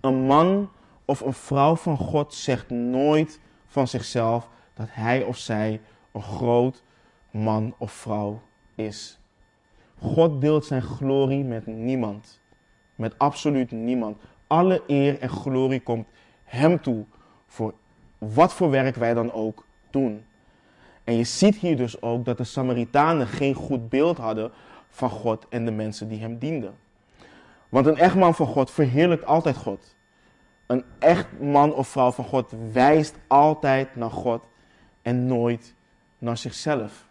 Een 0.00 0.26
man 0.26 0.70
of 1.04 1.20
een 1.20 1.32
vrouw 1.32 1.76
van 1.76 1.96
God 1.96 2.34
zegt 2.34 2.70
nooit 2.70 3.40
van 3.66 3.88
zichzelf 3.88 4.48
dat 4.74 4.86
hij 4.90 5.22
of 5.22 5.36
zij 5.36 5.80
een 6.12 6.22
groot 6.22 6.82
man 7.30 7.74
of 7.78 7.92
vrouw 7.92 8.40
is. 8.74 9.18
God 9.98 10.40
deelt 10.40 10.64
zijn 10.64 10.82
glorie 10.82 11.44
met 11.44 11.66
niemand. 11.66 12.40
Met 12.94 13.18
absoluut 13.18 13.70
niemand. 13.70 14.18
Alle 14.46 14.82
eer 14.86 15.20
en 15.20 15.28
glorie 15.28 15.80
komt 15.80 16.06
Hem 16.44 16.80
toe. 16.80 17.04
Voor 17.46 17.74
wat 18.18 18.52
voor 18.52 18.70
werk 18.70 18.96
wij 18.96 19.14
dan 19.14 19.32
ook 19.32 19.66
doen. 19.90 20.24
En 21.04 21.14
je 21.14 21.24
ziet 21.24 21.56
hier 21.56 21.76
dus 21.76 22.02
ook 22.02 22.24
dat 22.24 22.36
de 22.36 22.44
Samaritanen 22.44 23.26
geen 23.26 23.54
goed 23.54 23.88
beeld 23.88 24.18
hadden 24.18 24.52
van 24.88 25.10
God 25.10 25.46
en 25.48 25.64
de 25.64 25.70
mensen 25.70 26.08
die 26.08 26.20
Hem 26.20 26.38
dienden. 26.38 26.74
Want 27.68 27.86
een 27.86 27.96
echt 27.96 28.14
man 28.14 28.34
van 28.34 28.46
God 28.46 28.70
verheerlijkt 28.70 29.26
altijd 29.26 29.56
God. 29.56 29.96
Een 30.66 30.84
echt 30.98 31.40
man 31.40 31.74
of 31.74 31.88
vrouw 31.88 32.12
van 32.12 32.24
God 32.24 32.52
wijst 32.72 33.14
altijd 33.26 33.96
naar 33.96 34.10
God 34.10 34.48
en 35.02 35.26
nooit 35.26 35.74
naar 36.18 36.36
zichzelf. 36.36 37.06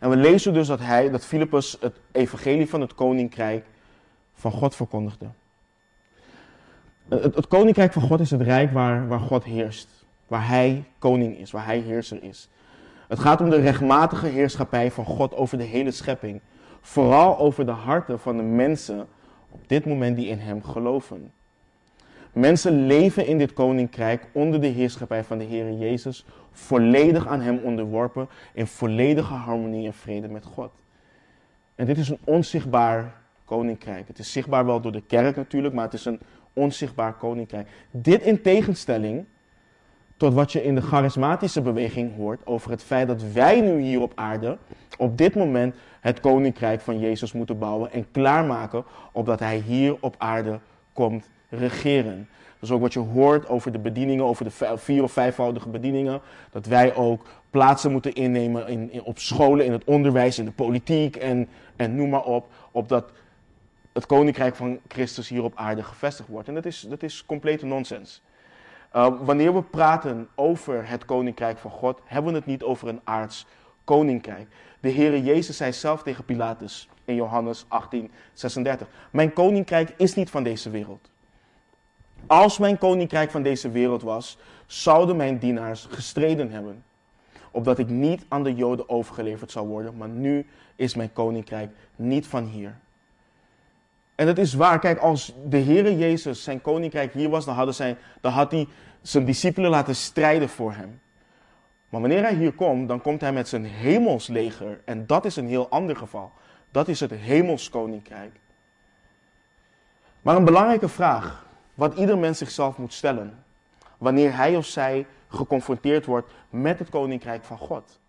En 0.00 0.10
we 0.10 0.16
lezen 0.16 0.52
dus 0.52 0.66
dat 0.66 0.80
hij, 0.80 1.10
dat 1.10 1.24
Filippus 1.24 1.76
het 1.80 1.96
evangelie 2.12 2.68
van 2.68 2.80
het 2.80 2.94
koninkrijk 2.94 3.64
van 4.34 4.52
God 4.52 4.76
verkondigde. 4.76 5.26
Het, 7.08 7.34
het, 7.34 7.48
koninkrijk 7.48 7.92
van 7.92 8.02
God 8.02 8.20
is 8.20 8.30
het 8.30 8.40
rijk 8.40 8.72
waar, 8.72 9.08
waar 9.08 9.20
God 9.20 9.44
heerst. 9.44 9.88
Waar 10.26 10.48
hij 10.48 10.84
koning 10.98 11.38
is, 11.38 11.50
waar 11.50 11.64
hij 11.64 11.78
heerser 11.78 12.22
is. 12.22 12.48
Het 13.08 13.18
gaat 13.18 13.40
om 13.40 13.50
de 13.50 13.60
rechtmatige 13.60 14.26
heerschappij 14.26 14.90
van 14.90 15.04
God 15.04 15.34
over 15.34 15.58
de 15.58 15.64
hele 15.64 15.90
schepping. 15.90 16.40
Vooral 16.80 17.38
over 17.38 17.66
de 17.66 17.72
harten 17.72 18.20
van 18.20 18.36
de 18.36 18.42
mensen 18.42 19.06
op 19.50 19.60
dit 19.66 19.86
moment 19.86 20.16
die 20.16 20.28
in 20.28 20.38
hem 20.38 20.62
geloven. 20.64 21.32
Mensen 22.32 22.86
leven 22.86 23.26
in 23.26 23.38
dit 23.38 23.52
koninkrijk 23.52 24.28
onder 24.32 24.60
de 24.60 24.66
heerschappij 24.66 25.24
van 25.24 25.38
de 25.38 25.44
Heer 25.44 25.72
Jezus, 25.72 26.24
volledig 26.52 27.26
aan 27.26 27.40
Hem 27.40 27.58
onderworpen, 27.58 28.28
in 28.52 28.66
volledige 28.66 29.34
harmonie 29.34 29.86
en 29.86 29.94
vrede 29.94 30.28
met 30.28 30.44
God. 30.44 30.70
En 31.74 31.86
dit 31.86 31.98
is 31.98 32.08
een 32.08 32.18
onzichtbaar 32.24 33.14
koninkrijk. 33.44 34.08
Het 34.08 34.18
is 34.18 34.32
zichtbaar 34.32 34.66
wel 34.66 34.80
door 34.80 34.92
de 34.92 35.02
kerk 35.06 35.36
natuurlijk, 35.36 35.74
maar 35.74 35.84
het 35.84 35.94
is 35.94 36.04
een 36.04 36.20
onzichtbaar 36.52 37.12
koninkrijk. 37.12 37.68
Dit 37.90 38.22
in 38.22 38.42
tegenstelling 38.42 39.24
tot 40.16 40.34
wat 40.34 40.52
je 40.52 40.64
in 40.64 40.74
de 40.74 40.80
charismatische 40.80 41.60
beweging 41.60 42.16
hoort 42.16 42.46
over 42.46 42.70
het 42.70 42.82
feit 42.82 43.06
dat 43.06 43.32
wij 43.32 43.60
nu 43.60 43.80
hier 43.80 44.00
op 44.00 44.12
aarde 44.14 44.58
op 44.98 45.18
dit 45.18 45.34
moment 45.34 45.74
het 46.00 46.20
koninkrijk 46.20 46.80
van 46.80 46.98
Jezus 46.98 47.32
moeten 47.32 47.58
bouwen 47.58 47.92
en 47.92 48.10
klaarmaken 48.10 48.84
opdat 49.12 49.38
Hij 49.38 49.58
hier 49.58 49.96
op 50.00 50.14
aarde 50.18 50.60
komt 50.92 51.30
regeren. 51.48 52.28
Is 52.60 52.70
ook 52.70 52.80
wat 52.80 52.92
je 52.92 52.98
hoort 52.98 53.48
over 53.48 53.72
de 53.72 53.78
bedieningen, 53.78 54.24
over 54.24 54.44
de 54.44 54.76
vier 54.76 55.02
of 55.02 55.12
vijfvoudige 55.12 55.68
bedieningen. 55.68 56.20
Dat 56.50 56.66
wij 56.66 56.94
ook 56.94 57.26
plaatsen 57.50 57.92
moeten 57.92 58.12
innemen 58.12 58.68
in, 58.68 59.02
op 59.02 59.18
scholen, 59.18 59.64
in 59.64 59.72
het 59.72 59.84
onderwijs, 59.84 60.38
in 60.38 60.44
de 60.44 60.50
politiek 60.50 61.16
en, 61.16 61.48
en 61.76 61.94
noem 61.94 62.08
maar 62.08 62.24
op. 62.24 62.46
Opdat 62.70 63.12
het 63.92 64.06
koninkrijk 64.06 64.56
van 64.56 64.78
Christus 64.88 65.28
hier 65.28 65.42
op 65.42 65.52
aarde 65.54 65.82
gevestigd 65.82 66.28
wordt. 66.28 66.48
En 66.48 66.54
dat 66.54 66.64
is, 66.64 66.80
dat 66.80 67.02
is 67.02 67.26
complete 67.26 67.66
nonsens. 67.66 68.22
Uh, 68.96 69.08
wanneer 69.20 69.54
we 69.54 69.62
praten 69.62 70.28
over 70.34 70.88
het 70.88 71.04
koninkrijk 71.04 71.58
van 71.58 71.70
God, 71.70 72.00
hebben 72.04 72.32
we 72.32 72.38
het 72.38 72.46
niet 72.46 72.62
over 72.62 72.88
een 72.88 73.00
aards 73.04 73.46
koninkrijk. 73.84 74.48
De 74.80 74.92
Heere 74.92 75.22
Jezus 75.22 75.56
zei 75.56 75.72
zelf 75.72 76.02
tegen 76.02 76.24
Pilatus 76.24 76.88
in 77.04 77.14
Johannes 77.14 77.64
18, 77.68 78.10
36. 78.32 78.88
Mijn 79.10 79.32
koninkrijk 79.32 79.94
is 79.96 80.14
niet 80.14 80.30
van 80.30 80.42
deze 80.42 80.70
wereld. 80.70 81.09
Als 82.26 82.58
mijn 82.58 82.78
koninkrijk 82.78 83.30
van 83.30 83.42
deze 83.42 83.70
wereld 83.70 84.02
was, 84.02 84.38
zouden 84.66 85.16
mijn 85.16 85.38
dienaars 85.38 85.86
gestreden 85.90 86.50
hebben. 86.50 86.84
Opdat 87.50 87.78
ik 87.78 87.88
niet 87.88 88.24
aan 88.28 88.42
de 88.42 88.54
Joden 88.54 88.88
overgeleverd 88.88 89.50
zou 89.50 89.66
worden, 89.68 89.96
maar 89.96 90.08
nu 90.08 90.46
is 90.76 90.94
mijn 90.94 91.12
koninkrijk 91.12 91.70
niet 91.96 92.26
van 92.26 92.44
hier. 92.44 92.74
En 94.14 94.26
het 94.26 94.38
is 94.38 94.54
waar, 94.54 94.78
kijk, 94.78 94.98
als 94.98 95.34
de 95.48 95.58
Heere 95.58 95.96
Jezus 95.96 96.42
zijn 96.42 96.60
koninkrijk 96.60 97.12
hier 97.12 97.28
was, 97.28 97.44
dan, 97.44 97.54
hadden 97.54 97.74
zijn, 97.74 97.96
dan 98.20 98.32
had 98.32 98.50
hij 98.50 98.66
zijn 99.02 99.24
discipelen 99.24 99.70
laten 99.70 99.96
strijden 99.96 100.48
voor 100.48 100.72
hem. 100.72 101.00
Maar 101.88 102.00
wanneer 102.00 102.22
hij 102.22 102.34
hier 102.34 102.52
komt, 102.52 102.88
dan 102.88 103.00
komt 103.00 103.20
hij 103.20 103.32
met 103.32 103.48
zijn 103.48 103.64
hemelsleger. 103.64 104.80
En 104.84 105.06
dat 105.06 105.24
is 105.24 105.36
een 105.36 105.48
heel 105.48 105.68
ander 105.68 105.96
geval. 105.96 106.32
Dat 106.70 106.88
is 106.88 107.00
het 107.00 107.10
hemelskoninkrijk. 107.10 108.40
Maar 110.22 110.36
een 110.36 110.44
belangrijke 110.44 110.88
vraag 110.88 111.46
wat 111.80 111.94
ieder 111.94 112.18
mens 112.18 112.38
zichzelf 112.38 112.78
moet 112.78 112.92
stellen 112.92 113.44
wanneer 113.98 114.36
hij 114.36 114.56
of 114.56 114.66
zij 114.66 115.06
geconfronteerd 115.28 116.06
wordt 116.06 116.32
met 116.50 116.78
het 116.78 116.88
koninkrijk 116.88 117.44
van 117.44 117.58
God, 117.58 118.00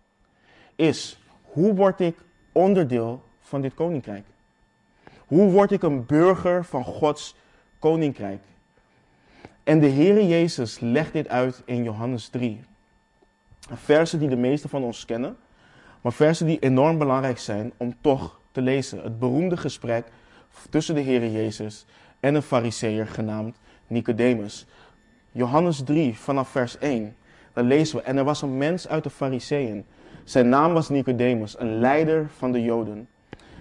is 0.76 1.22
hoe 1.42 1.74
word 1.74 2.00
ik 2.00 2.16
onderdeel 2.52 3.22
van 3.40 3.60
dit 3.60 3.74
koninkrijk? 3.74 4.24
Hoe 5.26 5.50
word 5.50 5.70
ik 5.70 5.82
een 5.82 6.06
burger 6.06 6.64
van 6.64 6.84
Gods 6.84 7.36
koninkrijk? 7.78 8.40
En 9.64 9.80
de 9.80 9.88
Heere 9.88 10.26
Jezus 10.26 10.80
legt 10.80 11.12
dit 11.12 11.28
uit 11.28 11.62
in 11.64 11.82
Johannes 11.82 12.28
3. 12.28 12.60
Versen 13.72 14.18
die 14.18 14.28
de 14.28 14.36
meesten 14.36 14.70
van 14.70 14.82
ons 14.82 15.04
kennen, 15.04 15.36
maar 16.00 16.12
versen 16.12 16.46
die 16.46 16.58
enorm 16.58 16.98
belangrijk 16.98 17.38
zijn 17.38 17.72
om 17.76 17.94
toch 18.00 18.40
te 18.50 18.62
lezen. 18.62 19.02
Het 19.02 19.18
beroemde 19.18 19.56
gesprek 19.56 20.06
tussen 20.70 20.94
de 20.94 21.02
Heere 21.02 21.32
Jezus 21.32 21.86
en 22.22 22.34
een 22.34 22.42
fariseer 22.42 23.06
genaamd 23.06 23.56
Nicodemus. 23.92 24.66
Johannes 25.32 25.82
3 25.82 26.18
vanaf 26.18 26.48
vers 26.48 26.78
1. 26.78 27.16
Dan 27.52 27.64
lezen 27.64 27.96
we, 27.96 28.02
en 28.02 28.16
er 28.16 28.24
was 28.24 28.42
een 28.42 28.56
mens 28.56 28.88
uit 28.88 29.02
de 29.02 29.10
fariseeën. 29.10 29.84
Zijn 30.24 30.48
naam 30.48 30.72
was 30.72 30.88
Nicodemus, 30.88 31.58
een 31.60 31.78
leider 31.78 32.28
van 32.36 32.52
de 32.52 32.62
Joden. 32.62 33.08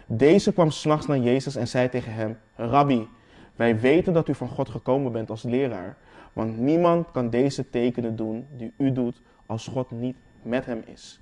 Deze 0.06 0.54
kwam 0.54 0.72
s'nachts 0.72 1.08
naar 1.08 1.18
Jezus 1.18 1.56
en 1.56 1.68
zei 1.68 1.90
tegen 1.90 2.14
hem, 2.14 2.38
Rabbi, 2.56 3.08
wij 3.56 3.80
weten 3.80 4.14
dat 4.14 4.28
u 4.28 4.36
van 4.36 4.50
God 4.50 4.70
gekomen 4.70 5.12
bent 5.12 5.30
als 5.30 5.44
leraar. 5.44 5.98
Want 6.34 6.58
niemand 6.58 7.12
kan 7.12 7.30
deze 7.30 7.70
tekenen 7.70 8.16
doen 8.16 8.48
die 8.58 8.74
u 8.78 8.92
doet 8.92 9.22
als 9.46 9.68
God 9.68 9.92
niet 9.92 10.16
met 10.42 10.66
hem 10.66 10.84
is. 10.86 11.20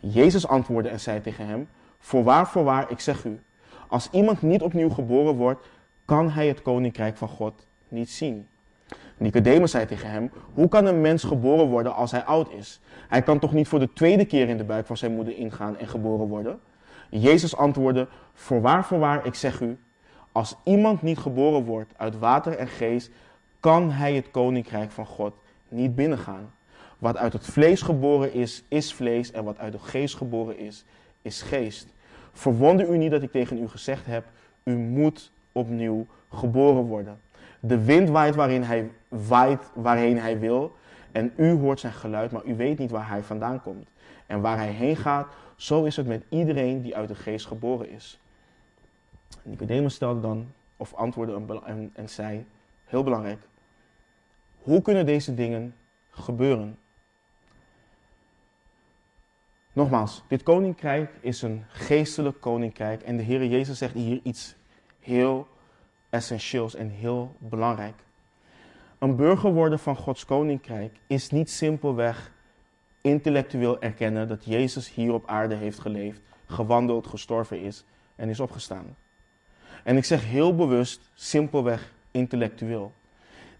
Jezus 0.00 0.46
antwoordde 0.46 0.90
en 0.90 1.00
zei 1.00 1.20
tegen 1.20 1.46
hem, 1.46 1.68
Voorwaar, 1.98 2.48
voorwaar, 2.48 2.90
ik 2.90 3.00
zeg 3.00 3.24
u, 3.24 3.40
als 3.88 4.08
iemand 4.10 4.42
niet 4.42 4.62
opnieuw 4.62 4.90
geboren 4.90 5.34
wordt, 5.34 5.66
kan 6.04 6.30
hij 6.30 6.48
het 6.48 6.62
koninkrijk 6.62 7.16
van 7.16 7.28
God 7.28 7.66
niet 7.94 8.10
zien. 8.10 8.46
Nicodemus 9.16 9.70
zei 9.70 9.86
tegen 9.86 10.10
hem: 10.10 10.30
Hoe 10.54 10.68
kan 10.68 10.86
een 10.86 11.00
mens 11.00 11.24
geboren 11.24 11.66
worden 11.66 11.94
als 11.94 12.10
hij 12.10 12.24
oud 12.24 12.52
is? 12.52 12.80
Hij 13.08 13.22
kan 13.22 13.38
toch 13.38 13.52
niet 13.52 13.68
voor 13.68 13.78
de 13.78 13.92
tweede 13.92 14.24
keer 14.24 14.48
in 14.48 14.56
de 14.56 14.64
buik 14.64 14.86
van 14.86 14.96
zijn 14.96 15.14
moeder 15.14 15.36
ingaan 15.36 15.78
en 15.78 15.88
geboren 15.88 16.26
worden? 16.26 16.60
Jezus 17.08 17.56
antwoordde: 17.56 18.08
Voorwaar, 18.32 18.84
voorwaar, 18.84 19.26
ik 19.26 19.34
zeg 19.34 19.60
u: 19.60 19.78
Als 20.32 20.56
iemand 20.64 21.02
niet 21.02 21.18
geboren 21.18 21.64
wordt 21.64 21.92
uit 21.96 22.18
water 22.18 22.56
en 22.56 22.68
geest, 22.68 23.10
kan 23.60 23.90
hij 23.90 24.14
het 24.14 24.30
koninkrijk 24.30 24.90
van 24.90 25.06
God 25.06 25.34
niet 25.68 25.94
binnengaan. 25.94 26.52
Wat 26.98 27.16
uit 27.16 27.32
het 27.32 27.46
vlees 27.46 27.82
geboren 27.82 28.32
is, 28.32 28.64
is 28.68 28.94
vlees, 28.94 29.32
en 29.32 29.44
wat 29.44 29.58
uit 29.58 29.72
de 29.72 29.78
geest 29.78 30.16
geboren 30.16 30.58
is, 30.58 30.84
is 31.22 31.42
geest. 31.42 31.86
Verwonder 32.32 32.88
u 32.88 32.96
niet 32.96 33.10
dat 33.10 33.22
ik 33.22 33.30
tegen 33.30 33.58
u 33.58 33.68
gezegd 33.68 34.06
heb: 34.06 34.24
U 34.64 34.76
moet 34.76 35.32
opnieuw 35.52 36.06
geboren 36.30 36.82
worden. 36.82 37.20
De 37.66 37.84
wind 37.84 38.08
waait, 38.08 38.34
waarin 38.34 38.62
hij, 38.62 38.90
waait 39.08 39.70
waarheen 39.74 40.18
hij 40.18 40.38
wil. 40.38 40.76
En 41.12 41.32
u 41.36 41.50
hoort 41.50 41.80
zijn 41.80 41.92
geluid, 41.92 42.30
maar 42.30 42.44
u 42.44 42.54
weet 42.54 42.78
niet 42.78 42.90
waar 42.90 43.08
hij 43.08 43.22
vandaan 43.22 43.62
komt. 43.62 43.88
En 44.26 44.40
waar 44.40 44.56
hij 44.56 44.70
heen 44.70 44.96
gaat, 44.96 45.26
zo 45.56 45.84
is 45.84 45.96
het 45.96 46.06
met 46.06 46.24
iedereen 46.28 46.82
die 46.82 46.96
uit 46.96 47.08
de 47.08 47.14
geest 47.14 47.46
geboren 47.46 47.90
is. 47.90 48.20
Nicodemus 49.42 49.94
stelde 49.94 50.20
dan, 50.20 50.46
of 50.76 50.94
antwoordde 50.94 51.60
en, 51.94 52.08
zei, 52.08 52.46
heel 52.84 53.02
belangrijk, 53.02 53.40
hoe 54.58 54.82
kunnen 54.82 55.06
deze 55.06 55.34
dingen 55.34 55.74
gebeuren? 56.10 56.78
Nogmaals, 59.72 60.22
dit 60.28 60.42
koninkrijk 60.42 61.10
is 61.20 61.42
een 61.42 61.64
geestelijk 61.68 62.40
koninkrijk 62.40 63.02
en 63.02 63.16
de 63.16 63.22
Heer 63.22 63.46
Jezus 63.46 63.78
zegt 63.78 63.94
hier 63.94 64.20
iets 64.22 64.54
heel 65.00 65.48
essentieels 66.14 66.74
en 66.74 66.88
heel 66.88 67.36
belangrijk. 67.38 67.94
Een 68.98 69.16
burger 69.16 69.52
worden 69.52 69.78
van 69.78 69.96
Gods 69.96 70.24
koninkrijk 70.24 71.00
is 71.06 71.30
niet 71.30 71.50
simpelweg 71.50 72.32
intellectueel 73.00 73.80
erkennen 73.80 74.28
dat 74.28 74.44
Jezus 74.44 74.94
hier 74.94 75.12
op 75.12 75.26
aarde 75.26 75.54
heeft 75.54 75.78
geleefd, 75.78 76.20
gewandeld, 76.46 77.06
gestorven 77.06 77.60
is 77.60 77.84
en 78.16 78.28
is 78.28 78.40
opgestaan. 78.40 78.96
En 79.84 79.96
ik 79.96 80.04
zeg 80.04 80.24
heel 80.24 80.54
bewust 80.54 81.10
simpelweg 81.14 81.92
intellectueel. 82.10 82.92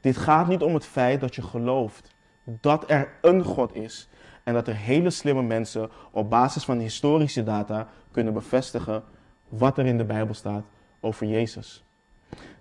Dit 0.00 0.16
gaat 0.16 0.48
niet 0.48 0.62
om 0.62 0.74
het 0.74 0.86
feit 0.86 1.20
dat 1.20 1.34
je 1.34 1.42
gelooft 1.42 2.14
dat 2.44 2.90
er 2.90 3.12
een 3.20 3.42
God 3.44 3.74
is 3.74 4.08
en 4.44 4.54
dat 4.54 4.68
er 4.68 4.76
hele 4.76 5.10
slimme 5.10 5.42
mensen 5.42 5.90
op 6.10 6.30
basis 6.30 6.64
van 6.64 6.78
historische 6.78 7.42
data 7.42 7.88
kunnen 8.10 8.32
bevestigen 8.32 9.02
wat 9.48 9.78
er 9.78 9.86
in 9.86 9.98
de 9.98 10.04
Bijbel 10.04 10.34
staat 10.34 10.64
over 11.00 11.26
Jezus. 11.26 11.83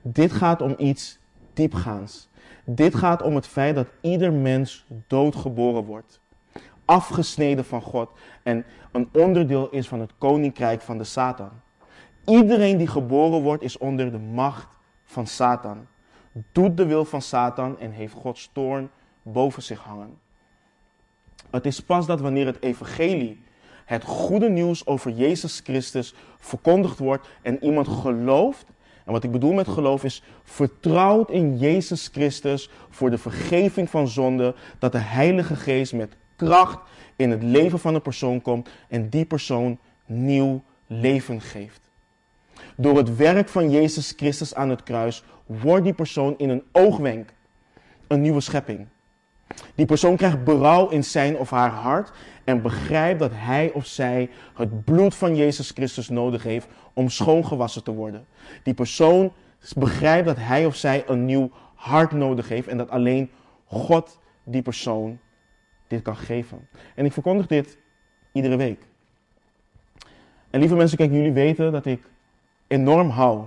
Dit 0.02 0.32
gaat 0.32 0.62
om 0.62 0.76
iets 0.78 1.20
diepgaans. 1.54 2.30
Dit 2.66 2.96
gaat 2.96 3.22
om 3.22 3.36
het 3.36 3.48
feit 3.48 3.76
dat 3.76 3.88
ieder 4.02 4.34
mens 4.34 4.86
doodgeboren 5.08 5.84
wordt, 5.84 6.20
afgesneden 6.86 7.66
van 7.66 7.82
God 7.82 8.10
en 8.44 8.66
een 8.92 9.10
onderdeel 9.14 9.70
is 9.70 9.88
van 9.88 10.00
het 10.00 10.12
koninkrijk 10.18 10.82
van 10.82 10.98
de 10.98 11.04
Satan. 11.04 11.52
Iedereen 12.26 12.78
die 12.78 12.88
geboren 12.88 13.42
wordt 13.42 13.64
is 13.64 13.78
onder 13.78 14.12
de 14.12 14.18
macht 14.18 14.68
van 15.04 15.28
Satan, 15.28 15.88
doet 16.52 16.78
de 16.78 16.86
wil 16.86 17.06
van 17.06 17.22
Satan 17.22 17.80
en 17.80 17.92
heeft 17.92 18.14
Gods 18.14 18.50
toorn 18.54 18.90
boven 19.22 19.64
zich 19.64 19.80
hangen. 19.80 20.18
Het 21.50 21.66
is 21.66 21.80
pas 21.80 22.06
dat 22.06 22.22
wanneer 22.22 22.46
het 22.46 22.62
evangelie, 22.62 23.44
het 23.86 24.04
goede 24.04 24.50
nieuws 24.50 24.86
over 24.86 25.12
Jezus 25.12 25.60
Christus, 25.64 26.14
verkondigd 26.38 27.00
wordt 27.00 27.28
en 27.42 27.64
iemand 27.64 27.88
gelooft. 27.88 28.66
En 29.06 29.12
wat 29.12 29.24
ik 29.24 29.32
bedoel 29.32 29.54
met 29.54 29.68
geloof 29.68 30.04
is 30.04 30.24
vertrouwt 30.44 31.30
in 31.30 31.58
Jezus 31.58 32.10
Christus 32.12 32.70
voor 32.90 33.10
de 33.10 33.18
vergeving 33.18 33.90
van 33.90 34.08
zonde, 34.08 34.56
dat 34.80 34.92
de 34.92 34.98
Heilige 34.98 35.56
Geest 35.56 35.94
met 35.94 36.16
kracht 36.36 36.80
in 37.16 37.32
het 37.32 37.44
leven 37.44 37.80
van 37.80 37.96
een 37.96 38.02
persoon 38.02 38.42
komt 38.42 38.70
en 38.88 39.10
die 39.10 39.26
persoon 39.26 39.78
nieuw 40.06 40.64
leven 40.88 41.42
geeft. 41.42 41.82
Door 42.76 42.98
het 42.98 43.16
werk 43.16 43.50
van 43.50 43.72
Jezus 43.72 44.14
Christus 44.16 44.56
aan 44.56 44.70
het 44.70 44.84
kruis 44.84 45.24
wordt 45.46 45.84
die 45.84 45.94
persoon 45.94 46.34
in 46.38 46.50
een 46.50 46.64
oogwenk 46.72 47.34
een 48.08 48.22
nieuwe 48.22 48.42
schepping. 48.42 48.88
Die 49.76 49.86
persoon 49.86 50.16
krijgt 50.16 50.44
berouw 50.44 50.90
in 50.90 51.04
zijn 51.04 51.38
of 51.38 51.50
haar 51.50 51.70
hart 51.70 52.12
en 52.44 52.62
begrijpt 52.62 53.20
dat 53.20 53.32
hij 53.34 53.72
of 53.72 53.86
zij 53.86 54.30
het 54.56 54.84
bloed 54.84 55.16
van 55.16 55.36
Jezus 55.36 55.70
Christus 55.70 56.10
nodig 56.10 56.44
heeft 56.44 56.68
om 56.94 57.10
schoongewassen 57.10 57.84
te 57.84 57.94
worden. 57.94 58.26
Die 58.64 58.74
persoon 58.74 59.34
begrijpt 59.76 60.26
dat 60.26 60.38
hij 60.38 60.66
of 60.66 60.76
zij 60.76 61.04
een 61.08 61.26
nieuw 61.26 61.52
hart 61.76 62.12
nodig 62.12 62.50
heeft 62.50 62.68
en 62.68 62.78
dat 62.78 62.90
alleen 62.90 63.30
God 63.66 64.20
die 64.44 64.62
persoon 64.62 65.20
dit 65.88 66.02
kan 66.02 66.16
geven. 66.16 66.68
En 66.96 67.06
ik 67.06 67.14
verkondig 67.14 67.48
dit 67.48 67.78
iedere 68.32 68.56
week. 68.56 68.88
En 70.50 70.60
lieve 70.60 70.76
mensen, 70.76 70.98
kijk, 70.98 71.12
jullie 71.12 71.32
weten 71.32 71.72
dat 71.72 71.86
ik 71.86 72.04
enorm 72.68 73.10
hou 73.10 73.44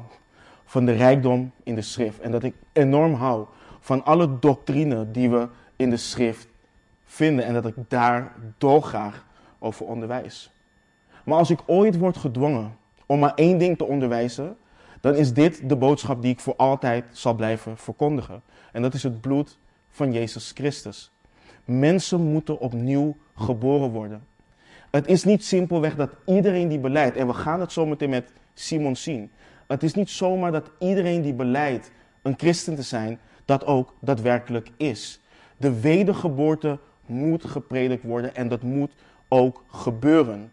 van 0.65 0.85
de 0.85 0.93
rijkdom 0.93 1.53
in 1.63 1.75
de 1.75 1.83
schrift. 1.83 2.21
En 2.21 2.31
dat 2.31 2.43
ik 2.43 2.55
enorm 2.73 3.15
hou 3.15 3.47
van 3.81 4.05
alle 4.05 4.39
doctrine 4.39 5.11
die 5.11 5.31
we 5.31 5.49
in 5.77 5.91
de 5.91 5.97
schrift 5.97 6.49
vinden 7.05 7.45
en 7.45 7.55
dat 7.55 7.67
ik 7.67 7.75
daar 7.89 8.33
dolgraag 8.59 9.25
over 9.59 9.87
onderwijs. 9.87 10.51
Maar 11.25 11.39
als 11.39 11.51
ik 11.51 11.61
ooit 11.67 11.99
word 11.99 12.17
gedwongen 12.17 12.77
om 13.07 13.19
maar 13.19 13.35
één 13.35 13.59
ding 13.59 13.79
te 13.79 13.85
onderwijzen, 13.85 14.57
dan 15.01 15.15
is 15.15 15.33
dit 15.33 15.69
de 15.69 15.77
boodschap 15.77 16.23
die 16.23 16.33
ik 16.33 16.41
voor 16.41 16.57
altijd 16.57 17.05
zal 17.11 17.35
blijven 17.35 17.77
verkondigen. 17.77 18.43
En 18.73 18.83
dat 18.83 18.95
is 18.95 19.03
het 19.03 19.21
bloed 19.21 19.59
van 19.89 20.13
Jezus 20.13 20.51
Christus. 20.55 21.13
Mensen 21.65 22.21
moeten 22.21 22.59
opnieuw 22.59 23.17
geboren 23.37 23.91
worden. 23.91 24.27
Het 24.91 25.07
is 25.07 25.25
niet 25.25 25.45
simpelweg 25.45 25.97
dat 25.97 26.11
iedereen 26.27 26.69
die 26.69 26.79
beleidt, 26.79 27.17
en 27.17 27.27
we 27.27 27.33
gaan 27.33 27.61
het 27.61 27.73
zo 27.73 27.87
meteen 27.87 28.11
met 28.11 28.33
Simon 28.55 28.97
zien. 28.97 29.31
Het 29.67 29.83
is 29.83 29.95
niet 29.95 30.11
zomaar 30.11 30.53
dat 30.53 30.71
iedereen 30.79 31.23
die 31.23 31.35
beleidt 31.35 31.91
een 32.23 32.35
christen 32.37 32.75
te 32.75 32.83
zijn, 32.83 33.19
dat 33.45 33.65
ook 33.67 33.95
daadwerkelijk 34.01 34.71
is. 34.77 35.21
De 35.57 35.81
wedergeboorte 35.81 36.79
moet 37.07 37.45
gepredikt 37.45 38.03
worden 38.03 38.35
en 38.35 38.49
dat 38.49 38.63
moet 38.63 38.93
ook 39.29 39.65
gebeuren. 39.71 40.53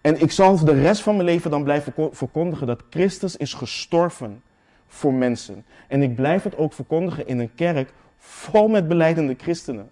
En 0.00 0.20
ik 0.20 0.30
zal 0.30 0.64
de 0.64 0.80
rest 0.80 1.02
van 1.02 1.14
mijn 1.14 1.28
leven 1.28 1.50
dan 1.50 1.64
blijven 1.64 1.92
verkondigen 2.12 2.66
dat 2.66 2.82
Christus 2.90 3.36
is 3.36 3.54
gestorven 3.54 4.42
voor 4.86 5.14
mensen. 5.14 5.64
En 5.88 6.02
ik 6.02 6.14
blijf 6.14 6.42
het 6.42 6.56
ook 6.56 6.72
verkondigen 6.72 7.26
in 7.26 7.38
een 7.38 7.54
kerk 7.54 7.92
vol 8.18 8.68
met 8.68 8.88
beleidende 8.88 9.34
christenen. 9.38 9.90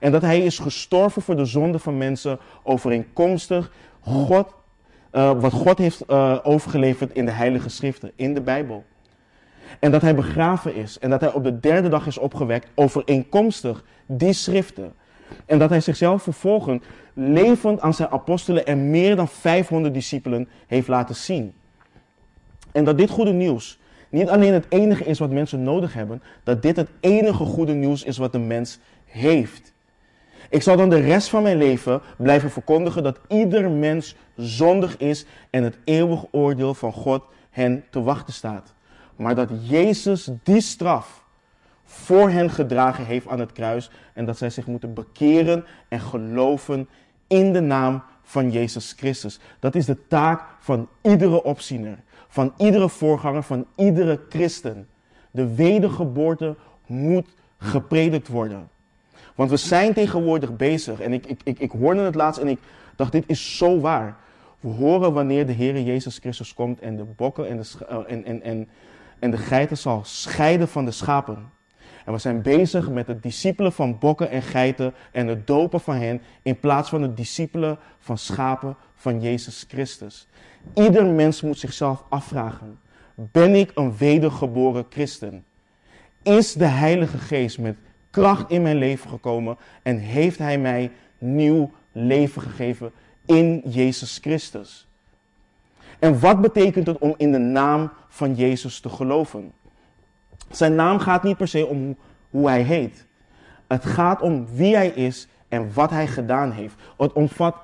En 0.00 0.12
dat 0.12 0.22
hij 0.22 0.40
is 0.40 0.58
gestorven 0.58 1.22
voor 1.22 1.36
de 1.36 1.44
zonde 1.44 1.78
van 1.78 1.98
mensen 1.98 2.38
overeenkomstig 2.62 3.72
God, 4.00 4.54
uh, 5.12 5.40
wat 5.40 5.52
God 5.52 5.78
heeft 5.78 6.02
uh, 6.10 6.38
overgeleverd 6.42 7.12
in 7.12 7.24
de 7.24 7.30
Heilige 7.30 7.68
Schriften, 7.68 8.12
in 8.16 8.34
de 8.34 8.40
Bijbel. 8.40 8.84
En 9.78 9.90
dat 9.90 10.02
hij 10.02 10.14
begraven 10.14 10.74
is. 10.74 10.98
En 10.98 11.10
dat 11.10 11.20
hij 11.20 11.32
op 11.32 11.44
de 11.44 11.60
derde 11.60 11.88
dag 11.88 12.06
is 12.06 12.18
opgewekt 12.18 12.68
overeenkomstig 12.74 13.84
die 14.06 14.32
schriften. 14.32 14.92
En 15.46 15.58
dat 15.58 15.70
hij 15.70 15.80
zichzelf 15.80 16.22
vervolgens 16.22 16.84
levend 17.14 17.80
aan 17.80 17.94
zijn 17.94 18.08
apostelen 18.08 18.66
en 18.66 18.90
meer 18.90 19.16
dan 19.16 19.28
500 19.28 19.94
discipelen 19.94 20.48
heeft 20.66 20.88
laten 20.88 21.14
zien. 21.14 21.52
En 22.72 22.84
dat 22.84 22.98
dit 22.98 23.10
goede 23.10 23.32
nieuws 23.32 23.78
niet 24.08 24.28
alleen 24.28 24.52
het 24.52 24.66
enige 24.68 25.04
is 25.04 25.18
wat 25.18 25.30
mensen 25.30 25.62
nodig 25.62 25.94
hebben, 25.94 26.22
dat 26.44 26.62
dit 26.62 26.76
het 26.76 26.88
enige 27.00 27.44
goede 27.44 27.72
nieuws 27.72 28.02
is 28.02 28.18
wat 28.18 28.32
de 28.32 28.38
mens 28.38 28.78
heeft. 29.04 29.72
Ik 30.50 30.62
zal 30.62 30.76
dan 30.76 30.88
de 30.88 31.00
rest 31.00 31.28
van 31.28 31.42
mijn 31.42 31.56
leven 31.56 32.00
blijven 32.16 32.50
verkondigen 32.50 33.02
dat 33.02 33.20
ieder 33.28 33.70
mens 33.70 34.16
zondig 34.36 34.96
is 34.96 35.26
en 35.50 35.62
het 35.62 35.78
eeuwig 35.84 36.24
oordeel 36.30 36.74
van 36.74 36.92
God 36.92 37.22
hen 37.50 37.84
te 37.90 38.02
wachten 38.02 38.34
staat 38.34 38.74
maar 39.18 39.34
dat 39.34 39.50
Jezus 39.60 40.30
die 40.42 40.60
straf 40.60 41.24
voor 41.84 42.30
hen 42.30 42.50
gedragen 42.50 43.04
heeft 43.04 43.28
aan 43.28 43.40
het 43.40 43.52
kruis 43.52 43.90
en 44.12 44.24
dat 44.24 44.38
zij 44.38 44.50
zich 44.50 44.66
moeten 44.66 44.94
bekeren 44.94 45.64
en 45.88 46.00
geloven 46.00 46.88
in 47.26 47.52
de 47.52 47.60
naam 47.60 48.02
van 48.22 48.50
Jezus 48.50 48.94
Christus. 48.96 49.38
Dat 49.58 49.74
is 49.74 49.86
de 49.86 50.06
taak 50.08 50.42
van 50.58 50.88
iedere 51.02 51.42
opziener, 51.42 51.98
van 52.28 52.52
iedere 52.56 52.88
voorganger, 52.88 53.42
van 53.42 53.66
iedere 53.76 54.20
christen. 54.28 54.88
De 55.30 55.54
wedergeboorte 55.54 56.56
moet 56.86 57.28
gepredikt 57.58 58.28
worden. 58.28 58.68
Want 59.34 59.50
we 59.50 59.56
zijn 59.56 59.92
tegenwoordig 59.92 60.56
bezig, 60.56 61.00
en 61.00 61.12
ik, 61.12 61.26
ik, 61.26 61.40
ik, 61.44 61.58
ik 61.58 61.70
hoorde 61.70 62.00
het 62.00 62.14
laatst 62.14 62.40
en 62.40 62.48
ik 62.48 62.58
dacht, 62.96 63.12
dit 63.12 63.24
is 63.26 63.56
zo 63.56 63.80
waar. 63.80 64.16
We 64.60 64.68
horen 64.68 65.12
wanneer 65.12 65.46
de 65.46 65.52
Heer 65.52 65.80
Jezus 65.80 66.18
Christus 66.18 66.54
komt 66.54 66.80
en 66.80 66.96
de 66.96 67.04
bokken 67.04 67.48
en, 67.48 67.56
de, 67.56 67.86
en, 68.06 68.24
en, 68.24 68.42
en 68.42 68.68
en 69.18 69.30
de 69.30 69.36
geiten 69.36 69.76
zal 69.76 70.00
scheiden 70.04 70.68
van 70.68 70.84
de 70.84 70.90
schapen. 70.90 71.50
En 72.04 72.12
we 72.12 72.18
zijn 72.18 72.42
bezig 72.42 72.88
met 72.88 73.06
het 73.06 73.22
discipelen 73.22 73.72
van 73.72 73.98
bokken 73.98 74.30
en 74.30 74.42
geiten 74.42 74.94
en 75.12 75.26
het 75.26 75.46
dopen 75.46 75.80
van 75.80 75.96
hen 75.96 76.20
in 76.42 76.60
plaats 76.60 76.88
van 76.88 77.02
het 77.02 77.16
discipelen 77.16 77.78
van 77.98 78.18
schapen 78.18 78.76
van 78.94 79.20
Jezus 79.20 79.64
Christus. 79.68 80.28
Ieder 80.74 81.06
mens 81.06 81.40
moet 81.40 81.58
zichzelf 81.58 82.04
afvragen: 82.08 82.78
ben 83.14 83.54
ik 83.54 83.70
een 83.74 83.96
wedergeboren 83.96 84.86
christen? 84.90 85.44
Is 86.22 86.52
de 86.52 86.64
Heilige 86.64 87.18
Geest 87.18 87.58
met 87.58 87.76
kracht 88.10 88.50
in 88.50 88.62
mijn 88.62 88.76
leven 88.76 89.10
gekomen 89.10 89.56
en 89.82 89.98
heeft 89.98 90.38
Hij 90.38 90.58
mij 90.58 90.90
nieuw 91.18 91.70
leven 91.92 92.42
gegeven 92.42 92.92
in 93.26 93.62
Jezus 93.64 94.18
Christus? 94.20 94.87
En 95.98 96.20
wat 96.20 96.40
betekent 96.40 96.86
het 96.86 96.98
om 96.98 97.14
in 97.16 97.32
de 97.32 97.38
naam 97.38 97.90
van 98.08 98.34
Jezus 98.34 98.80
te 98.80 98.88
geloven? 98.88 99.52
Zijn 100.50 100.74
naam 100.74 100.98
gaat 100.98 101.22
niet 101.22 101.36
per 101.36 101.48
se 101.48 101.66
om 101.66 101.96
hoe 102.30 102.48
hij 102.48 102.62
heet. 102.62 103.06
Het 103.66 103.84
gaat 103.84 104.22
om 104.22 104.46
wie 104.52 104.74
hij 104.74 104.88
is 104.88 105.28
en 105.48 105.72
wat 105.72 105.90
hij 105.90 106.06
gedaan 106.06 106.52
heeft. 106.52 106.74
Het 106.96 107.12
omvat 107.12 107.54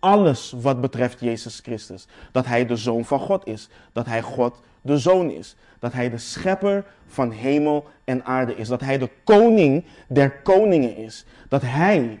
alles 0.00 0.54
wat 0.60 0.80
betreft 0.80 1.20
Jezus 1.20 1.60
Christus. 1.62 2.06
Dat 2.32 2.46
Hij 2.46 2.66
de 2.66 2.76
Zoon 2.76 3.04
van 3.04 3.20
God 3.20 3.46
is. 3.46 3.68
Dat 3.92 4.06
Hij 4.06 4.22
God 4.22 4.60
de 4.82 4.98
Zoon 4.98 5.30
is. 5.30 5.56
Dat 5.78 5.92
Hij 5.92 6.10
de 6.10 6.18
Schepper 6.18 6.84
van 7.06 7.30
hemel 7.30 7.88
en 8.04 8.24
aarde 8.24 8.56
is. 8.56 8.68
Dat 8.68 8.80
Hij 8.80 8.98
de 8.98 9.10
Koning 9.24 9.84
der 10.08 10.32
Koningen 10.42 10.96
is. 10.96 11.24
Dat 11.48 11.62
Hij, 11.62 12.18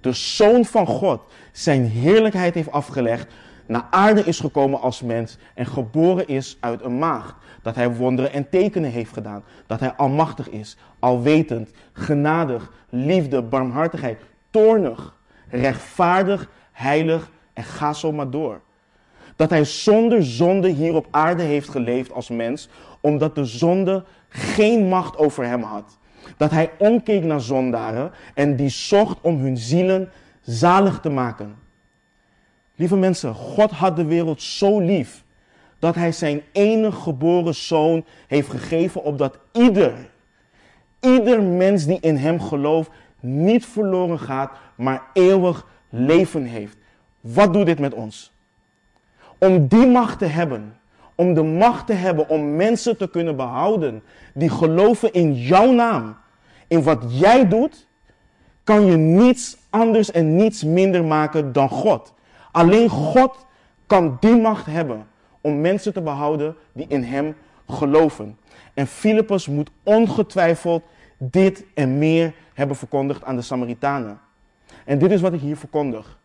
de 0.00 0.12
Zoon 0.12 0.64
van 0.64 0.86
God, 0.86 1.20
zijn 1.52 1.86
heerlijkheid 1.86 2.54
heeft 2.54 2.70
afgelegd. 2.70 3.32
Naar 3.66 3.86
aarde 3.90 4.24
is 4.24 4.40
gekomen 4.40 4.80
als 4.80 5.02
mens 5.02 5.38
en 5.54 5.66
geboren 5.66 6.28
is 6.28 6.56
uit 6.60 6.82
een 6.84 6.98
maagd. 6.98 7.34
Dat 7.62 7.74
hij 7.74 7.94
wonderen 7.94 8.32
en 8.32 8.48
tekenen 8.48 8.90
heeft 8.90 9.12
gedaan. 9.12 9.44
Dat 9.66 9.80
hij 9.80 9.92
almachtig 9.92 10.48
is, 10.50 10.76
alwetend, 10.98 11.70
genadig, 11.92 12.72
liefde, 12.88 13.42
barmhartigheid, 13.42 14.20
toornig, 14.50 15.16
rechtvaardig, 15.48 16.50
heilig 16.72 17.30
en 17.52 17.64
ga 17.64 17.92
zo 17.92 18.12
maar 18.12 18.30
door. 18.30 18.60
Dat 19.36 19.50
hij 19.50 19.64
zonder 19.64 20.24
zonde 20.24 20.68
hier 20.68 20.94
op 20.94 21.06
aarde 21.10 21.42
heeft 21.42 21.68
geleefd 21.68 22.12
als 22.12 22.28
mens, 22.28 22.68
omdat 23.00 23.34
de 23.34 23.44
zonde 23.44 24.04
geen 24.28 24.88
macht 24.88 25.16
over 25.16 25.44
hem 25.44 25.62
had. 25.62 25.98
Dat 26.36 26.50
hij 26.50 26.70
omkeek 26.78 27.24
naar 27.24 27.40
zondaren 27.40 28.10
en 28.34 28.56
die 28.56 28.68
zocht 28.68 29.18
om 29.20 29.38
hun 29.38 29.56
zielen 29.56 30.10
zalig 30.40 31.00
te 31.00 31.10
maken. 31.10 31.65
Lieve 32.76 32.96
mensen, 32.96 33.34
God 33.34 33.70
had 33.70 33.96
de 33.96 34.04
wereld 34.04 34.42
zo 34.42 34.80
lief 34.80 35.24
dat 35.78 35.94
hij 35.94 36.12
zijn 36.12 36.42
enige 36.52 37.00
geboren 37.00 37.54
zoon 37.54 38.04
heeft 38.26 38.48
gegeven 38.48 39.02
opdat 39.02 39.38
ieder, 39.52 39.94
ieder 41.00 41.42
mens 41.42 41.84
die 41.84 41.98
in 42.00 42.16
hem 42.16 42.40
gelooft 42.40 42.90
niet 43.20 43.66
verloren 43.66 44.18
gaat, 44.18 44.50
maar 44.74 45.02
eeuwig 45.12 45.66
leven 45.88 46.44
heeft. 46.44 46.76
Wat 47.20 47.52
doet 47.52 47.66
dit 47.66 47.78
met 47.78 47.94
ons? 47.94 48.32
Om 49.38 49.66
die 49.66 49.86
macht 49.86 50.18
te 50.18 50.24
hebben, 50.24 50.76
om 51.14 51.34
de 51.34 51.42
macht 51.42 51.86
te 51.86 51.92
hebben 51.92 52.28
om 52.28 52.56
mensen 52.56 52.96
te 52.96 53.10
kunnen 53.10 53.36
behouden 53.36 54.02
die 54.34 54.50
geloven 54.50 55.12
in 55.12 55.34
jouw 55.34 55.72
naam, 55.72 56.16
in 56.66 56.82
wat 56.82 57.04
jij 57.08 57.48
doet, 57.48 57.86
kan 58.64 58.86
je 58.86 58.96
niets 58.96 59.56
anders 59.70 60.10
en 60.10 60.36
niets 60.36 60.64
minder 60.64 61.04
maken 61.04 61.52
dan 61.52 61.68
God. 61.68 62.14
Alleen 62.56 62.88
God 62.88 63.46
kan 63.86 64.16
die 64.20 64.36
macht 64.36 64.66
hebben 64.66 65.06
om 65.40 65.60
mensen 65.60 65.92
te 65.92 66.02
behouden 66.02 66.56
die 66.72 66.86
in 66.88 67.02
Hem 67.02 67.36
geloven. 67.68 68.38
En 68.74 68.86
Filippus 68.86 69.46
moet 69.46 69.70
ongetwijfeld 69.82 70.82
dit 71.18 71.64
en 71.74 71.98
meer 71.98 72.32
hebben 72.54 72.76
verkondigd 72.76 73.24
aan 73.24 73.36
de 73.36 73.42
Samaritanen. 73.42 74.20
En 74.84 74.98
dit 74.98 75.10
is 75.10 75.20
wat 75.20 75.32
ik 75.32 75.40
hier 75.40 75.56
verkondig. 75.56 76.18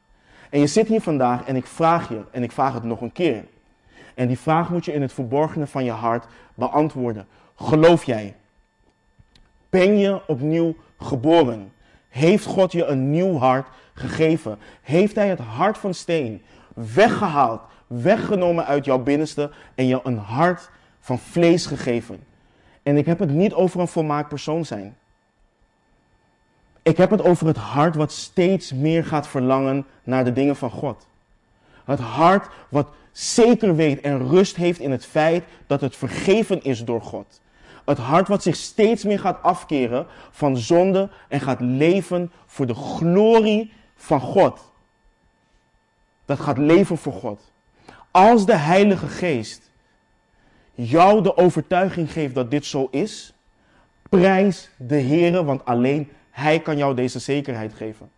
En 0.49 0.59
je 0.59 0.67
zit 0.67 0.87
hier 0.87 1.01
vandaag 1.01 1.45
en 1.45 1.55
ik 1.55 1.65
vraag 1.65 2.09
je, 2.09 2.21
en 2.31 2.43
ik 2.43 2.51
vraag 2.51 2.73
het 2.73 2.83
nog 2.83 3.01
een 3.01 3.11
keer. 3.11 3.43
En 4.15 4.27
die 4.27 4.39
vraag 4.39 4.69
moet 4.69 4.85
je 4.85 4.93
in 4.93 5.01
het 5.01 5.13
verborgene 5.13 5.67
van 5.67 5.83
je 5.83 5.91
hart 5.91 6.25
beantwoorden. 6.53 7.27
Geloof 7.55 8.03
jij? 8.03 8.35
Ben 9.69 9.97
je 9.97 10.21
opnieuw 10.27 10.75
geboren? 10.99 11.71
Heeft 12.09 12.45
God 12.45 12.71
je 12.71 12.85
een 12.85 13.09
nieuw 13.09 13.37
hart 13.37 13.67
gegeven? 14.01 14.57
Heeft 14.81 15.15
Hij 15.15 15.27
het 15.27 15.39
hart 15.39 15.77
van 15.77 15.93
steen 15.93 16.41
weggehaald, 16.73 17.61
weggenomen 17.87 18.65
uit 18.65 18.85
jouw 18.85 18.99
binnenste 18.99 19.51
en 19.75 19.87
je 19.87 19.99
een 20.03 20.17
hart 20.17 20.69
van 20.99 21.19
vlees 21.19 21.65
gegeven? 21.65 22.23
En 22.83 22.97
ik 22.97 23.05
heb 23.05 23.19
het 23.19 23.29
niet 23.29 23.53
over 23.53 23.79
een 23.79 23.87
volmaakt 23.87 24.29
persoon 24.29 24.65
zijn. 24.65 24.95
Ik 26.81 26.97
heb 26.97 27.09
het 27.09 27.23
over 27.23 27.47
het 27.47 27.57
hart 27.57 27.95
wat 27.95 28.11
steeds 28.11 28.73
meer 28.73 29.05
gaat 29.05 29.27
verlangen 29.27 29.85
naar 30.03 30.23
de 30.23 30.33
dingen 30.33 30.55
van 30.55 30.71
God. 30.71 31.07
Het 31.85 31.99
hart 31.99 32.47
wat 32.69 32.87
zeker 33.11 33.75
weet 33.75 34.01
en 34.01 34.27
rust 34.27 34.55
heeft 34.55 34.79
in 34.79 34.91
het 34.91 35.05
feit 35.05 35.43
dat 35.67 35.81
het 35.81 35.95
vergeven 35.95 36.63
is 36.63 36.85
door 36.85 37.01
God. 37.01 37.41
Het 37.85 37.97
hart 37.97 38.27
wat 38.27 38.43
zich 38.43 38.55
steeds 38.55 39.03
meer 39.03 39.19
gaat 39.19 39.43
afkeren 39.43 40.05
van 40.31 40.57
zonde 40.57 41.09
en 41.27 41.39
gaat 41.39 41.59
leven 41.59 42.31
voor 42.45 42.65
de 42.65 42.73
glorie 42.73 43.73
van 44.01 44.21
God. 44.21 44.71
Dat 46.25 46.39
gaat 46.39 46.57
leven 46.57 46.97
voor 46.97 47.13
God. 47.13 47.51
Als 48.11 48.45
de 48.45 48.55
Heilige 48.55 49.07
Geest 49.07 49.71
jou 50.73 51.23
de 51.23 51.37
overtuiging 51.37 52.11
geeft 52.11 52.35
dat 52.35 52.51
dit 52.51 52.65
zo 52.65 52.87
is, 52.91 53.33
prijs 54.09 54.69
de 54.77 54.95
Heer, 54.95 55.43
want 55.43 55.65
alleen 55.65 56.11
Hij 56.29 56.59
kan 56.59 56.77
jou 56.77 56.95
deze 56.95 57.19
zekerheid 57.19 57.73
geven. 57.73 58.11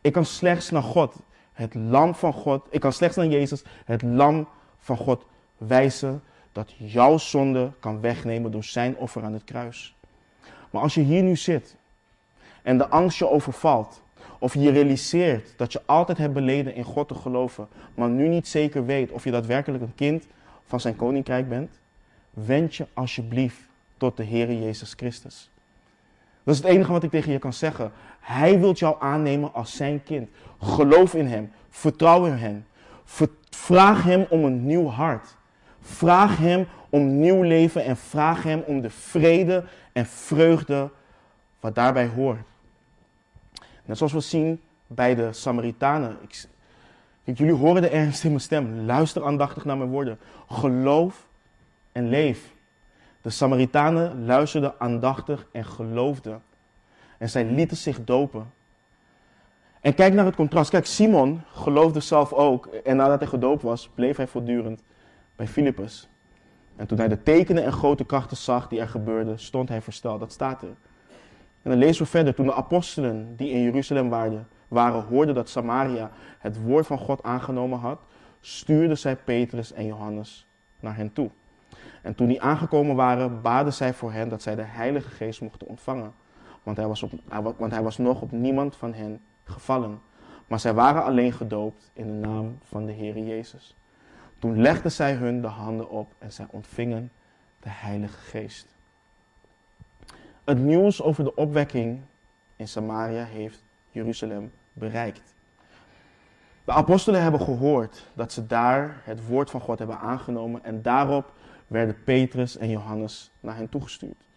Ik 0.00 0.12
kan 0.12 0.24
slechts 0.24 0.70
naar 0.70 0.82
God, 0.82 1.14
het 1.52 1.74
lam 1.74 2.14
van 2.14 2.32
God, 2.32 2.66
ik 2.70 2.80
kan 2.80 2.92
slechts 2.92 3.16
naar 3.16 3.26
Jezus, 3.26 3.62
het 3.84 4.02
lam 4.02 4.48
van 4.78 4.96
God, 4.96 5.24
wijzen 5.56 6.22
dat 6.52 6.72
jouw 6.76 7.18
zonde 7.18 7.70
kan 7.80 8.00
wegnemen 8.00 8.50
door 8.50 8.64
zijn 8.64 8.96
offer 8.96 9.24
aan 9.24 9.32
het 9.32 9.44
kruis. 9.44 9.96
Maar 10.70 10.82
als 10.82 10.94
je 10.94 11.00
hier 11.00 11.22
nu 11.22 11.36
zit 11.36 11.76
en 12.62 12.78
de 12.78 12.88
angst 12.88 13.18
je 13.18 13.30
overvalt, 13.30 14.00
of 14.38 14.54
je 14.54 14.70
realiseert 14.70 15.52
dat 15.56 15.72
je 15.72 15.80
altijd 15.84 16.18
hebt 16.18 16.32
beleden 16.32 16.74
in 16.74 16.84
God 16.84 17.08
te 17.08 17.14
geloven, 17.14 17.68
maar 17.94 18.08
nu 18.08 18.28
niet 18.28 18.48
zeker 18.48 18.86
weet 18.86 19.10
of 19.10 19.24
je 19.24 19.30
daadwerkelijk 19.30 19.82
een 19.82 19.94
kind 19.94 20.26
van 20.66 20.80
zijn 20.80 20.96
koninkrijk 20.96 21.48
bent, 21.48 21.70
wend 22.30 22.74
je 22.74 22.86
alsjeblieft 22.94 23.60
tot 23.96 24.16
de 24.16 24.22
Heer 24.22 24.52
Jezus 24.52 24.92
Christus. 24.96 25.50
Dat 26.42 26.54
is 26.54 26.62
het 26.62 26.70
enige 26.70 26.92
wat 26.92 27.02
ik 27.02 27.10
tegen 27.10 27.32
je 27.32 27.38
kan 27.38 27.52
zeggen. 27.52 27.92
Hij 28.20 28.60
wil 28.60 28.72
jou 28.72 28.96
aannemen 29.00 29.54
als 29.54 29.76
zijn 29.76 30.02
kind. 30.02 30.28
Geloof 30.60 31.14
in 31.14 31.26
Hem. 31.26 31.52
Vertrouw 31.70 32.24
in 32.24 32.32
Hem. 32.32 32.64
Vraag 33.50 34.02
Hem 34.02 34.26
om 34.28 34.44
een 34.44 34.66
nieuw 34.66 34.86
hart. 34.86 35.36
Vraag 35.80 36.36
Hem 36.38 36.66
om 36.88 37.20
nieuw 37.20 37.42
leven 37.42 37.84
en 37.84 37.96
vraag 37.96 38.42
Hem 38.42 38.62
om 38.66 38.80
de 38.80 38.90
vrede 38.90 39.64
en 39.92 40.06
vreugde 40.06 40.90
wat 41.60 41.74
daarbij 41.74 42.06
hoort. 42.06 42.40
Net 43.88 43.96
zoals 43.96 44.12
we 44.12 44.20
zien 44.20 44.60
bij 44.86 45.14
de 45.14 45.32
Samaritanen. 45.32 46.16
Ik, 47.24 47.38
jullie 47.38 47.54
horen 47.54 47.82
de 47.82 47.88
ernst 47.88 48.24
in 48.24 48.30
mijn 48.30 48.42
stem. 48.42 48.84
Luister 48.84 49.24
aandachtig 49.24 49.64
naar 49.64 49.76
mijn 49.76 49.90
woorden. 49.90 50.18
Geloof 50.48 51.28
en 51.92 52.08
leef. 52.08 52.54
De 53.22 53.30
Samaritanen 53.30 54.24
luisterden 54.24 54.74
aandachtig 54.78 55.46
en 55.52 55.64
geloofden. 55.64 56.42
En 57.18 57.30
zij 57.30 57.44
lieten 57.44 57.76
zich 57.76 58.04
dopen. 58.04 58.52
En 59.80 59.94
kijk 59.94 60.14
naar 60.14 60.24
het 60.24 60.36
contrast. 60.36 60.70
Kijk, 60.70 60.86
Simon 60.86 61.40
geloofde 61.52 62.00
zelf 62.00 62.32
ook. 62.32 62.66
En 62.66 62.96
nadat 62.96 63.18
hij 63.18 63.28
gedoopt 63.28 63.62
was, 63.62 63.88
bleef 63.94 64.16
hij 64.16 64.26
voortdurend 64.26 64.82
bij 65.36 65.46
Filippus. 65.46 66.08
En 66.76 66.86
toen 66.86 66.98
hij 66.98 67.08
de 67.08 67.22
tekenen 67.22 67.64
en 67.64 67.72
grote 67.72 68.04
krachten 68.04 68.36
zag 68.36 68.68
die 68.68 68.80
er 68.80 68.88
gebeurden, 68.88 69.38
stond 69.38 69.68
hij 69.68 69.82
versteld. 69.82 70.20
Dat 70.20 70.32
staat 70.32 70.62
er. 70.62 70.76
En 71.62 71.70
dan 71.70 71.78
lezen 71.78 72.02
we 72.02 72.08
verder. 72.08 72.34
Toen 72.34 72.46
de 72.46 72.54
apostelen 72.54 73.36
die 73.36 73.50
in 73.50 73.62
Jeruzalem 73.62 74.08
waren, 74.08 74.48
waren 74.68 75.04
hoorden 75.04 75.34
dat 75.34 75.48
Samaria 75.48 76.10
het 76.38 76.62
woord 76.62 76.86
van 76.86 76.98
God 76.98 77.22
aangenomen 77.22 77.78
had, 77.78 78.00
stuurden 78.40 78.98
zij 78.98 79.16
Petrus 79.16 79.72
en 79.72 79.86
Johannes 79.86 80.46
naar 80.80 80.96
hen 80.96 81.12
toe. 81.12 81.30
En 82.02 82.14
toen 82.14 82.28
die 82.28 82.42
aangekomen 82.42 82.96
waren, 82.96 83.42
baden 83.42 83.72
zij 83.72 83.94
voor 83.94 84.12
hen 84.12 84.28
dat 84.28 84.42
zij 84.42 84.54
de 84.54 84.62
Heilige 84.62 85.10
Geest 85.10 85.40
mochten 85.40 85.66
ontvangen. 85.66 86.12
Want 86.62 86.76
hij 86.76 86.86
was, 86.86 87.02
op, 87.02 87.12
want 87.58 87.72
hij 87.72 87.82
was 87.82 87.98
nog 87.98 88.20
op 88.20 88.32
niemand 88.32 88.76
van 88.76 88.94
hen 88.94 89.20
gevallen. 89.44 90.00
Maar 90.46 90.60
zij 90.60 90.74
waren 90.74 91.04
alleen 91.04 91.32
gedoopt 91.32 91.90
in 91.92 92.06
de 92.06 92.26
naam 92.28 92.58
van 92.64 92.86
de 92.86 92.92
Heer 92.92 93.18
Jezus. 93.18 93.76
Toen 94.38 94.60
legden 94.60 94.92
zij 94.92 95.14
hun 95.14 95.40
de 95.40 95.46
handen 95.46 95.90
op 95.90 96.14
en 96.18 96.32
zij 96.32 96.46
ontvingen 96.50 97.12
de 97.60 97.70
Heilige 97.70 98.18
Geest. 98.18 98.77
Het 100.48 100.58
nieuws 100.58 101.02
over 101.02 101.24
de 101.24 101.34
opwekking 101.34 102.00
in 102.56 102.68
Samaria 102.68 103.24
heeft 103.24 103.62
Jeruzalem 103.90 104.52
bereikt. 104.72 105.34
De 106.64 106.72
apostelen 106.72 107.22
hebben 107.22 107.40
gehoord 107.40 108.06
dat 108.14 108.32
ze 108.32 108.46
daar 108.46 109.00
het 109.04 109.26
woord 109.26 109.50
van 109.50 109.60
God 109.60 109.78
hebben 109.78 109.98
aangenomen 109.98 110.64
en 110.64 110.82
daarop 110.82 111.32
werden 111.66 111.96
Petrus 112.04 112.56
en 112.56 112.68
Johannes 112.68 113.30
naar 113.40 113.56
hen 113.56 113.68
toegestuurd. 113.68 114.28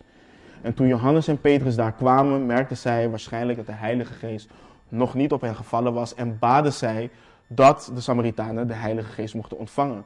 En 0.62 0.74
toen 0.74 0.88
Johannes 0.88 1.28
en 1.28 1.42
Petrus 1.42 1.76
daar 1.76 1.94
kwamen, 1.94 2.46
merkten 2.46 2.78
zij 2.78 3.10
waarschijnlijk 3.10 3.58
dat 3.58 3.68
de 3.68 3.72
Heilige 3.72 4.14
Geest 4.14 4.50
nog 4.90 5.14
niet 5.14 5.32
op 5.32 5.42
hen 5.42 5.56
gevallen 5.56 5.94
was 5.94 6.16
en 6.16 6.40
baden 6.40 6.74
zij 6.74 7.10
dat 7.48 7.92
de 7.94 8.02
Samaritanen 8.02 8.68
de 8.68 8.74
Heilige 8.74 9.12
Geest 9.12 9.34
mochten 9.34 9.58
ontvangen. 9.58 10.06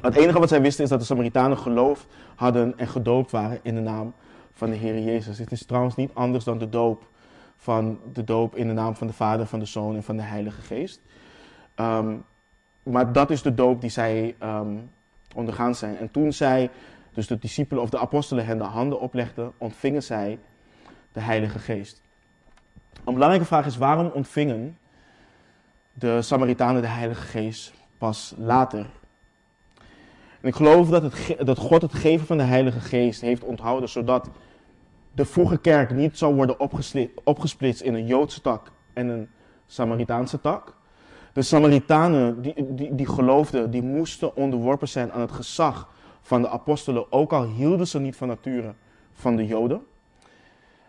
Het 0.00 0.16
enige 0.16 0.38
wat 0.38 0.48
zij 0.48 0.60
wisten 0.62 0.84
is 0.84 0.90
dat 0.90 1.00
de 1.00 1.06
Samaritanen 1.06 1.58
geloof 1.58 2.06
hadden 2.34 2.78
en 2.78 2.88
gedoopt 2.88 3.30
waren 3.30 3.58
in 3.62 3.74
de 3.74 3.80
naam 3.80 4.14
van 4.58 4.70
de 4.70 4.76
Heer 4.76 4.98
Jezus. 4.98 5.38
Het 5.38 5.52
is 5.52 5.64
trouwens 5.64 5.96
niet 5.96 6.10
anders 6.14 6.44
dan 6.44 6.58
de 6.58 6.68
doop 6.68 7.08
van 7.56 8.00
de 8.12 8.24
doop 8.24 8.56
in 8.56 8.66
de 8.66 8.72
naam 8.72 8.94
van 8.94 9.06
de 9.06 9.12
Vader, 9.12 9.46
van 9.46 9.58
de 9.58 9.64
Zoon 9.64 9.94
en 9.94 10.02
van 10.02 10.16
de 10.16 10.22
Heilige 10.22 10.60
Geest. 10.60 11.00
Ehm, 11.74 12.16
maar 12.82 13.12
dat 13.12 13.30
is 13.30 13.42
de 13.42 13.54
doop 13.54 13.80
die 13.80 13.90
zij 13.90 14.36
um, 14.42 14.90
ondergaan 15.34 15.74
zijn. 15.74 15.96
En 15.96 16.10
toen 16.10 16.32
zij, 16.32 16.70
dus 17.12 17.26
de 17.26 17.38
discipelen 17.38 17.82
of 17.82 17.90
de 17.90 17.98
apostelen 17.98 18.46
hen 18.46 18.58
de 18.58 18.64
handen 18.64 19.00
oplegden, 19.00 19.52
ontvingen 19.58 20.02
zij 20.02 20.38
de 21.12 21.20
Heilige 21.20 21.58
Geest. 21.58 22.02
Een 23.04 23.14
belangrijke 23.14 23.46
vraag 23.46 23.66
is 23.66 23.76
waarom 23.76 24.06
ontvingen 24.06 24.78
de 25.92 26.22
Samaritanen 26.22 26.82
de 26.82 26.88
Heilige 26.88 27.26
Geest 27.26 27.72
pas 27.98 28.34
later. 28.38 28.86
En 30.40 30.48
ik 30.48 30.54
geloof 30.54 30.88
dat, 30.88 31.02
het, 31.02 31.46
dat 31.46 31.58
God 31.58 31.82
het 31.82 31.94
geven 31.94 32.26
van 32.26 32.36
de 32.36 32.44
Heilige 32.44 32.80
Geest 32.80 33.20
heeft 33.20 33.44
onthouden, 33.44 33.88
zodat 33.88 34.30
de 35.18 35.24
vroege 35.24 35.58
kerk 35.58 35.90
niet 35.90 36.18
zou 36.18 36.34
worden 36.34 36.60
opgesplitst 37.24 37.82
in 37.82 37.94
een 37.94 38.06
Joodse 38.06 38.40
tak 38.40 38.72
en 38.92 39.08
een 39.08 39.28
Samaritaanse 39.66 40.40
tak. 40.40 40.74
De 41.32 41.42
Samaritanen 41.42 42.42
die, 42.42 42.74
die, 42.74 42.94
die 42.94 43.06
geloofden, 43.06 43.70
die 43.70 43.82
moesten 43.82 44.36
onderworpen 44.36 44.88
zijn 44.88 45.12
aan 45.12 45.20
het 45.20 45.32
gezag 45.32 45.88
van 46.20 46.42
de 46.42 46.48
apostelen, 46.48 47.12
ook 47.12 47.32
al 47.32 47.44
hielden 47.44 47.86
ze 47.86 48.00
niet 48.00 48.16
van 48.16 48.28
nature 48.28 48.74
van 49.12 49.36
de 49.36 49.46
Joden. 49.46 49.82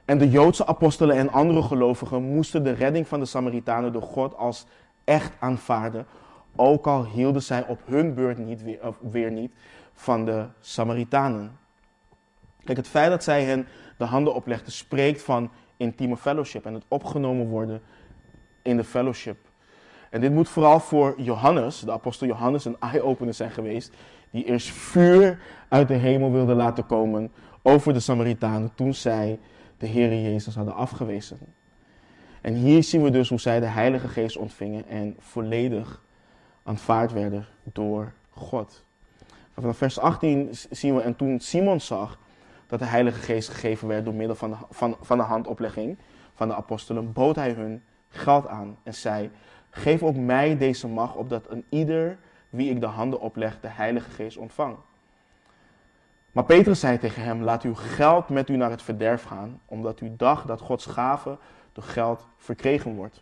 En 0.06 0.18
de 0.18 0.30
Joodse 0.30 0.68
apostelen 0.68 1.16
en 1.16 1.32
andere 1.32 1.62
gelovigen 1.62 2.24
moesten 2.24 2.64
de 2.64 2.72
redding 2.72 3.08
van 3.08 3.20
de 3.20 3.26
Samaritanen 3.26 3.94
door 3.94 4.02
God 4.02 4.36
als 4.36 4.66
echt 5.04 5.34
aanvaarden, 5.40 6.06
ook 6.56 6.88
al 6.88 7.06
hielden 7.06 7.44
zij 7.44 7.68
op 7.68 7.80
hun 7.86 8.14
beurt 8.14 8.38
niet 8.38 8.64
weer, 9.00 9.32
niet 9.32 9.52
van 9.94 10.26
de 10.26 10.46
Samaritanen. 10.60 11.58
Kijk, 12.64 12.78
het 12.78 12.88
feit 12.88 13.10
dat 13.10 13.24
zij 13.24 13.44
hen 13.44 13.68
de 14.00 14.06
handen 14.06 14.34
oplegden 14.34 14.72
spreekt 14.72 15.22
van 15.22 15.52
intieme 15.78 16.18
fellowship 16.18 16.66
en 16.66 16.74
het 16.74 16.84
opgenomen 16.88 17.48
worden 17.48 17.82
in 18.62 18.78
de 18.78 18.84
fellowship. 18.84 19.38
En 20.10 20.22
dit 20.22 20.32
moet 20.32 20.50
vooral 20.50 20.80
voor 20.80 21.14
Johannes, 21.18 21.80
de 21.80 21.92
apostel 21.92 22.28
Johannes, 22.28 22.66
een 22.66 22.80
eye-opener 22.80 23.34
zijn 23.34 23.52
geweest, 23.52 23.94
die 24.32 24.46
eerst 24.46 24.70
vuur 24.70 25.40
uit 25.68 25.88
de 25.88 25.94
hemel 25.94 26.32
wilde 26.32 26.54
laten 26.54 26.86
komen 26.86 27.32
over 27.62 27.94
de 27.94 28.00
Samaritanen 28.00 28.72
toen 28.76 28.94
zij 28.94 29.40
de 29.78 29.88
Heer 29.88 30.22
Jezus 30.22 30.56
hadden 30.56 30.76
afgewezen. 30.76 31.38
En 32.42 32.54
hier 32.54 32.84
zien 32.84 33.04
we 33.04 33.10
dus 33.10 33.30
hoe 33.30 33.40
zij 33.40 33.60
de 33.60 33.66
Heilige 33.66 34.08
Geest 34.08 34.38
ontvingen 34.38 34.88
en 34.88 35.16
volledig 35.20 36.04
aanvaard 36.64 37.12
werden 37.12 37.46
door 37.64 38.14
God. 38.30 38.84
Vanaf 39.54 39.78
vers 39.78 40.00
18 40.00 40.50
zien 40.70 40.96
we, 40.96 41.02
en 41.02 41.16
toen 41.16 41.40
Simon 41.40 41.80
zag 41.80 42.20
dat 42.70 42.80
de 42.80 42.86
Heilige 42.86 43.20
Geest 43.20 43.50
gegeven 43.50 43.88
werd 43.88 44.06
door 44.06 44.14
middel 44.14 44.36
van 44.36 44.50
de, 44.50 44.56
van, 44.70 44.98
van 45.02 45.18
de 45.18 45.24
handoplegging 45.24 45.98
van 46.36 46.48
de 46.48 46.56
apostelen, 46.56 47.14
bood 47.14 47.36
hij 47.36 47.52
hun 47.52 47.84
geld 48.10 48.48
aan 48.48 48.78
en 48.84 48.94
zei, 48.94 49.30
geef 49.70 50.04
ook 50.04 50.16
mij 50.16 50.58
deze 50.58 50.88
macht, 50.88 51.16
opdat 51.16 51.50
een 51.50 51.66
ieder 51.70 52.18
wie 52.50 52.70
ik 52.70 52.80
de 52.80 52.86
handen 52.86 53.22
opleg 53.22 53.60
de 53.60 53.68
Heilige 53.68 54.10
Geest 54.10 54.38
ontvang. 54.38 54.76
Maar 56.32 56.44
Petrus 56.44 56.80
zei 56.80 56.98
tegen 56.98 57.24
hem, 57.24 57.44
laat 57.44 57.64
uw 57.64 57.76
geld 57.76 58.30
met 58.30 58.50
u 58.50 58.56
naar 58.56 58.70
het 58.70 58.82
verderf 58.82 59.24
gaan, 59.24 59.62
omdat 59.66 60.02
u 60.02 60.14
dacht 60.18 60.48
dat 60.48 60.62
Gods 60.62 60.86
gave 60.86 61.38
door 61.74 61.84
geld 61.84 62.26
verkregen 62.38 62.96
wordt. 62.96 63.22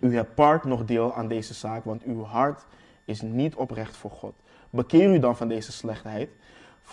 U 0.00 0.14
hebt 0.14 0.34
part 0.34 0.64
nog 0.64 0.84
deel 0.84 1.14
aan 1.14 1.28
deze 1.28 1.54
zaak, 1.54 1.84
want 1.84 2.02
uw 2.02 2.24
hart 2.24 2.64
is 3.04 3.20
niet 3.20 3.54
oprecht 3.54 3.96
voor 3.96 4.10
God. 4.10 4.34
Bekeer 4.70 5.14
u 5.14 5.18
dan 5.18 5.36
van 5.36 5.48
deze 5.48 5.72
slechtheid. 5.72 6.30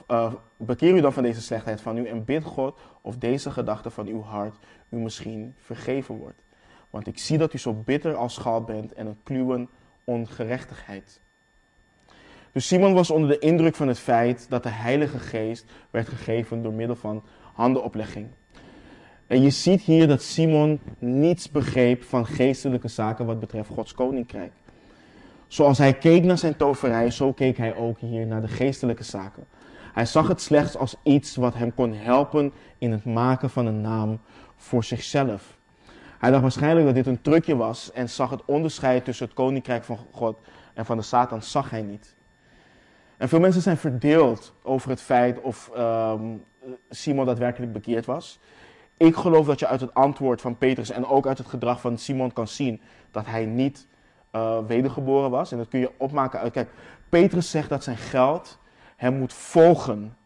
Uh, 0.07 0.33
bekeer 0.57 0.95
u 0.95 1.01
dan 1.01 1.13
van 1.13 1.23
deze 1.23 1.41
slechtheid 1.41 1.81
van 1.81 1.97
u 1.97 2.05
en 2.05 2.25
bid 2.25 2.43
God 2.43 2.79
of 3.01 3.17
deze 3.17 3.51
gedachte 3.51 3.89
van 3.89 4.07
uw 4.07 4.21
hart 4.21 4.55
u 4.89 4.97
misschien 4.97 5.53
vergeven 5.57 6.15
wordt. 6.15 6.41
Want 6.89 7.07
ik 7.07 7.17
zie 7.17 7.37
dat 7.37 7.53
u 7.53 7.57
zo 7.57 7.73
bitter 7.73 8.15
als 8.15 8.33
schaal 8.33 8.63
bent 8.63 8.93
en 8.93 9.07
een 9.07 9.19
kluwen 9.23 9.69
ongerechtigheid. 10.03 11.21
Dus 12.51 12.67
Simon 12.67 12.93
was 12.93 13.09
onder 13.09 13.29
de 13.29 13.39
indruk 13.39 13.75
van 13.75 13.87
het 13.87 13.99
feit 13.99 14.45
dat 14.49 14.63
de 14.63 14.69
Heilige 14.69 15.19
Geest 15.19 15.65
werd 15.89 16.07
gegeven 16.07 16.63
door 16.63 16.73
middel 16.73 16.95
van 16.95 17.23
handenoplegging. 17.53 18.27
En 19.27 19.41
je 19.41 19.49
ziet 19.49 19.81
hier 19.81 20.07
dat 20.07 20.21
Simon 20.21 20.79
niets 20.99 21.51
begreep 21.51 22.03
van 22.03 22.25
geestelijke 22.25 22.87
zaken 22.87 23.25
wat 23.25 23.39
betreft 23.39 23.69
Gods 23.69 23.93
koninkrijk. 23.93 24.51
Zoals 25.49 25.77
hij 25.77 25.93
keek 25.93 26.23
naar 26.23 26.37
zijn 26.37 26.55
toverij, 26.55 27.11
zo 27.11 27.33
keek 27.33 27.57
hij 27.57 27.75
ook 27.75 27.99
hier 27.99 28.25
naar 28.25 28.41
de 28.41 28.47
geestelijke 28.47 29.03
zaken. 29.03 29.47
Hij 29.93 30.05
zag 30.05 30.27
het 30.27 30.41
slechts 30.41 30.77
als 30.77 30.95
iets 31.03 31.35
wat 31.35 31.53
hem 31.53 31.73
kon 31.73 31.93
helpen 31.93 32.51
in 32.77 32.91
het 32.91 33.05
maken 33.05 33.49
van 33.49 33.65
een 33.65 33.81
naam 33.81 34.19
voor 34.55 34.83
zichzelf. 34.83 35.57
Hij 36.19 36.29
dacht 36.29 36.41
waarschijnlijk 36.41 36.85
dat 36.85 36.95
dit 36.95 37.07
een 37.07 37.21
trucje 37.21 37.55
was 37.55 37.91
en 37.91 38.09
zag 38.09 38.29
het 38.29 38.45
onderscheid 38.45 39.05
tussen 39.05 39.25
het 39.25 39.35
koninkrijk 39.35 39.83
van 39.83 39.97
God 40.11 40.37
en 40.73 40.85
van 40.85 40.97
de 40.97 41.03
Satan 41.03 41.41
zag 41.41 41.69
hij 41.69 41.81
niet. 41.81 42.15
En 43.17 43.29
veel 43.29 43.39
mensen 43.39 43.61
zijn 43.61 43.77
verdeeld 43.77 44.53
over 44.63 44.89
het 44.89 45.01
feit 45.01 45.41
of 45.41 45.71
um, 45.77 46.43
Simon 46.89 47.25
daadwerkelijk 47.25 47.73
bekeerd 47.73 48.05
was. 48.05 48.39
Ik 48.97 49.15
geloof 49.15 49.45
dat 49.45 49.59
je 49.59 49.67
uit 49.67 49.81
het 49.81 49.93
antwoord 49.93 50.41
van 50.41 50.57
Petrus 50.57 50.89
en 50.89 51.05
ook 51.05 51.27
uit 51.27 51.37
het 51.37 51.47
gedrag 51.47 51.81
van 51.81 51.97
Simon 51.97 52.33
kan 52.33 52.47
zien 52.47 52.81
dat 53.11 53.25
hij 53.25 53.45
niet 53.45 53.87
uh, 54.31 54.57
wedergeboren 54.67 55.29
was. 55.29 55.51
En 55.51 55.57
dat 55.57 55.67
kun 55.67 55.79
je 55.79 55.91
opmaken. 55.97 56.51
Kijk, 56.51 56.69
Petrus 57.09 57.49
zegt 57.49 57.69
dat 57.69 57.83
zijn 57.83 57.97
geld 57.97 58.57
hem 58.95 59.17
moet 59.17 59.33
volgen 59.33 60.17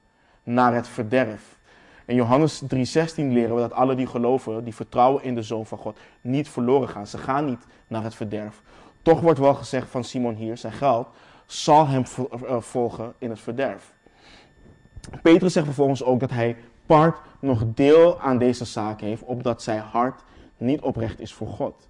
naar 0.43 0.73
het 0.73 0.87
verderf. 0.87 1.59
In 2.05 2.15
Johannes 2.15 2.63
3,16 2.63 2.67
leren 3.15 3.55
we 3.55 3.61
dat 3.61 3.73
alle 3.73 3.95
die 3.95 4.07
geloven, 4.07 4.63
die 4.63 4.75
vertrouwen 4.75 5.23
in 5.23 5.35
de 5.35 5.41
Zoon 5.41 5.65
van 5.65 5.77
God, 5.77 5.99
niet 6.21 6.49
verloren 6.49 6.89
gaan. 6.89 7.07
Ze 7.07 7.17
gaan 7.17 7.45
niet 7.45 7.65
naar 7.87 8.03
het 8.03 8.15
verderf. 8.15 8.61
Toch 9.01 9.21
wordt 9.21 9.39
wel 9.39 9.53
gezegd 9.53 9.89
van 9.89 10.03
Simon 10.03 10.35
hier, 10.35 10.57
zijn 10.57 10.73
geld 10.73 11.07
zal 11.45 11.87
hem 11.87 12.03
eh, 12.31 12.61
volgen 12.61 13.13
in 13.17 13.29
het 13.29 13.39
verderf. 13.39 13.93
Petrus 15.21 15.53
zegt 15.53 15.65
vervolgens 15.65 16.03
ook 16.03 16.19
dat 16.19 16.29
hij 16.29 16.57
part 16.85 17.17
nog 17.39 17.63
deel 17.65 18.19
aan 18.19 18.37
deze 18.37 18.65
zaak 18.65 19.01
heeft, 19.01 19.23
opdat 19.23 19.61
zijn 19.61 19.79
hart 19.79 20.23
niet 20.57 20.81
oprecht 20.81 21.19
is 21.19 21.33
voor 21.33 21.47
God. 21.47 21.87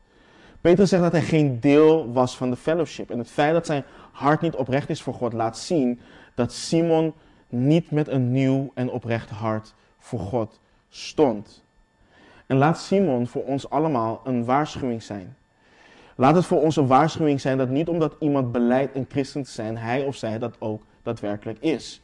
Petrus 0.63 0.89
zegt 0.89 1.03
dat 1.03 1.11
hij 1.11 1.21
geen 1.21 1.59
deel 1.59 2.11
was 2.11 2.37
van 2.37 2.49
de 2.49 2.55
fellowship. 2.55 3.11
En 3.11 3.17
het 3.17 3.29
feit 3.29 3.53
dat 3.53 3.65
zijn 3.65 3.83
hart 4.11 4.41
niet 4.41 4.55
oprecht 4.55 4.89
is 4.89 5.01
voor 5.01 5.13
God 5.13 5.33
laat 5.33 5.57
zien 5.57 5.99
dat 6.35 6.53
Simon 6.53 7.13
niet 7.49 7.91
met 7.91 8.07
een 8.07 8.31
nieuw 8.31 8.71
en 8.73 8.91
oprecht 8.91 9.29
hart 9.29 9.73
voor 9.99 10.19
God 10.19 10.59
stond. 10.89 11.63
En 12.45 12.57
laat 12.57 12.79
Simon 12.79 13.27
voor 13.27 13.43
ons 13.43 13.69
allemaal 13.69 14.21
een 14.23 14.45
waarschuwing 14.45 15.03
zijn. 15.03 15.35
Laat 16.15 16.35
het 16.35 16.45
voor 16.45 16.61
ons 16.61 16.75
een 16.75 16.87
waarschuwing 16.87 17.41
zijn 17.41 17.57
dat 17.57 17.69
niet 17.69 17.87
omdat 17.87 18.15
iemand 18.19 18.51
beleidt 18.51 18.95
een 18.95 19.07
christen 19.09 19.43
te 19.43 19.51
zijn, 19.51 19.77
hij 19.77 20.03
of 20.03 20.15
zij 20.15 20.39
dat 20.39 20.55
ook 20.59 20.81
daadwerkelijk 21.01 21.59
is. 21.59 22.01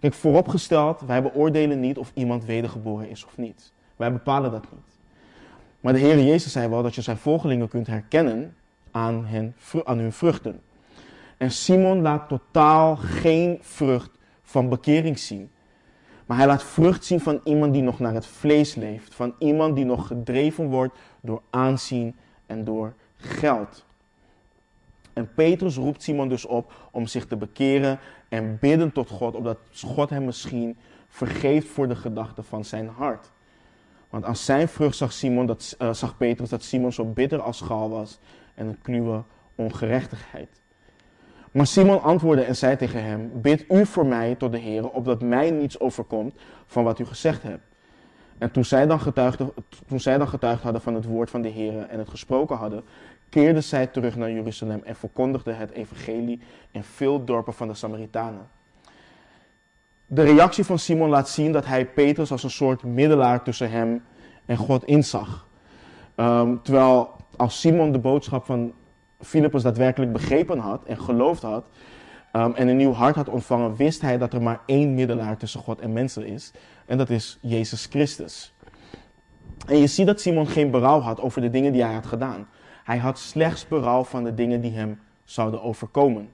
Kijk, 0.00 0.14
vooropgesteld, 0.14 1.00
wij 1.00 1.22
beoordelen 1.22 1.80
niet 1.80 1.98
of 1.98 2.10
iemand 2.14 2.44
wedergeboren 2.44 3.08
is 3.08 3.24
of 3.24 3.36
niet. 3.36 3.72
Wij 3.96 4.12
bepalen 4.12 4.50
dat 4.50 4.64
niet. 4.72 4.97
Maar 5.88 5.96
de 5.96 6.02
Heer 6.02 6.24
Jezus 6.24 6.52
zei 6.52 6.68
wel 6.68 6.82
dat 6.82 6.94
je 6.94 7.02
zijn 7.02 7.16
volgelingen 7.16 7.68
kunt 7.68 7.86
herkennen 7.86 8.56
aan, 8.90 9.26
hen, 9.26 9.54
hun 9.84 10.12
vruchten. 10.12 10.60
En 11.36 11.50
Simon 11.50 12.02
laat 12.02 12.28
totaal 12.28 12.96
geen 12.96 13.58
vrucht 13.60 14.10
van 14.42 14.68
bekering 14.68 15.18
zien. 15.18 15.50
Maar 16.26 16.36
hij 16.36 16.46
laat 16.46 16.62
vrucht 16.62 17.04
zien 17.04 17.20
van 17.20 17.40
iemand 17.44 17.72
die 17.72 17.82
nog 17.82 17.98
naar 17.98 18.14
het 18.14 18.26
vlees 18.26 18.74
leeft. 18.74 19.14
Van 19.14 19.34
iemand 19.38 19.76
die 19.76 19.84
nog 19.84 20.06
gedreven 20.06 20.66
wordt 20.68 20.98
door 21.20 21.42
aanzien 21.50 22.16
en 22.46 22.64
door 22.64 22.94
geld. 23.16 23.84
En 25.12 25.34
Petrus 25.34 25.76
roept 25.76 26.02
Simon 26.02 26.28
dus 26.28 26.44
op 26.44 26.72
om 26.90 27.06
zich 27.06 27.26
te 27.26 27.36
bekeren 27.36 27.98
en 28.28 28.58
bidden 28.60 28.92
tot 28.92 29.10
God, 29.10 29.34
opdat 29.34 29.58
God 29.84 30.10
hem 30.10 30.24
misschien 30.24 30.76
vergeeft 31.08 31.68
voor 31.68 31.88
de 31.88 31.96
gedachten 31.96 32.44
van 32.44 32.64
zijn 32.64 32.88
hart. 32.88 33.30
Want 34.10 34.24
aan 34.24 34.36
zijn 34.36 34.68
vrucht 34.68 34.96
zag, 34.96 35.12
Simon 35.12 35.46
dat, 35.46 35.76
uh, 35.78 35.92
zag 35.92 36.16
Petrus 36.16 36.48
dat 36.48 36.62
Simon 36.62 36.92
zo 36.92 37.04
bitter 37.04 37.40
als 37.40 37.56
schaal 37.56 37.90
was 37.90 38.18
en 38.54 38.66
een 38.66 38.78
kluwe 38.82 39.22
ongerechtigheid. 39.54 40.60
Maar 41.52 41.66
Simon 41.66 42.02
antwoordde 42.02 42.44
en 42.44 42.56
zei 42.56 42.76
tegen 42.76 43.04
hem: 43.04 43.30
Bid 43.34 43.64
u 43.68 43.86
voor 43.86 44.06
mij 44.06 44.34
tot 44.34 44.52
de 44.52 44.58
Heer, 44.58 44.90
opdat 44.90 45.22
mij 45.22 45.50
niets 45.50 45.80
overkomt 45.80 46.34
van 46.66 46.84
wat 46.84 46.98
u 46.98 47.04
gezegd 47.04 47.42
hebt. 47.42 47.62
En 48.38 48.50
toen 48.50 48.64
zij, 48.64 48.86
dan 48.86 49.00
getuigde, 49.00 49.52
toen 49.86 50.00
zij 50.00 50.18
dan 50.18 50.28
getuigd 50.28 50.62
hadden 50.62 50.82
van 50.82 50.94
het 50.94 51.04
woord 51.04 51.30
van 51.30 51.42
de 51.42 51.48
Heer 51.48 51.86
en 51.86 51.98
het 51.98 52.08
gesproken 52.08 52.56
hadden, 52.56 52.84
keerden 53.28 53.62
zij 53.62 53.86
terug 53.86 54.16
naar 54.16 54.30
Jeruzalem 54.30 54.80
en 54.84 54.96
verkondigden 54.96 55.56
het 55.56 55.70
evangelie 55.70 56.40
in 56.70 56.82
veel 56.82 57.24
dorpen 57.24 57.54
van 57.54 57.68
de 57.68 57.74
Samaritanen. 57.74 58.48
De 60.10 60.22
reactie 60.22 60.64
van 60.64 60.78
Simon 60.78 61.08
laat 61.08 61.28
zien 61.28 61.52
dat 61.52 61.66
hij 61.66 61.86
Petrus 61.86 62.30
als 62.30 62.42
een 62.42 62.50
soort 62.50 62.82
middelaar 62.82 63.42
tussen 63.42 63.70
hem 63.70 64.02
en 64.46 64.56
God 64.56 64.84
inzag. 64.84 65.46
Um, 66.16 66.62
terwijl 66.62 67.10
als 67.36 67.60
Simon 67.60 67.92
de 67.92 67.98
boodschap 67.98 68.44
van 68.44 68.72
Filippus 69.20 69.62
daadwerkelijk 69.62 70.12
begrepen 70.12 70.58
had 70.58 70.84
en 70.84 71.00
geloofd 71.00 71.42
had 71.42 71.64
um, 72.32 72.54
en 72.54 72.68
een 72.68 72.76
nieuw 72.76 72.92
hart 72.92 73.14
had 73.14 73.28
ontvangen, 73.28 73.76
wist 73.76 74.00
hij 74.00 74.18
dat 74.18 74.32
er 74.32 74.42
maar 74.42 74.60
één 74.66 74.94
middelaar 74.94 75.36
tussen 75.36 75.60
God 75.60 75.80
en 75.80 75.92
mensen 75.92 76.26
is. 76.26 76.52
En 76.86 76.98
dat 76.98 77.10
is 77.10 77.38
Jezus 77.40 77.86
Christus. 77.86 78.54
En 79.66 79.76
je 79.76 79.86
ziet 79.86 80.06
dat 80.06 80.20
Simon 80.20 80.46
geen 80.46 80.70
berouw 80.70 81.00
had 81.00 81.20
over 81.20 81.40
de 81.40 81.50
dingen 81.50 81.72
die 81.72 81.82
hij 81.82 81.94
had 81.94 82.06
gedaan. 82.06 82.48
Hij 82.84 82.98
had 82.98 83.18
slechts 83.18 83.68
berouw 83.68 84.04
van 84.04 84.24
de 84.24 84.34
dingen 84.34 84.60
die 84.60 84.72
hem 84.72 85.00
zouden 85.24 85.62
overkomen. 85.62 86.30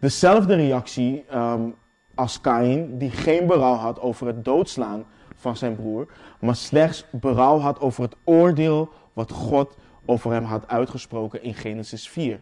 Dezelfde 0.00 0.54
reactie 0.54 1.24
um, 1.34 1.74
als 2.16 2.40
Kain, 2.40 2.98
die 2.98 3.10
geen 3.10 3.46
berouw 3.46 3.74
had 3.74 4.00
over 4.00 4.26
het 4.26 4.44
doodslaan 4.44 5.04
van 5.34 5.56
zijn 5.56 5.76
broer, 5.76 6.06
maar 6.40 6.56
slechts 6.56 7.04
berouw 7.10 7.58
had 7.58 7.80
over 7.80 8.02
het 8.02 8.16
oordeel 8.24 8.88
wat 9.12 9.30
God 9.30 9.76
over 10.04 10.32
hem 10.32 10.44
had 10.44 10.68
uitgesproken 10.68 11.42
in 11.42 11.54
Genesis 11.54 12.08
4. 12.08 12.40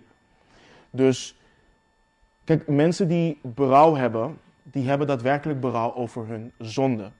Dus 0.90 1.36
kijk, 2.44 2.68
mensen 2.68 3.08
die 3.08 3.38
berouw 3.42 3.94
hebben, 3.94 4.38
die 4.62 4.88
hebben 4.88 5.06
daadwerkelijk 5.06 5.60
berouw 5.60 5.94
over 5.94 6.26
hun 6.26 6.52
zonde. 6.58 7.10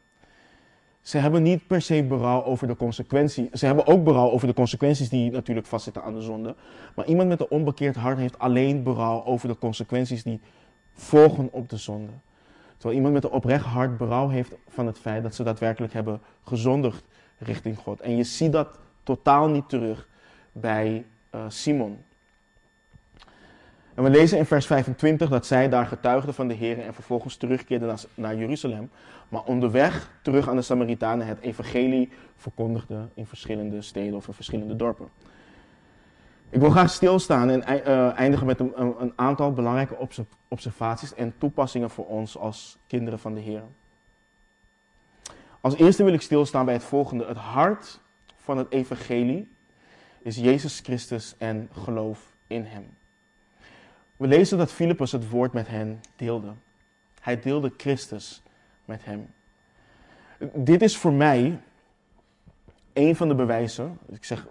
Ze 1.00 1.18
hebben 1.18 1.42
niet 1.42 1.66
per 1.66 1.82
se 1.82 2.02
berouw 2.02 2.44
over 2.44 2.66
de 2.66 2.76
consequenties. 2.76 3.50
Ze 3.50 3.66
hebben 3.66 3.86
ook 3.86 4.05
berouw 4.05 4.30
over 4.30 4.46
de 4.46 4.55
consequenties 4.55 5.09
die 5.09 5.30
natuurlijk 5.30 5.66
vastzitten 5.66 6.02
aan 6.02 6.14
de 6.14 6.20
zonde. 6.20 6.55
Maar 6.94 7.07
iemand 7.07 7.28
met 7.28 7.40
een 7.40 7.50
onbekeerd 7.50 7.96
hart 7.96 8.18
heeft 8.18 8.38
alleen 8.38 8.82
berouw 8.82 9.24
over 9.24 9.48
de 9.48 9.59
consequenties 9.59 10.22
die 10.22 10.40
volgen 10.92 11.48
op 11.52 11.68
de 11.68 11.76
zonde. 11.76 12.12
Terwijl 12.77 12.95
iemand 12.95 13.14
met 13.14 13.25
een 13.25 13.31
oprecht 13.31 13.64
hart 13.64 13.97
berouw 13.97 14.29
heeft 14.29 14.53
van 14.68 14.87
het 14.87 14.99
feit 14.99 15.22
dat 15.22 15.35
ze 15.35 15.43
daadwerkelijk 15.43 15.93
hebben 15.93 16.20
gezondigd 16.45 17.05
richting 17.39 17.79
God. 17.79 18.01
En 18.01 18.16
je 18.16 18.25
ziet 18.25 18.53
dat 18.53 18.79
totaal 19.03 19.49
niet 19.49 19.68
terug 19.68 20.09
bij 20.53 21.05
uh, 21.35 21.45
Simon. 21.49 21.99
En 23.95 24.03
we 24.03 24.11
lezen 24.11 24.39
in 24.39 24.47
vers 24.47 24.66
25 24.66 25.29
dat 25.29 25.47
zij 25.47 25.68
daar 25.68 25.87
getuigden 25.87 26.35
van 26.35 26.49
de 26.49 26.55
Heer 26.55 26.81
en 26.81 26.95
vervolgens 26.95 27.37
terugkeerden 27.37 27.89
naar, 27.89 28.03
naar 28.14 28.37
Jeruzalem. 28.37 28.91
Maar 29.29 29.43
onderweg 29.43 30.11
terug 30.22 30.49
aan 30.49 30.57
de 30.57 30.62
Samaritanen 30.62 31.27
het 31.27 31.41
evangelie 31.41 32.11
verkondigden 32.37 33.11
in 33.14 33.27
verschillende 33.27 33.83
steden 33.83 34.14
of 34.14 34.27
in 34.27 34.35
verschillende 34.35 34.77
dorpen. 34.77 35.09
Ik 36.55 36.61
wil 36.61 36.70
graag 36.70 36.90
stilstaan 36.90 37.50
en 37.50 37.88
uh, 37.88 38.18
eindigen 38.18 38.46
met 38.46 38.61
een, 38.61 38.72
een, 39.00 39.12
aantal 39.16 39.52
belangrijke 39.52 40.09
observaties 40.48 41.14
en 41.14 41.34
toepassingen 41.38 41.90
voor 41.90 42.07
ons 42.07 42.38
als 42.38 42.78
kinderen 42.86 43.18
van 43.18 43.34
de 43.34 43.40
Heer. 43.40 43.62
Als 45.61 45.76
eerste 45.76 46.05
wil 46.05 46.12
ik 46.12 46.20
stilstaan 46.20 46.64
bij 46.64 46.74
het 46.74 46.84
volgende. 46.84 47.26
Het 47.26 47.36
hart 47.36 48.00
van 48.36 48.59
het 48.59 48.70
evangelie 48.70 49.48
is 50.22 50.36
Jezus 50.36 50.80
Christus 50.80 51.34
en 51.38 51.68
geloof 51.72 52.34
in 52.46 52.64
Hem. 52.64 52.96
We 54.16 54.26
lezen 54.26 54.59
dat 54.59 54.72
Filippus 54.72 55.12
het 55.12 55.28
woord 55.28 55.52
met 55.52 55.68
hen 55.68 56.00
deelde. 56.16 56.52
Hij 57.20 57.40
deelde 57.40 57.72
Christus 57.76 58.42
met 58.84 59.05
hem. 59.05 59.26
Dit 60.55 60.82
is 60.82 60.96
voor 60.96 61.12
mij 61.12 61.59
een 62.95 63.16
van 63.16 63.28
de 63.28 63.34
bewijzen, 63.34 63.99
ik 64.09 64.24
zeg, 64.24 64.47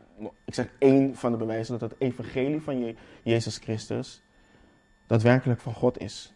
ik 0.46 0.54
zeg 0.54 0.68
één 0.78 1.16
van 1.16 1.32
de 1.32 1.38
bewijzen, 1.38 1.80
dat 1.80 1.90
het 1.90 2.00
evangelie 2.00 2.62
van 2.62 2.96
Jezus 3.24 3.58
Christus 3.58 4.22
daadwerkelijk 5.08 5.60
van 5.60 5.74
God 5.74 6.00
is. 6.00 6.34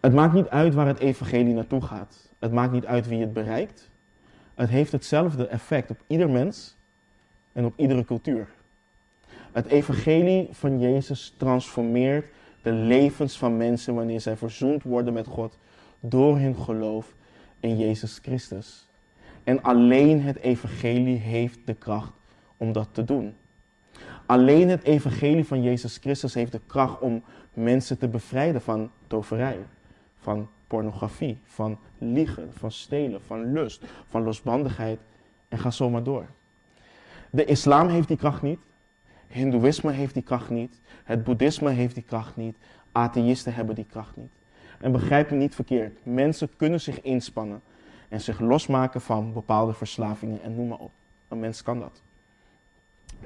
Het 0.00 0.12
maakt 0.12 0.34
niet 0.34 0.48
uit 0.48 0.74
waar 0.74 0.86
het 0.86 0.98
evangelie 0.98 1.54
naartoe 1.54 1.82
gaat. 1.82 2.28
Het 2.38 2.52
maakt 2.52 2.72
niet 2.72 2.86
uit 2.86 3.08
wie 3.08 3.20
het 3.20 3.32
bereikt. 3.32 3.90
Het 4.54 4.68
heeft 4.68 4.92
hetzelfde 4.92 5.46
effect 5.46 5.90
op 5.90 5.98
ieder 6.06 6.30
mens 6.30 6.76
en 7.52 7.64
op 7.64 7.72
iedere 7.76 8.04
cultuur. 8.04 8.48
Het 9.52 9.66
evangelie 9.66 10.48
van 10.50 10.80
Jezus 10.80 11.34
transformeert 11.36 12.28
de 12.62 12.72
levens 12.72 13.38
van 13.38 13.56
mensen 13.56 13.94
wanneer 13.94 14.20
zij 14.20 14.36
verzoend 14.36 14.82
worden 14.82 15.12
met 15.12 15.26
God 15.26 15.58
door 16.00 16.38
hun 16.38 16.56
geloof 16.56 17.14
in 17.60 17.78
Jezus 17.78 18.18
Christus. 18.22 18.85
En 19.46 19.62
alleen 19.62 20.22
het 20.22 20.36
evangelie 20.36 21.18
heeft 21.18 21.58
de 21.64 21.74
kracht 21.74 22.12
om 22.56 22.72
dat 22.72 22.88
te 22.92 23.04
doen. 23.04 23.34
Alleen 24.26 24.68
het 24.68 24.82
evangelie 24.82 25.44
van 25.44 25.62
Jezus 25.62 25.96
Christus 25.96 26.34
heeft 26.34 26.52
de 26.52 26.60
kracht 26.66 27.00
om 27.00 27.22
mensen 27.52 27.98
te 27.98 28.08
bevrijden 28.08 28.60
van 28.60 28.90
toverij, 29.06 29.58
van 30.18 30.48
pornografie, 30.66 31.38
van 31.44 31.78
liegen, 31.98 32.52
van 32.52 32.70
stelen, 32.70 33.22
van 33.22 33.52
lust, 33.52 33.84
van 34.08 34.22
losbandigheid 34.22 34.98
en 35.48 35.58
ga 35.58 35.70
zo 35.70 35.90
maar 35.90 36.02
door. 36.02 36.26
De 37.30 37.44
islam 37.44 37.88
heeft 37.88 38.08
die 38.08 38.16
kracht 38.16 38.42
niet. 38.42 38.60
Hindoeïsme 39.26 39.92
heeft 39.92 40.14
die 40.14 40.22
kracht 40.22 40.50
niet. 40.50 40.80
Het 41.04 41.24
boeddhisme 41.24 41.70
heeft 41.70 41.94
die 41.94 42.04
kracht 42.04 42.36
niet. 42.36 42.56
Atheïsten 42.92 43.54
hebben 43.54 43.74
die 43.74 43.86
kracht 43.90 44.16
niet. 44.16 44.32
En 44.80 44.92
begrijp 44.92 45.30
me 45.30 45.36
niet 45.36 45.54
verkeerd. 45.54 45.98
Mensen 46.02 46.48
kunnen 46.56 46.80
zich 46.80 47.00
inspannen 47.00 47.60
en 48.08 48.20
zich 48.20 48.40
losmaken 48.40 49.00
van 49.00 49.32
bepaalde 49.32 49.72
verslavingen 49.72 50.42
en 50.42 50.54
noem 50.54 50.68
maar 50.68 50.78
op. 50.78 50.90
Een 51.28 51.40
mens 51.40 51.62
kan 51.62 51.80
dat. 51.80 52.02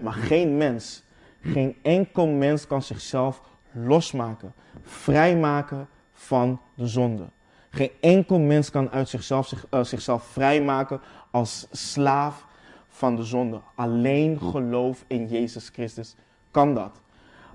Maar 0.00 0.12
geen 0.12 0.56
mens, 0.56 1.02
geen 1.40 1.76
enkel 1.82 2.26
mens 2.26 2.66
kan 2.66 2.82
zichzelf 2.82 3.42
losmaken, 3.72 4.52
vrijmaken 4.82 5.88
van 6.12 6.60
de 6.74 6.86
zonde. 6.86 7.28
Geen 7.70 7.90
enkel 8.00 8.38
mens 8.38 8.70
kan 8.70 8.90
uit 8.90 9.08
zichzelf, 9.08 9.46
zich, 9.46 9.66
uh, 9.70 9.84
zichzelf 9.84 10.24
vrijmaken 10.24 11.00
als 11.30 11.66
slaaf 11.70 12.46
van 12.88 13.16
de 13.16 13.24
zonde. 13.24 13.60
Alleen 13.74 14.40
geloof 14.40 15.04
in 15.06 15.28
Jezus 15.28 15.68
Christus 15.68 16.14
kan 16.50 16.74
dat. 16.74 17.00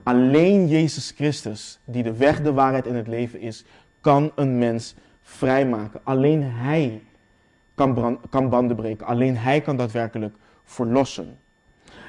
Alleen 0.03 0.67
Jezus 0.67 1.11
Christus, 1.11 1.79
die 1.85 2.03
de 2.03 2.13
weg, 2.13 2.41
de 2.41 2.53
waarheid 2.53 2.87
en 2.87 2.95
het 2.95 3.07
leven 3.07 3.39
is, 3.39 3.65
kan 4.01 4.31
een 4.35 4.57
mens 4.57 4.95
vrijmaken. 5.21 6.01
Alleen 6.03 6.43
Hij 6.43 7.01
kan, 7.75 8.19
kan 8.29 8.49
banden 8.49 8.75
breken. 8.75 9.07
Alleen 9.07 9.37
Hij 9.37 9.61
kan 9.61 9.77
daadwerkelijk 9.77 10.35
verlossen. 10.63 11.37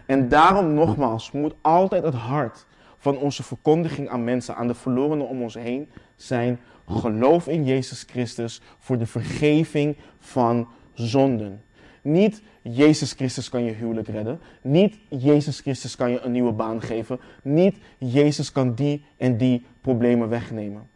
En 0.07 0.29
daarom 0.29 0.75
nogmaals 0.75 1.33
moet 1.33 1.55
altijd 1.61 2.03
het 2.03 2.15
hart 2.15 2.67
van 2.99 3.17
onze 3.17 3.43
verkondiging 3.43 4.09
aan 4.09 4.25
mensen, 4.25 4.57
aan 4.57 4.67
de 4.67 4.75
verlorenen 4.75 5.29
om 5.29 5.43
ons 5.43 5.55
heen, 5.55 5.89
zijn 6.17 6.59
geloof 6.89 7.49
in 7.49 7.65
Jezus 7.65 8.05
Christus 8.11 8.61
voor 8.79 8.99
de 8.99 9.07
vergeving 9.07 9.97
van 10.19 10.69
zonden. 10.93 11.63
Niet 12.03 12.43
Jezus 12.63 13.13
Christus 13.13 13.49
kan 13.49 13.65
je 13.65 13.73
huwelijk 13.73 14.09
redden. 14.09 14.41
Niet 14.63 14.99
Jezus 15.09 15.61
Christus 15.61 15.97
kan 15.97 16.11
je 16.11 16.21
een 16.21 16.33
nieuwe 16.33 16.53
baan 16.53 16.83
geven. 16.83 17.21
Niet 17.43 17.77
Jezus 17.99 18.53
kan 18.53 18.75
die 18.75 19.05
en 19.17 19.37
die 19.37 19.67
problemen 19.81 20.29
wegnemen. 20.29 20.89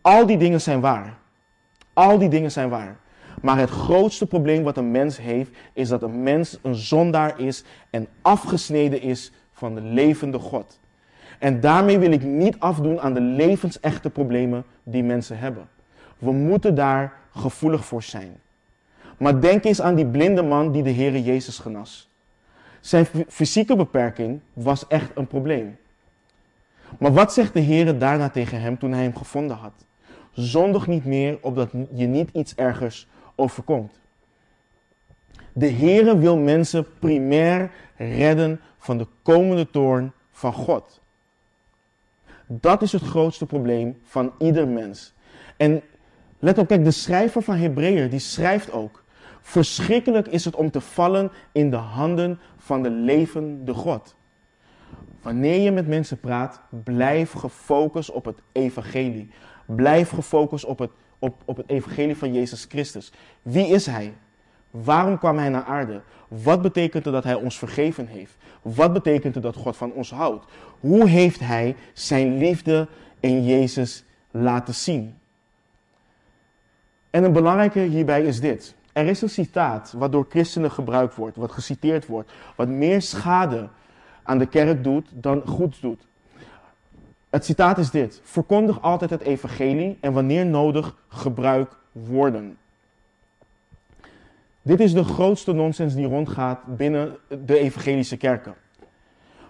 Al 0.00 0.26
die 0.26 0.36
dingen 0.36 0.60
zijn 0.60 0.80
waar. 0.80 1.18
Al 1.92 2.18
die 2.18 2.28
dingen 2.28 2.50
zijn 2.50 2.68
waar. 2.68 2.96
Maar 3.42 3.58
het 3.58 3.70
grootste 3.70 4.26
probleem 4.26 4.62
wat 4.62 4.76
een 4.76 4.90
mens 4.90 5.18
heeft, 5.18 5.50
is 5.72 5.88
dat 5.88 6.02
een 6.02 6.22
mens 6.22 6.58
een 6.62 6.74
zondaar 6.74 7.40
is 7.40 7.64
en 7.90 8.06
afgesneden 8.22 9.02
is 9.02 9.32
van 9.52 9.74
de 9.74 9.80
levende 9.80 10.38
God. 10.38 10.80
En 11.38 11.60
daarmee 11.60 11.98
wil 11.98 12.12
ik 12.12 12.22
niet 12.22 12.58
afdoen 12.58 13.00
aan 13.00 13.14
de 13.14 13.20
levensechte 13.20 14.10
problemen 14.10 14.64
die 14.82 15.02
mensen 15.02 15.38
hebben. 15.38 15.68
We 16.18 16.32
moeten 16.32 16.74
daar 16.74 17.12
gevoelig 17.34 17.84
voor 17.84 18.02
zijn. 18.02 18.40
Maar 19.16 19.40
denk 19.40 19.64
eens 19.64 19.80
aan 19.80 19.94
die 19.94 20.06
blinde 20.06 20.42
man 20.42 20.72
die 20.72 20.82
de 20.82 20.92
Heere 20.92 21.22
Jezus 21.22 21.58
genas. 21.58 22.10
Zijn 22.80 23.06
fysieke 23.28 23.76
beperking 23.76 24.40
was 24.52 24.86
echt 24.86 25.10
een 25.14 25.26
probleem. 25.26 25.76
Maar 26.98 27.12
wat 27.12 27.32
zegt 27.32 27.52
de 27.52 27.62
Heere 27.62 27.96
daarna 27.96 28.28
tegen 28.28 28.60
hem 28.60 28.78
toen 28.78 28.92
hij 28.92 29.02
hem 29.02 29.16
gevonden 29.16 29.56
had? 29.56 29.72
Zondig 30.32 30.86
niet 30.86 31.04
meer, 31.04 31.38
opdat 31.40 31.70
je 31.94 32.06
niet 32.06 32.30
iets 32.32 32.54
ergers 32.54 33.06
overkomt. 33.38 34.00
De 35.52 35.70
Heere 35.70 36.18
wil 36.18 36.36
mensen 36.36 36.86
primair 36.98 37.70
redden 37.96 38.60
van 38.78 38.98
de 38.98 39.06
komende 39.22 39.70
toorn 39.70 40.12
van 40.30 40.52
God. 40.52 41.00
Dat 42.46 42.82
is 42.82 42.92
het 42.92 43.02
grootste 43.02 43.46
probleem 43.46 43.98
van 44.04 44.32
ieder 44.38 44.68
mens. 44.68 45.14
En 45.56 45.82
let 46.38 46.58
op, 46.58 46.68
kijk, 46.68 46.84
de 46.84 46.90
schrijver 46.90 47.42
van 47.42 47.56
Hebreeën, 47.56 48.10
die 48.10 48.18
schrijft 48.18 48.72
ook. 48.72 49.04
Verschrikkelijk 49.40 50.26
is 50.26 50.44
het 50.44 50.56
om 50.56 50.70
te 50.70 50.80
vallen 50.80 51.30
in 51.52 51.70
de 51.70 51.76
handen 51.76 52.38
van 52.56 52.82
de 52.82 52.90
levende 52.90 53.74
God. 53.74 54.16
Wanneer 55.22 55.60
je 55.60 55.70
met 55.70 55.86
mensen 55.86 56.20
praat, 56.20 56.60
blijf 56.84 57.32
gefocust 57.32 58.10
op 58.10 58.24
het 58.24 58.38
evangelie. 58.52 59.30
Blijf 59.66 60.10
gefocust 60.10 60.64
op 60.64 60.78
het, 60.78 60.90
op, 61.18 61.42
op 61.44 61.56
het 61.56 61.68
evangelie 61.68 62.16
van 62.16 62.32
Jezus 62.32 62.66
Christus. 62.68 63.12
Wie 63.42 63.66
is 63.66 63.86
Hij? 63.86 64.14
Waarom 64.70 65.18
kwam 65.18 65.38
Hij 65.38 65.48
naar 65.48 65.64
aarde? 65.64 66.00
Wat 66.28 66.62
betekent 66.62 67.04
het 67.04 67.14
dat 67.14 67.24
Hij 67.24 67.34
ons 67.34 67.58
vergeven 67.58 68.06
heeft? 68.06 68.36
Wat 68.62 68.92
betekent 68.92 69.34
het 69.34 69.42
dat 69.42 69.56
God 69.56 69.76
van 69.76 69.92
ons 69.92 70.10
houdt? 70.10 70.44
Hoe 70.80 71.08
heeft 71.08 71.40
Hij 71.40 71.76
Zijn 71.92 72.38
liefde 72.38 72.88
in 73.20 73.44
Jezus 73.44 74.04
laten 74.30 74.74
zien? 74.74 75.18
En 77.10 77.24
een 77.24 77.32
belangrijke 77.32 77.80
hierbij 77.80 78.22
is 78.22 78.40
dit. 78.40 78.74
Er 78.92 79.06
is 79.06 79.22
een 79.22 79.30
citaat 79.30 79.92
wat 79.96 80.12
door 80.12 80.26
christenen 80.28 80.70
gebruikt 80.70 81.14
wordt, 81.14 81.36
wat 81.36 81.52
geciteerd 81.52 82.06
wordt, 82.06 82.32
wat 82.56 82.68
meer 82.68 83.02
schade 83.02 83.68
aan 84.22 84.38
de 84.38 84.46
kerk 84.46 84.84
doet 84.84 85.08
dan 85.14 85.42
goed 85.46 85.80
doet. 85.80 86.06
Het 87.30 87.44
citaat 87.44 87.78
is 87.78 87.90
dit: 87.90 88.20
Verkondig 88.24 88.82
altijd 88.82 89.10
het 89.10 89.20
evangelie 89.20 89.98
en 90.00 90.12
wanneer 90.12 90.46
nodig 90.46 90.96
gebruik 91.08 91.76
woorden. 91.92 92.58
Dit 94.62 94.80
is 94.80 94.92
de 94.92 95.04
grootste 95.04 95.52
nonsens 95.52 95.94
die 95.94 96.06
rondgaat 96.06 96.58
binnen 96.64 97.16
de 97.44 97.58
evangelische 97.58 98.16
kerken. 98.16 98.54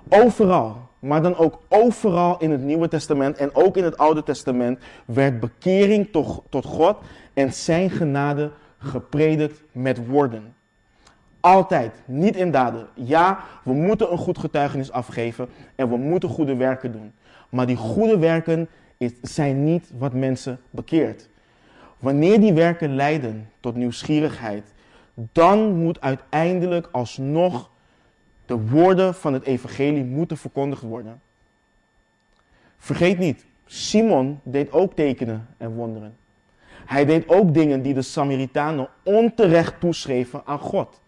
Overal, 0.08 0.88
maar 0.98 1.22
dan 1.22 1.36
ook 1.36 1.60
overal 1.68 2.38
in 2.38 2.50
het 2.50 2.62
Nieuwe 2.62 2.88
Testament 2.88 3.36
en 3.36 3.54
ook 3.54 3.76
in 3.76 3.84
het 3.84 3.98
Oude 3.98 4.22
Testament 4.22 4.78
werd 5.04 5.40
bekering 5.40 6.08
tot, 6.50 6.64
God 6.64 6.96
en 7.34 7.52
zijn 7.52 7.90
genade 7.90 8.50
gepredikt 8.78 9.62
met 9.72 10.06
woorden. 10.06 10.54
Altijd. 11.40 11.92
Niet 12.04 12.36
in 12.36 12.50
daden. 12.50 12.88
Ja, 12.94 13.38
we 13.62 13.72
moeten 13.72 14.12
een 14.12 14.18
goed 14.18 14.38
getuigenis 14.38 14.90
afgeven 14.90 15.48
en 15.74 15.88
we 15.88 15.96
moeten 15.96 16.28
goede 16.28 16.56
werken 16.56 16.92
doen. 16.92 17.12
Maar 17.48 17.66
die 17.66 17.76
goede 17.76 18.18
werken 18.18 18.68
is, 18.96 19.12
zijn 19.22 19.64
niet 19.64 19.90
wat 19.98 20.12
mensen 20.12 20.60
bekeert. 20.70 21.28
Wanneer 21.98 22.40
die 22.40 22.52
werken 22.52 22.94
leiden 22.94 23.50
tot 23.60 23.74
nieuwsgierigheid, 23.74 24.64
dan 25.14 25.72
moet 25.72 26.00
uiteindelijk 26.00 26.88
alsnog 26.92 27.70
de 28.46 28.60
woorden 28.68 29.14
van 29.14 29.32
het 29.32 29.44
evangelie 29.44 30.04
moeten 30.04 30.36
verkondigd 30.36 30.82
worden. 30.82 31.20
Vergeet 32.78 33.18
niet, 33.18 33.44
Simon 33.66 34.40
deed 34.42 34.72
ook 34.72 34.94
tekenen 34.94 35.46
en 35.56 35.74
wonderen. 35.74 36.16
Hij 36.84 37.04
deed 37.04 37.28
ook 37.28 37.54
dingen 37.54 37.82
die 37.82 37.94
de 37.94 38.02
Samaritanen 38.02 38.88
onterecht 39.02 39.80
toeschreven 39.80 40.42
aan 40.44 40.58
God. 40.58 41.00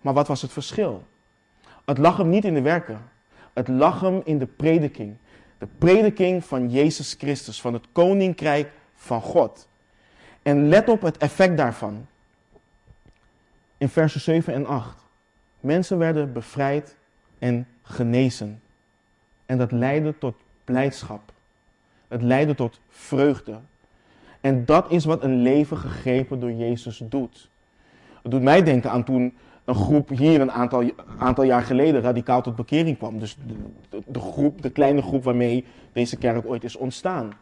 Maar 0.00 0.14
wat 0.14 0.28
was 0.28 0.42
het 0.42 0.52
verschil? 0.52 1.04
Het 1.84 1.98
lag 1.98 2.16
hem 2.16 2.28
niet 2.28 2.44
in 2.44 2.54
de 2.54 2.62
werken. 2.62 2.98
Het 3.54 3.68
lag 3.68 4.00
hem 4.00 4.20
in 4.24 4.38
de 4.38 4.46
prediking. 4.46 5.16
De 5.58 5.68
prediking 5.78 6.44
van 6.44 6.70
Jezus 6.70 7.14
Christus, 7.18 7.60
van 7.60 7.72
het 7.72 7.84
koninkrijk 7.92 8.70
van 8.94 9.20
God. 9.20 9.68
En 10.42 10.68
let 10.68 10.88
op 10.88 11.02
het 11.02 11.16
effect 11.16 11.56
daarvan. 11.56 12.06
In 13.78 13.88
versen 13.88 14.20
7 14.20 14.54
en 14.54 14.66
8. 14.66 14.96
Mensen 15.60 15.98
werden 15.98 16.32
bevrijd 16.32 16.96
en 17.38 17.66
genezen. 17.82 18.62
En 19.46 19.58
dat 19.58 19.72
leidde 19.72 20.18
tot 20.18 20.34
blijdschap. 20.64 21.32
Het 22.08 22.22
leidde 22.22 22.54
tot 22.54 22.80
vreugde. 22.88 23.58
En 24.40 24.64
dat 24.64 24.90
is 24.90 25.04
wat 25.04 25.22
een 25.22 25.42
leven 25.42 25.76
gegrepen 25.76 26.40
door 26.40 26.52
Jezus 26.52 27.02
doet. 27.04 27.48
Het 28.22 28.30
doet 28.30 28.42
mij 28.42 28.62
denken 28.62 28.90
aan 28.90 29.04
toen 29.04 29.36
een 29.64 29.74
groep 29.74 30.08
hier 30.08 30.40
een 30.40 30.52
aantal, 30.52 30.90
aantal 31.18 31.44
jaar 31.44 31.62
geleden 31.62 32.00
radicaal 32.00 32.42
tot 32.42 32.56
bekering 32.56 32.98
kwam. 32.98 33.18
Dus 33.18 33.36
de, 33.46 34.02
de, 34.06 34.20
groep, 34.20 34.62
de 34.62 34.70
kleine 34.70 35.02
groep 35.02 35.24
waarmee 35.24 35.64
deze 35.92 36.16
kerk 36.16 36.46
ooit 36.46 36.64
is 36.64 36.76
ontstaan. 36.76 37.32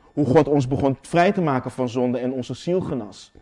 Hoe 0.00 0.26
God 0.26 0.48
ons 0.48 0.68
begon 0.68 0.96
vrij 1.00 1.32
te 1.32 1.42
maken 1.42 1.70
van 1.70 1.88
zonde 1.88 2.18
en 2.18 2.32
onze 2.32 2.54
ziel 2.54 2.80
genas. 2.80 3.32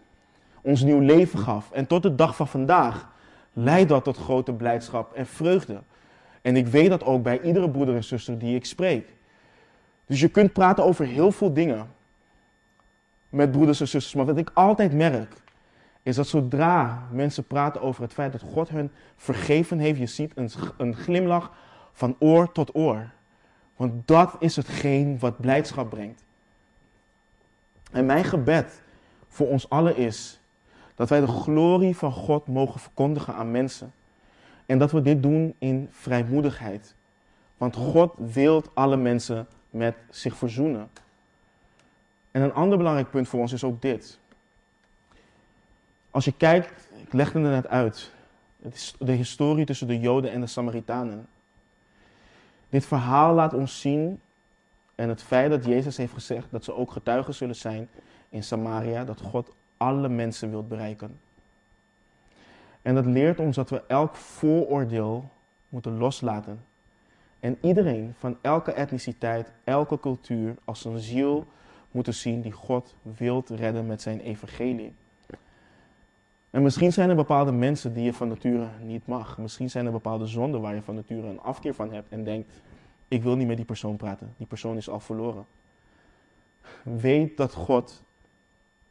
Ons 0.62 0.82
nieuw 0.82 1.00
leven 1.00 1.38
gaf. 1.38 1.70
En 1.72 1.86
tot 1.86 2.02
de 2.02 2.14
dag 2.14 2.36
van 2.36 2.48
vandaag 2.48 3.12
leidt 3.52 3.88
dat 3.88 4.04
tot 4.04 4.16
grote 4.16 4.52
blijdschap 4.52 5.12
en 5.12 5.26
vreugde. 5.26 5.80
En 6.42 6.56
ik 6.56 6.66
weet 6.66 6.88
dat 6.88 7.04
ook 7.04 7.22
bij 7.22 7.40
iedere 7.40 7.70
broeder 7.70 7.94
en 7.94 8.04
zuster 8.04 8.38
die 8.38 8.54
ik 8.54 8.64
spreek. 8.64 9.08
Dus 10.06 10.20
je 10.20 10.28
kunt 10.28 10.52
praten 10.52 10.84
over 10.84 11.06
heel 11.06 11.30
veel 11.30 11.52
dingen 11.52 11.86
met 13.28 13.50
broeders 13.50 13.80
en 13.80 13.88
zusters. 13.88 14.14
Maar 14.14 14.26
wat 14.26 14.38
ik 14.38 14.50
altijd 14.54 14.92
merk, 14.92 15.34
is 16.04 16.16
dat 16.16 16.26
zodra 16.26 17.06
mensen 17.10 17.44
praten 17.44 17.80
over 17.80 18.02
het 18.02 18.12
feit 18.12 18.32
dat 18.32 18.42
God 18.52 18.68
hen 18.68 18.92
vergeven 19.16 19.78
heeft, 19.78 19.98
je 19.98 20.06
ziet 20.06 20.32
een, 20.34 20.50
een 20.76 20.96
glimlach 20.96 21.52
van 21.92 22.16
oor 22.18 22.52
tot 22.52 22.74
oor. 22.74 23.10
Want 23.76 24.08
dat 24.08 24.36
is 24.38 24.56
hetgeen 24.56 25.18
wat 25.18 25.40
blijdschap 25.40 25.90
brengt. 25.90 26.24
En 27.90 28.06
mijn 28.06 28.24
gebed 28.24 28.82
voor 29.28 29.48
ons 29.48 29.70
allen 29.70 29.96
is 29.96 30.40
dat 30.94 31.08
wij 31.08 31.20
de 31.20 31.26
glorie 31.26 31.96
van 31.96 32.12
God 32.12 32.46
mogen 32.46 32.80
verkondigen 32.80 33.34
aan 33.34 33.50
mensen. 33.50 33.92
En 34.66 34.78
dat 34.78 34.92
we 34.92 35.02
dit 35.02 35.22
doen 35.22 35.54
in 35.58 35.88
vrijmoedigheid. 35.90 36.94
Want 37.56 37.76
God 37.76 38.14
wil 38.16 38.62
alle 38.74 38.96
mensen 38.96 39.46
met 39.70 39.94
zich 40.10 40.36
verzoenen. 40.36 40.90
En 42.30 42.42
een 42.42 42.52
ander 42.52 42.78
belangrijk 42.78 43.10
punt 43.10 43.28
voor 43.28 43.40
ons 43.40 43.52
is 43.52 43.64
ook 43.64 43.82
dit. 43.82 44.18
Als 46.14 46.24
je 46.24 46.32
kijkt, 46.32 46.88
ik 46.96 47.12
legde 47.12 47.38
het 47.38 47.50
net 47.50 47.68
uit, 47.68 48.10
het 48.62 48.74
is 48.74 48.94
de 48.98 49.12
historie 49.12 49.64
tussen 49.64 49.86
de 49.86 50.00
Joden 50.00 50.30
en 50.30 50.40
de 50.40 50.46
Samaritanen. 50.46 51.26
Dit 52.68 52.86
verhaal 52.86 53.34
laat 53.34 53.54
ons 53.54 53.80
zien 53.80 54.20
en 54.94 55.08
het 55.08 55.22
feit 55.22 55.50
dat 55.50 55.64
Jezus 55.64 55.96
heeft 55.96 56.12
gezegd 56.12 56.46
dat 56.50 56.64
ze 56.64 56.74
ook 56.74 56.90
getuigen 56.90 57.34
zullen 57.34 57.56
zijn 57.56 57.88
in 58.28 58.44
Samaria, 58.44 59.04
dat 59.04 59.20
God 59.20 59.50
alle 59.76 60.08
mensen 60.08 60.50
wilt 60.50 60.68
bereiken. 60.68 61.20
En 62.82 62.94
dat 62.94 63.06
leert 63.06 63.38
ons 63.38 63.56
dat 63.56 63.70
we 63.70 63.82
elk 63.86 64.16
vooroordeel 64.16 65.30
moeten 65.68 65.98
loslaten. 65.98 66.64
En 67.40 67.58
iedereen 67.60 68.14
van 68.18 68.36
elke 68.40 68.72
etniciteit, 68.72 69.52
elke 69.64 70.00
cultuur 70.00 70.54
als 70.64 70.84
een 70.84 70.98
ziel 70.98 71.46
moeten 71.90 72.14
zien 72.14 72.40
die 72.40 72.52
God 72.52 72.94
wilt 73.02 73.48
redden 73.48 73.86
met 73.86 74.02
zijn 74.02 74.20
evangelie. 74.20 74.92
En 76.54 76.62
misschien 76.62 76.92
zijn 76.92 77.08
er 77.08 77.16
bepaalde 77.16 77.52
mensen 77.52 77.94
die 77.94 78.04
je 78.04 78.12
van 78.12 78.28
nature 78.28 78.68
niet 78.82 79.06
mag. 79.06 79.38
Misschien 79.38 79.70
zijn 79.70 79.86
er 79.86 79.92
bepaalde 79.92 80.26
zonden 80.26 80.60
waar 80.60 80.74
je 80.74 80.82
van 80.82 80.94
nature 80.94 81.26
een 81.26 81.40
afkeer 81.40 81.74
van 81.74 81.92
hebt 81.92 82.12
en 82.12 82.24
denkt, 82.24 82.52
ik 83.08 83.22
wil 83.22 83.36
niet 83.36 83.46
met 83.46 83.56
die 83.56 83.64
persoon 83.64 83.96
praten. 83.96 84.34
Die 84.36 84.46
persoon 84.46 84.76
is 84.76 84.88
al 84.88 85.00
verloren. 85.00 85.46
Weet 86.82 87.36
dat 87.36 87.52
God 87.52 88.02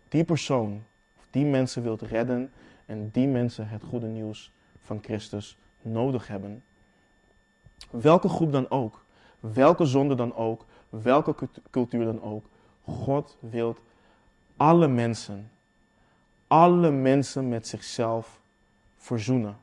die 0.09 0.23
persoon, 0.23 0.83
die 1.29 1.45
mensen 1.45 1.83
wilt 1.83 2.01
redden 2.01 2.51
en 2.85 3.09
die 3.11 3.27
mensen 3.27 3.67
het 3.67 3.83
goede 3.83 4.07
nieuws 4.07 4.51
van 4.79 4.99
Christus 5.01 5.57
nodig 5.81 6.27
hebben. 6.27 6.63
Welke 7.89 8.29
groep 8.29 8.51
dan 8.51 8.69
ook, 8.69 9.05
welke 9.39 9.85
zonde 9.85 10.15
dan 10.15 10.35
ook, 10.35 10.65
welke 10.89 11.35
cultuur 11.69 12.05
dan 12.05 12.21
ook, 12.21 12.45
God 12.81 13.37
wil 13.39 13.77
alle 14.57 14.87
mensen, 14.87 15.51
alle 16.53 16.91
mensen 16.91 17.49
met 17.49 17.67
zichzelf 17.67 18.39
verzoenen. 18.97 19.57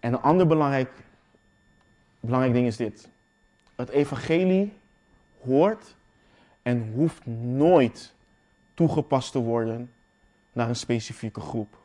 En 0.00 0.12
een 0.12 0.20
ander 0.20 0.46
belangrijk, 0.46 0.90
belangrijk 2.20 2.54
ding 2.54 2.66
is 2.66 2.76
dit. 2.76 3.08
Het 3.76 3.88
evangelie 3.88 4.72
hoort 5.44 5.96
en 6.62 6.92
hoeft 6.94 7.26
nooit 7.26 8.14
toegepast 8.74 9.32
te 9.32 9.38
worden 9.38 9.92
naar 10.52 10.68
een 10.68 10.76
specifieke 10.76 11.40
groep. 11.40 11.78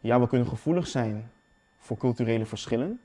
Ja, 0.00 0.20
we 0.20 0.28
kunnen 0.28 0.48
gevoelig 0.48 0.86
zijn 0.86 1.30
voor 1.78 1.96
culturele 1.96 2.46
verschillen. 2.46 3.00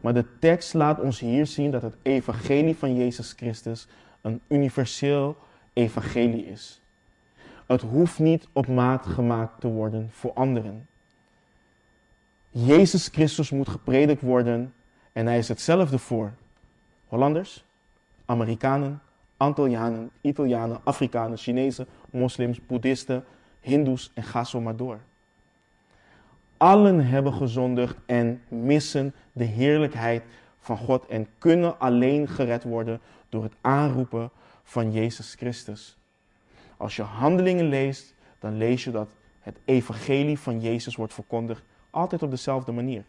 Maar 0.00 0.14
de 0.14 0.38
tekst 0.38 0.74
laat 0.74 1.00
ons 1.00 1.20
hier 1.20 1.46
zien 1.46 1.70
dat 1.70 1.82
het 1.82 1.96
evangelie 2.02 2.76
van 2.76 2.94
Jezus 2.96 3.32
Christus 3.32 3.86
een 4.20 4.40
universeel 4.48 5.36
evangelie 5.72 6.46
is. 6.46 6.82
Het 7.66 7.80
hoeft 7.80 8.18
niet 8.18 8.48
op 8.52 8.66
maat 8.66 9.06
gemaakt 9.06 9.60
te 9.60 9.68
worden 9.68 10.08
voor 10.12 10.32
anderen. 10.32 10.86
Jezus 12.50 13.08
Christus 13.08 13.50
moet 13.50 13.68
gepredikt 13.68 14.22
worden 14.22 14.74
en 15.12 15.26
hij 15.26 15.38
is 15.38 15.48
hetzelfde 15.48 15.98
voor 15.98 16.32
Hollanders, 17.08 17.64
Amerikanen, 18.24 19.02
Antillianen, 19.36 20.10
Italianen, 20.20 20.80
Afrikanen, 20.84 21.38
Chinezen, 21.38 21.86
moslims, 22.10 22.66
boeddhisten, 22.66 23.24
hindoes 23.60 24.10
en 24.14 24.22
ga 24.22 24.44
zo 24.44 24.60
maar 24.60 24.76
door. 24.76 24.98
Allen 26.56 27.06
hebben 27.06 27.32
gezondigd 27.32 27.96
en 28.06 28.42
missen 28.48 29.14
de 29.32 29.44
heerlijkheid 29.44 30.22
van 30.58 30.76
God 30.76 31.06
en 31.06 31.26
kunnen 31.38 31.78
alleen 31.78 32.28
gered 32.28 32.64
worden 32.64 33.00
door 33.28 33.42
het 33.42 33.54
aanroepen 33.60 34.30
van 34.62 34.92
Jezus 34.92 35.34
Christus. 35.34 35.96
Als 36.84 36.96
je 36.96 37.02
handelingen 37.02 37.68
leest, 37.68 38.14
dan 38.38 38.56
lees 38.56 38.84
je 38.84 38.90
dat 38.90 39.10
het 39.40 39.58
evangelie 39.64 40.38
van 40.38 40.60
Jezus 40.60 40.96
wordt 40.96 41.14
verkondigd 41.14 41.62
altijd 41.90 42.22
op 42.22 42.30
dezelfde 42.30 42.72
manier. 42.72 43.04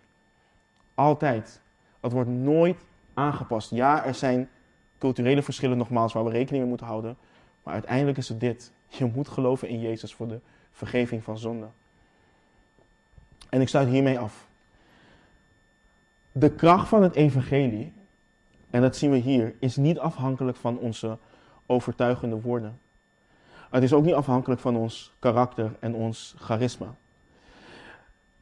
Altijd. 0.93 1.61
Het 1.99 2.11
wordt 2.11 2.29
nooit 2.29 2.77
aangepast. 3.13 3.69
Ja, 3.69 4.05
er 4.05 4.13
zijn 4.13 4.49
culturele 4.97 5.41
verschillen 5.41 5.77
nogmaals 5.77 6.13
waar 6.13 6.23
we 6.23 6.29
rekening 6.29 6.57
mee 6.57 6.69
moeten 6.69 6.87
houden. 6.87 7.17
Maar 7.63 7.73
uiteindelijk 7.73 8.17
is 8.17 8.29
het 8.29 8.39
dit. 8.39 8.71
Je 8.87 9.05
moet 9.05 9.27
geloven 9.27 9.67
in 9.67 9.79
Jezus 9.79 10.13
voor 10.13 10.27
de 10.27 10.39
vergeving 10.71 11.23
van 11.23 11.37
zonde. 11.37 11.67
En 13.49 13.61
ik 13.61 13.67
sluit 13.67 13.87
hiermee 13.87 14.19
af. 14.19 14.47
De 16.31 16.51
kracht 16.51 16.87
van 16.87 17.03
het 17.03 17.15
evangelie, 17.15 17.93
en 18.69 18.81
dat 18.81 18.95
zien 18.95 19.11
we 19.11 19.17
hier, 19.17 19.55
is 19.59 19.75
niet 19.75 19.99
afhankelijk 19.99 20.57
van 20.57 20.77
onze 20.77 21.17
overtuigende 21.65 22.41
woorden. 22.41 22.83
Het 23.69 23.83
is 23.83 23.93
ook 23.93 24.03
niet 24.03 24.13
afhankelijk 24.13 24.61
van 24.61 24.75
ons 24.75 25.13
karakter 25.19 25.71
en 25.79 25.95
ons 25.95 26.35
charisma. 26.37 26.95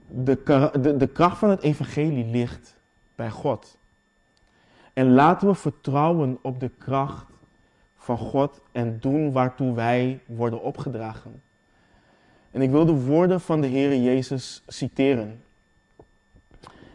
De, 0.07 0.69
de, 0.82 0.97
de 0.97 1.07
kracht 1.07 1.38
van 1.38 1.49
het 1.49 1.61
evangelie 1.61 2.26
ligt 2.26 2.76
bij 3.15 3.30
God. 3.30 3.78
En 4.93 5.13
laten 5.13 5.47
we 5.47 5.55
vertrouwen 5.55 6.38
op 6.41 6.59
de 6.59 6.69
kracht 6.78 7.26
van 7.97 8.17
God 8.17 8.61
en 8.71 8.99
doen 8.99 9.32
waartoe 9.32 9.74
wij 9.74 10.19
worden 10.26 10.61
opgedragen. 10.61 11.41
En 12.51 12.61
ik 12.61 12.71
wil 12.71 12.86
de 12.86 13.05
woorden 13.05 13.41
van 13.41 13.61
de 13.61 13.67
Heer 13.67 13.95
Jezus 13.95 14.63
citeren. 14.67 15.43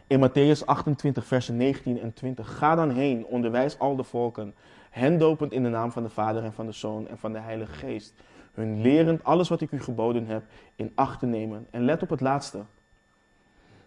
In 0.07 0.29
Matthäus 0.29 0.65
28, 0.65 1.25
versen 1.27 1.57
19 1.57 2.01
en 2.01 2.13
20. 2.13 2.57
Ga 2.59 2.75
dan 2.75 2.91
heen, 2.91 3.27
onderwijs 3.27 3.79
al 3.79 3.97
de 3.97 4.03
volken, 4.03 4.55
hen 4.91 5.19
dopend 5.19 5.53
in 5.53 5.63
de 5.63 5.69
naam 5.69 5.93
van 5.93 6.03
de 6.03 6.09
Vader 6.09 6.45
en 6.45 6.53
van 6.53 6.67
de 6.67 6.73
Zoon 6.73 7.09
en 7.09 7.19
van 7.19 7.33
de 7.33 7.39
Heilige 7.39 7.73
Geest 7.73 8.15
hun 8.59 8.81
lerend 8.81 9.25
alles 9.25 9.49
wat 9.49 9.61
ik 9.61 9.73
u 9.73 9.81
geboden 9.81 10.27
heb 10.27 10.43
in 10.77 10.93
acht 10.95 11.19
te 11.19 11.27
nemen. 11.27 11.67
En 11.71 11.85
let 11.85 12.03
op 12.03 12.09
het 12.09 12.21
laatste. 12.21 12.65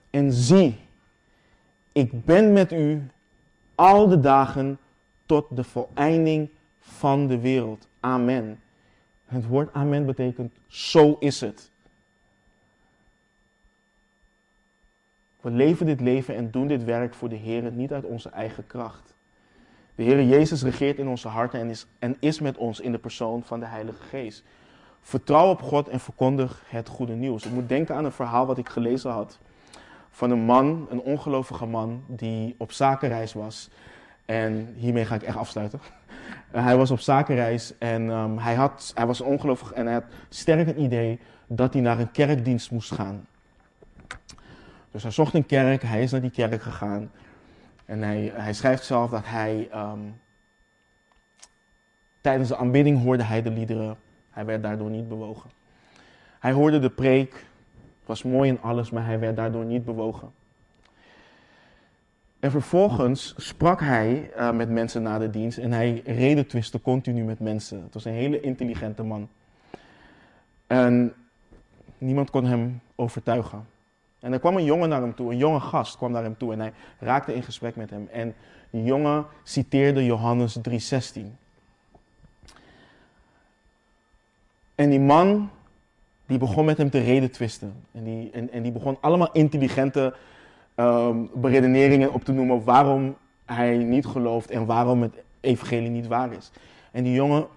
En 0.10 0.32
zie, 0.32 0.80
ik 1.91 2.26
ben 2.26 2.54
met 2.54 2.72
u 2.72 3.08
al 3.76 4.08
de 4.08 4.20
dagen 4.20 4.78
tot 5.26 5.56
de 5.56 5.64
voleinding 5.64 6.49
van 6.80 7.28
de 7.28 7.39
wereld. 7.39 7.88
Amen. 7.99 8.60
Het 9.26 9.47
woord 9.47 9.74
amen 9.74 10.06
betekent 10.06 10.54
zo 10.68 11.16
is 11.20 11.41
het. 11.41 11.70
We 15.41 15.49
leven 15.49 15.86
dit 15.86 16.02
leven 16.02 16.36
en 16.36 16.52
doen 16.52 16.68
dit 16.68 16.84
werk 16.84 17.14
voor 17.14 17.30
de 17.30 17.36
Heer 17.36 17.72
niet 17.72 17.93
uit 17.93 18.06
onze 18.06 18.30
eigen 18.30 18.68
kracht. 18.68 19.14
De 20.02 20.08
Heer 20.08 20.24
Jezus 20.24 20.64
regeert 20.64 20.97
in 20.97 21.08
onze 21.08 21.28
harten 21.28 21.60
en 21.60 21.70
is, 21.70 21.86
en 21.99 22.16
is 22.20 22.39
met 22.39 22.58
ons 22.58 22.80
in 22.80 22.91
de 22.91 22.97
persoon 22.97 23.43
van 23.43 23.60
de 23.60 23.66
Heilige 23.66 24.04
Geest. 24.04 24.43
Vertrouw 25.02 25.49
op 25.49 25.62
God 25.62 25.88
en 25.88 25.99
verkondig 25.99 26.64
het 26.68 26.88
goede 26.88 27.14
nieuws. 27.14 27.45
Ik 27.45 27.52
moet 27.52 27.70
denken 27.70 27.95
aan 27.95 28.06
een 28.06 28.12
verhaal 28.12 28.45
wat 28.45 28.58
ik 28.58 28.70
gelezen 28.70 29.12
had. 29.12 29.39
Van 30.10 30.32
een 30.32 30.39
man, 30.39 30.88
een 30.89 31.02
ongelovige 31.02 31.66
man, 31.66 32.04
die 32.08 32.56
op 32.58 32.72
zakenreis 32.72 33.34
was. 33.34 33.70
En 34.26 34.74
hiermee 34.78 35.06
ga 35.06 35.16
ik 35.16 35.24
echt 35.24 35.38
afsluiten. 35.38 35.80
hij 36.52 36.78
was 36.78 36.91
op 36.91 36.99
zakenreis 36.99 37.74
en 37.78 38.10
um, 38.10 38.38
hij, 38.38 38.56
had, 38.56 38.91
hij 38.95 39.06
was 39.06 39.22
ongelovig 39.22 39.72
en 39.72 39.86
hij 39.86 39.93
had 39.93 40.06
sterk 40.30 40.68
het 40.68 40.78
idee 40.78 41.20
dat 41.47 41.74
hij 41.74 41.82
naar 41.82 41.99
een 41.99 42.12
kerkdienst 42.12 42.72
moest 42.72 42.91
gaan. 42.91 43.28
Dus 44.91 45.04
hij 45.04 45.12
zocht 45.12 45.34
een 45.34 45.45
kerk, 45.45 45.82
hij 45.82 46.04
is 46.04 46.12
naar 46.12 46.22
die 46.22 46.32
kerk 46.32 46.62
gegaan. 46.62 47.12
En 47.92 48.02
hij, 48.02 48.32
hij 48.34 48.54
schrijft 48.54 48.84
zelf 48.84 49.10
dat 49.10 49.26
hij 49.26 49.70
um, 49.76 50.22
tijdens 52.22 52.50
de 52.50 52.58
aanbidding 52.58 53.04
hoorde 53.04 53.24
hij 53.24 53.42
de 53.42 53.52
liederen. 53.52 53.98
Hij 54.30 54.46
werd 54.46 54.64
daardoor 54.64 54.89
niet 54.89 55.08
bewogen. 55.08 55.50
Hij 56.39 56.52
hoorde 56.52 56.80
de 56.80 56.89
preek, 56.89 57.32
het 58.00 58.06
was 58.06 58.24
mooi 58.24 58.50
en 58.50 58.62
alles, 58.62 58.89
maar 58.89 59.06
hij 59.06 59.20
werd 59.20 59.36
daardoor 59.36 59.66
niet 59.66 59.86
bewogen. 59.86 60.32
En 62.39 62.52
vervolgens 62.52 63.34
sprak 63.38 63.80
hij 63.80 64.32
uh, 64.38 64.52
met 64.52 64.70
mensen 64.70 65.02
na 65.02 65.18
de 65.20 65.30
dienst 65.30 65.58
en 65.58 65.72
hij 65.72 66.02
redetwiste 66.06 66.82
continu 66.82 67.24
met 67.24 67.39
mensen. 67.39 67.84
Het 67.84 67.94
was 67.94 68.06
een 68.06 68.14
hele 68.14 68.39
intelligente 68.39 69.04
man. 69.04 69.30
En 70.68 71.14
niemand 71.98 72.30
kon 72.30 72.46
hem 72.46 72.82
overtuigen. 72.96 73.66
En 74.22 74.34
er 74.34 74.39
kwam 74.39 74.57
een 74.57 74.63
jongen 74.63 74.89
naar 74.89 75.01
hem 75.01 75.15
toe, 75.15 75.32
een 75.32 75.38
jonge 75.38 75.59
gast 75.59 75.97
kwam 75.97 76.11
naar 76.11 76.24
hem 76.24 76.38
toe 76.38 76.53
en 76.53 76.59
hij 76.59 76.74
raakte 76.99 77.34
in 77.34 77.43
gesprek 77.43 77.76
met 77.76 77.89
hem. 77.89 78.07
En 78.11 78.36
die 78.69 78.84
jongen 78.84 79.26
citeerde 79.43 80.05
Johannes 80.05 80.57
3:16. 80.57 81.22
En 84.76 84.89
die 84.89 84.99
man, 84.99 85.49
die 86.26 86.38
begon 86.38 86.65
met 86.65 86.78
hem 86.78 86.89
te 86.89 86.99
redetwisten. 86.99 87.74
En 87.91 88.03
die, 88.03 88.30
en, 88.32 88.51
en 88.51 88.63
die 88.63 88.72
begon 88.72 88.97
allemaal 89.01 89.32
intelligente 89.32 90.13
um, 90.76 91.30
beredeneringen 91.34 92.13
op 92.13 92.24
te 92.24 92.32
noemen 92.32 92.63
waarom 92.63 93.15
hij 93.45 93.78
niet 93.78 94.05
gelooft 94.05 94.49
en 94.49 94.65
waarom 94.65 95.01
het 95.01 95.13
evangelie 95.39 95.89
niet 95.89 96.07
waar 96.07 96.32
is. 96.32 96.51
En 96.91 97.03
die 97.03 97.13
jongen 97.13 97.47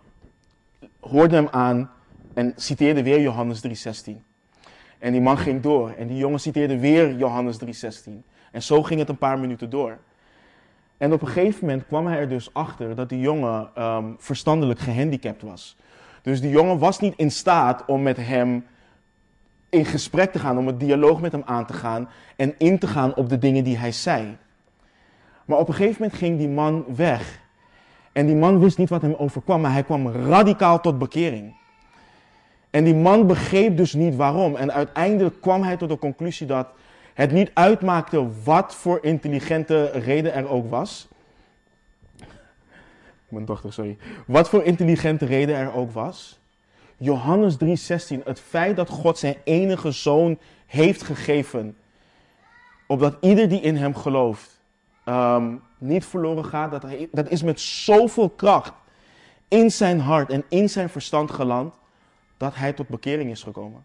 hoorde 1.00 1.34
hem 1.34 1.48
aan 1.50 1.90
en 2.34 2.52
citeerde 2.56 3.02
weer 3.02 3.20
Johannes 3.20 3.62
3:16. 4.10 4.33
En 5.04 5.12
die 5.12 5.20
man 5.20 5.38
ging 5.38 5.62
door 5.62 5.90
en 5.90 6.06
die 6.06 6.16
jongen 6.16 6.40
citeerde 6.40 6.78
weer 6.78 7.16
Johannes 7.16 7.58
3:16. 7.58 8.12
En 8.50 8.62
zo 8.62 8.82
ging 8.82 9.00
het 9.00 9.08
een 9.08 9.18
paar 9.18 9.38
minuten 9.38 9.70
door. 9.70 9.98
En 10.96 11.12
op 11.12 11.20
een 11.20 11.28
gegeven 11.28 11.66
moment 11.66 11.86
kwam 11.86 12.06
hij 12.06 12.18
er 12.18 12.28
dus 12.28 12.54
achter 12.54 12.94
dat 12.94 13.08
die 13.08 13.20
jongen 13.20 13.70
um, 13.78 14.16
verstandelijk 14.18 14.78
gehandicapt 14.78 15.42
was. 15.42 15.76
Dus 16.22 16.40
die 16.40 16.50
jongen 16.50 16.78
was 16.78 17.00
niet 17.00 17.14
in 17.16 17.30
staat 17.30 17.84
om 17.86 18.02
met 18.02 18.16
hem 18.16 18.66
in 19.68 19.84
gesprek 19.84 20.32
te 20.32 20.38
gaan, 20.38 20.58
om 20.58 20.68
een 20.68 20.78
dialoog 20.78 21.20
met 21.20 21.32
hem 21.32 21.42
aan 21.44 21.66
te 21.66 21.72
gaan 21.72 22.08
en 22.36 22.54
in 22.58 22.78
te 22.78 22.86
gaan 22.86 23.14
op 23.14 23.28
de 23.28 23.38
dingen 23.38 23.64
die 23.64 23.76
hij 23.76 23.92
zei. 23.92 24.36
Maar 25.44 25.58
op 25.58 25.68
een 25.68 25.74
gegeven 25.74 26.02
moment 26.02 26.18
ging 26.18 26.38
die 26.38 26.48
man 26.48 26.84
weg. 26.96 27.40
En 28.12 28.26
die 28.26 28.36
man 28.36 28.58
wist 28.58 28.78
niet 28.78 28.88
wat 28.88 29.02
hem 29.02 29.14
overkwam, 29.14 29.60
maar 29.60 29.72
hij 29.72 29.84
kwam 29.84 30.08
radicaal 30.08 30.80
tot 30.80 30.98
bekering. 30.98 31.62
En 32.74 32.84
die 32.84 32.94
man 32.94 33.26
begreep 33.26 33.76
dus 33.76 33.92
niet 33.92 34.16
waarom. 34.16 34.56
En 34.56 34.72
uiteindelijk 34.72 35.40
kwam 35.40 35.62
hij 35.62 35.76
tot 35.76 35.88
de 35.88 35.98
conclusie 35.98 36.46
dat 36.46 36.68
het 37.12 37.32
niet 37.32 37.50
uitmaakte 37.52 38.28
wat 38.44 38.74
voor 38.74 38.98
intelligente 39.02 39.84
reden 39.90 40.34
er 40.34 40.48
ook 40.48 40.70
was. 40.70 41.08
Mijn 43.28 43.44
dochter, 43.44 43.72
sorry. 43.72 43.96
Wat 44.26 44.48
voor 44.48 44.62
intelligente 44.62 45.24
reden 45.24 45.56
er 45.56 45.74
ook 45.74 45.92
was. 45.92 46.38
Johannes 46.96 47.56
3:16, 47.56 48.22
het 48.24 48.40
feit 48.40 48.76
dat 48.76 48.88
God 48.88 49.18
zijn 49.18 49.36
enige 49.44 49.90
zoon 49.90 50.38
heeft 50.66 51.02
gegeven, 51.02 51.76
opdat 52.86 53.16
ieder 53.20 53.48
die 53.48 53.60
in 53.60 53.76
hem 53.76 53.94
gelooft 53.94 54.60
um, 55.04 55.62
niet 55.78 56.06
verloren 56.06 56.44
gaat, 56.44 56.70
dat, 56.70 56.84
dat 57.12 57.28
is 57.30 57.42
met 57.42 57.60
zoveel 57.60 58.28
kracht 58.28 58.72
in 59.48 59.70
zijn 59.70 60.00
hart 60.00 60.30
en 60.30 60.44
in 60.48 60.68
zijn 60.68 60.88
verstand 60.88 61.30
geland, 61.30 61.74
dat 62.44 62.54
hij 62.54 62.72
tot 62.72 62.88
bekering 62.88 63.30
is 63.30 63.42
gekomen. 63.42 63.84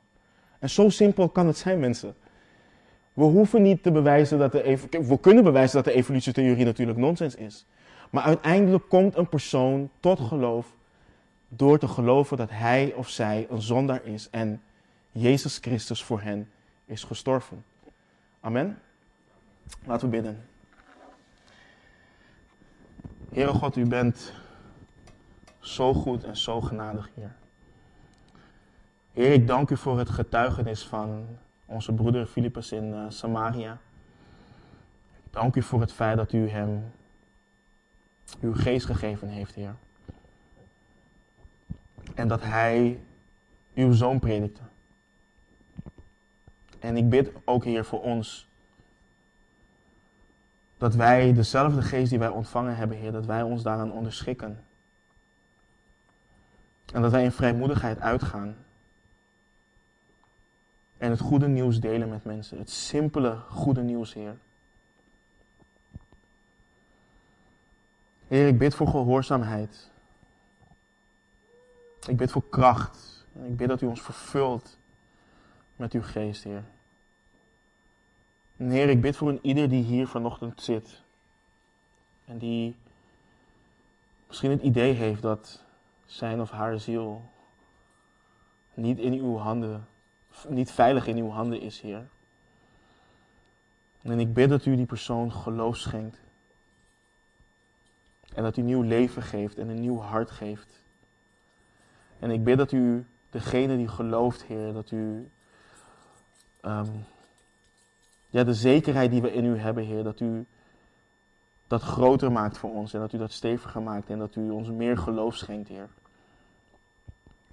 En 0.60 0.70
zo 0.70 0.90
simpel 0.90 1.30
kan 1.30 1.48
het 1.48 1.58
zijn, 1.58 1.80
mensen. 1.80 2.16
We 3.14 3.24
hoeven 3.24 3.62
niet 3.62 3.84
te 3.84 3.92
bewijzen 3.92 4.40
dat 4.40 4.52
de, 4.52 4.78
we 4.90 5.20
kunnen 5.20 5.44
bewijzen 5.44 5.76
dat 5.76 5.86
de 5.86 6.00
evolutietheorie 6.00 6.66
natuurlijk 6.66 6.98
nonsens 6.98 7.36
is. 7.36 7.66
Maar 8.10 8.24
uiteindelijk 8.24 8.90
komt 8.90 9.16
een 9.16 9.30
persoon 9.30 9.90
tot 10.00 10.20
geloof 10.20 10.76
door 11.48 11.80
te 11.80 11.88
geloven 11.88 12.38
dat 12.38 12.50
hij 12.50 12.94
of 12.96 13.10
zij 13.10 13.48
een 13.50 13.62
zondaar 13.62 14.06
is 14.06 14.30
en 14.30 14.62
Jezus 15.12 15.58
Christus 15.58 16.04
voor 16.04 16.22
hen 16.22 16.50
is 16.86 17.04
gestorven. 17.04 17.64
Amen. 18.40 18.80
Laten 19.86 20.10
we 20.10 20.16
bidden. 20.16 20.46
Heere 23.34 23.54
God, 23.54 23.76
u 23.76 23.86
bent 23.86 24.34
zo 25.60 25.94
goed 25.94 26.24
en 26.24 26.38
zo 26.38 26.62
genadig, 26.62 27.10
Heer. 27.16 27.36
Heer, 29.20 29.34
ik 29.34 29.48
dank 29.48 29.70
u 29.70 29.78
voor 29.78 29.98
het 29.98 30.10
getuigenis 30.10 30.88
van 30.88 31.28
onze 31.66 31.94
broeder 31.94 32.26
Filippus 32.26 32.72
in 32.72 32.94
uh, 32.94 33.06
Samaria. 33.10 33.78
Ik 35.24 35.32
dank 35.34 35.56
u 35.56 35.62
voor 35.62 35.82
het 35.82 35.94
feit 35.94 36.18
dat 36.18 36.34
u 36.34 36.50
hem 36.50 36.92
uw 38.42 38.54
geest 38.54 38.86
gegeven 38.86 39.28
heeft, 39.28 39.56
Heer. 39.56 39.76
En 42.16 42.28
dat 42.28 42.42
hij 42.42 43.00
uw 43.74 43.92
zoon 43.92 44.20
predikte. 44.20 44.62
En 46.80 46.98
ik 46.98 47.10
bid 47.10 47.32
ook, 47.46 47.64
Heer, 47.64 47.86
voor 47.86 48.02
ons. 48.02 48.48
Dat 50.78 50.96
wij 50.96 51.34
dezelfde 51.34 51.82
geest 51.82 52.10
die 52.10 52.20
wij 52.20 52.30
ontvangen 52.30 52.76
hebben, 52.76 52.98
Heer, 52.98 53.12
dat 53.12 53.26
wij 53.26 53.42
ons 53.42 53.64
daaraan 53.64 53.92
onderschikken. 53.92 54.64
En 56.94 57.02
dat 57.02 57.12
wij 57.12 57.24
in 57.24 57.32
vrijmoedigheid 57.32 58.00
uitgaan. 58.00 58.56
En 61.00 61.10
het 61.10 61.20
goede 61.20 61.48
nieuws 61.48 61.80
delen 61.80 62.10
met 62.10 62.24
mensen. 62.24 62.58
Het 62.58 62.70
simpele 62.70 63.36
goede 63.36 63.82
nieuws, 63.82 64.14
Heer. 64.14 64.38
Heer, 68.28 68.48
ik 68.48 68.58
bid 68.58 68.76
voor 68.76 68.88
gehoorzaamheid. 68.88 69.90
Ik 72.08 72.18
bid 72.18 72.32
voor 72.32 72.50
kracht. 72.50 73.26
En 73.34 73.46
ik 73.46 73.58
bid 73.58 73.68
dat 73.68 73.82
u 73.82 73.86
ons 73.86 74.02
vervult 74.02 74.78
met 75.76 75.94
uw 75.94 76.02
geest, 76.02 76.44
Heer. 76.44 76.64
Heer, 78.58 78.90
ik 78.90 79.02
bid 79.02 79.16
voor 79.16 79.30
een 79.30 79.40
ieder 79.42 79.70
die 79.70 79.84
hier 79.84 80.08
vanochtend 80.08 80.62
zit. 80.62 81.02
En 82.26 82.38
die 82.38 82.76
misschien 84.28 84.52
het 84.52 84.62
idee 84.62 84.94
heeft 84.94 85.22
dat 85.22 85.64
zijn 86.06 86.42
of 86.42 86.52
haar 86.52 86.80
ziel 86.80 87.22
niet 88.74 89.00
in 89.00 89.14
uw 89.14 89.38
handen, 89.38 89.88
niet 90.48 90.72
veilig 90.72 91.08
in 91.08 91.18
uw 91.18 91.30
handen 91.30 91.62
is, 91.62 91.82
Heer. 91.82 92.08
En 94.02 94.20
ik 94.20 94.34
bid 94.34 94.50
dat 94.50 94.66
u 94.66 94.76
die 94.76 94.86
persoon 94.86 95.32
geloof 95.32 95.78
schenkt. 95.78 96.18
En 98.34 98.44
dat 98.44 98.58
u 98.58 98.62
nieuw 98.62 98.82
leven 98.82 99.22
geeft 99.22 99.58
en 99.58 99.70
een 99.70 99.80
nieuw 99.80 100.00
hart 100.00 100.32
geeft. 100.32 100.84
En 102.20 102.32
ik 102.32 102.44
bid 102.44 102.58
dat 102.58 102.72
u, 102.72 103.06
degene 103.30 103.78
die 103.78 103.88
gelooft, 103.88 104.44
Heer, 104.44 104.74
dat 104.74 104.92
u 104.92 105.30
um, 106.62 107.06
ja, 108.30 108.44
de 108.44 108.54
zekerheid 108.54 109.12
die 109.12 109.22
we 109.22 109.34
in 109.34 109.46
u 109.46 109.58
hebben, 109.58 109.84
Heer, 109.84 110.04
dat 110.04 110.20
u 110.20 110.46
dat 111.68 111.82
groter 111.82 112.32
maakt 112.32 112.58
voor 112.58 112.74
ons 112.74 112.94
en 112.94 113.00
dat 113.00 113.14
u 113.14 113.18
dat 113.18 113.32
steviger 113.32 113.82
maakt 113.82 114.10
en 114.10 114.20
dat 114.20 114.36
u 114.36 114.50
ons 114.50 114.70
meer 114.70 114.98
geloof 114.98 115.36
schenkt, 115.36 115.70
Heer. 115.70 115.90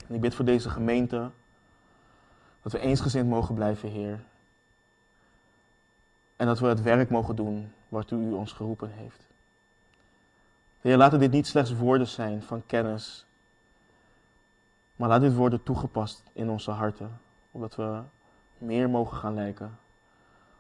En 0.09 0.15
ik 0.15 0.21
bid 0.21 0.35
voor 0.35 0.45
deze 0.45 0.71
gemeente 0.71 1.31
dat 2.67 2.75
we 2.75 2.81
eensgezind 2.81 3.29
mogen 3.29 3.55
blijven, 3.55 3.89
Heer. 3.89 4.21
En 6.37 6.47
dat 6.47 6.59
we 6.59 6.67
het 6.67 6.83
werk 6.83 7.11
mogen 7.11 7.37
doen 7.37 7.73
waartoe 7.89 8.21
u 8.21 8.33
ons 8.33 8.53
geroepen 8.53 8.91
heeft. 8.91 9.27
Heer, 10.81 10.97
laten 10.97 11.19
dit 11.19 11.31
niet 11.31 11.47
slechts 11.47 11.77
woorden 11.77 12.07
zijn 12.07 12.43
van 12.43 12.67
kennis 12.67 13.27
Maar 14.97 15.09
laat 15.09 15.21
dit 15.21 15.35
worden 15.35 15.63
toegepast 15.63 16.23
in 16.33 16.51
onze 16.51 16.71
harten, 16.71 17.21
opdat 17.51 17.77
we 17.77 18.01
meer 18.59 18.91
mogen 18.91 19.17
gaan 19.17 19.35
lijken 19.35 19.79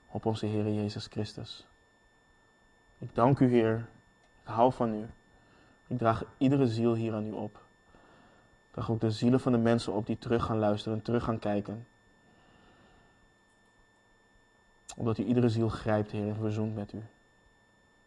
op 0.06 0.26
onze 0.26 0.46
Heer 0.46 0.72
Jezus 0.72 1.06
Christus. 1.06 1.66
Ik 2.98 3.14
dank 3.14 3.38
u, 3.38 3.48
Heer. 3.48 3.76
Ik 4.42 4.48
hou 4.52 4.72
van 4.72 4.94
u. 4.94 5.06
Ik 5.86 5.98
draag 5.98 6.24
iedere 6.38 6.68
ziel 6.68 6.94
hier 6.94 7.14
aan 7.14 7.26
u 7.26 7.32
op. 7.32 7.54
Ik 8.66 8.72
draag 8.72 8.90
ook 8.90 9.00
de 9.00 9.10
zielen 9.10 9.40
van 9.40 9.52
de 9.52 9.58
mensen 9.58 9.92
op 9.92 10.06
die 10.06 10.18
terug 10.18 10.44
gaan 10.44 10.58
luisteren 10.58 10.98
en 10.98 11.04
terug 11.04 11.24
gaan 11.24 11.38
kijken. 11.38 11.86
Omdat 14.96 15.18
u 15.18 15.24
iedere 15.24 15.48
ziel 15.48 15.68
grijpt, 15.68 16.10
Heer, 16.10 16.28
en 16.28 16.36
verzoent 16.36 16.74
met 16.74 16.92
u. 16.92 17.02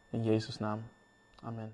In 0.09 0.23
Jezus' 0.23 0.57
naam. 0.57 0.79
Amen. 1.41 1.73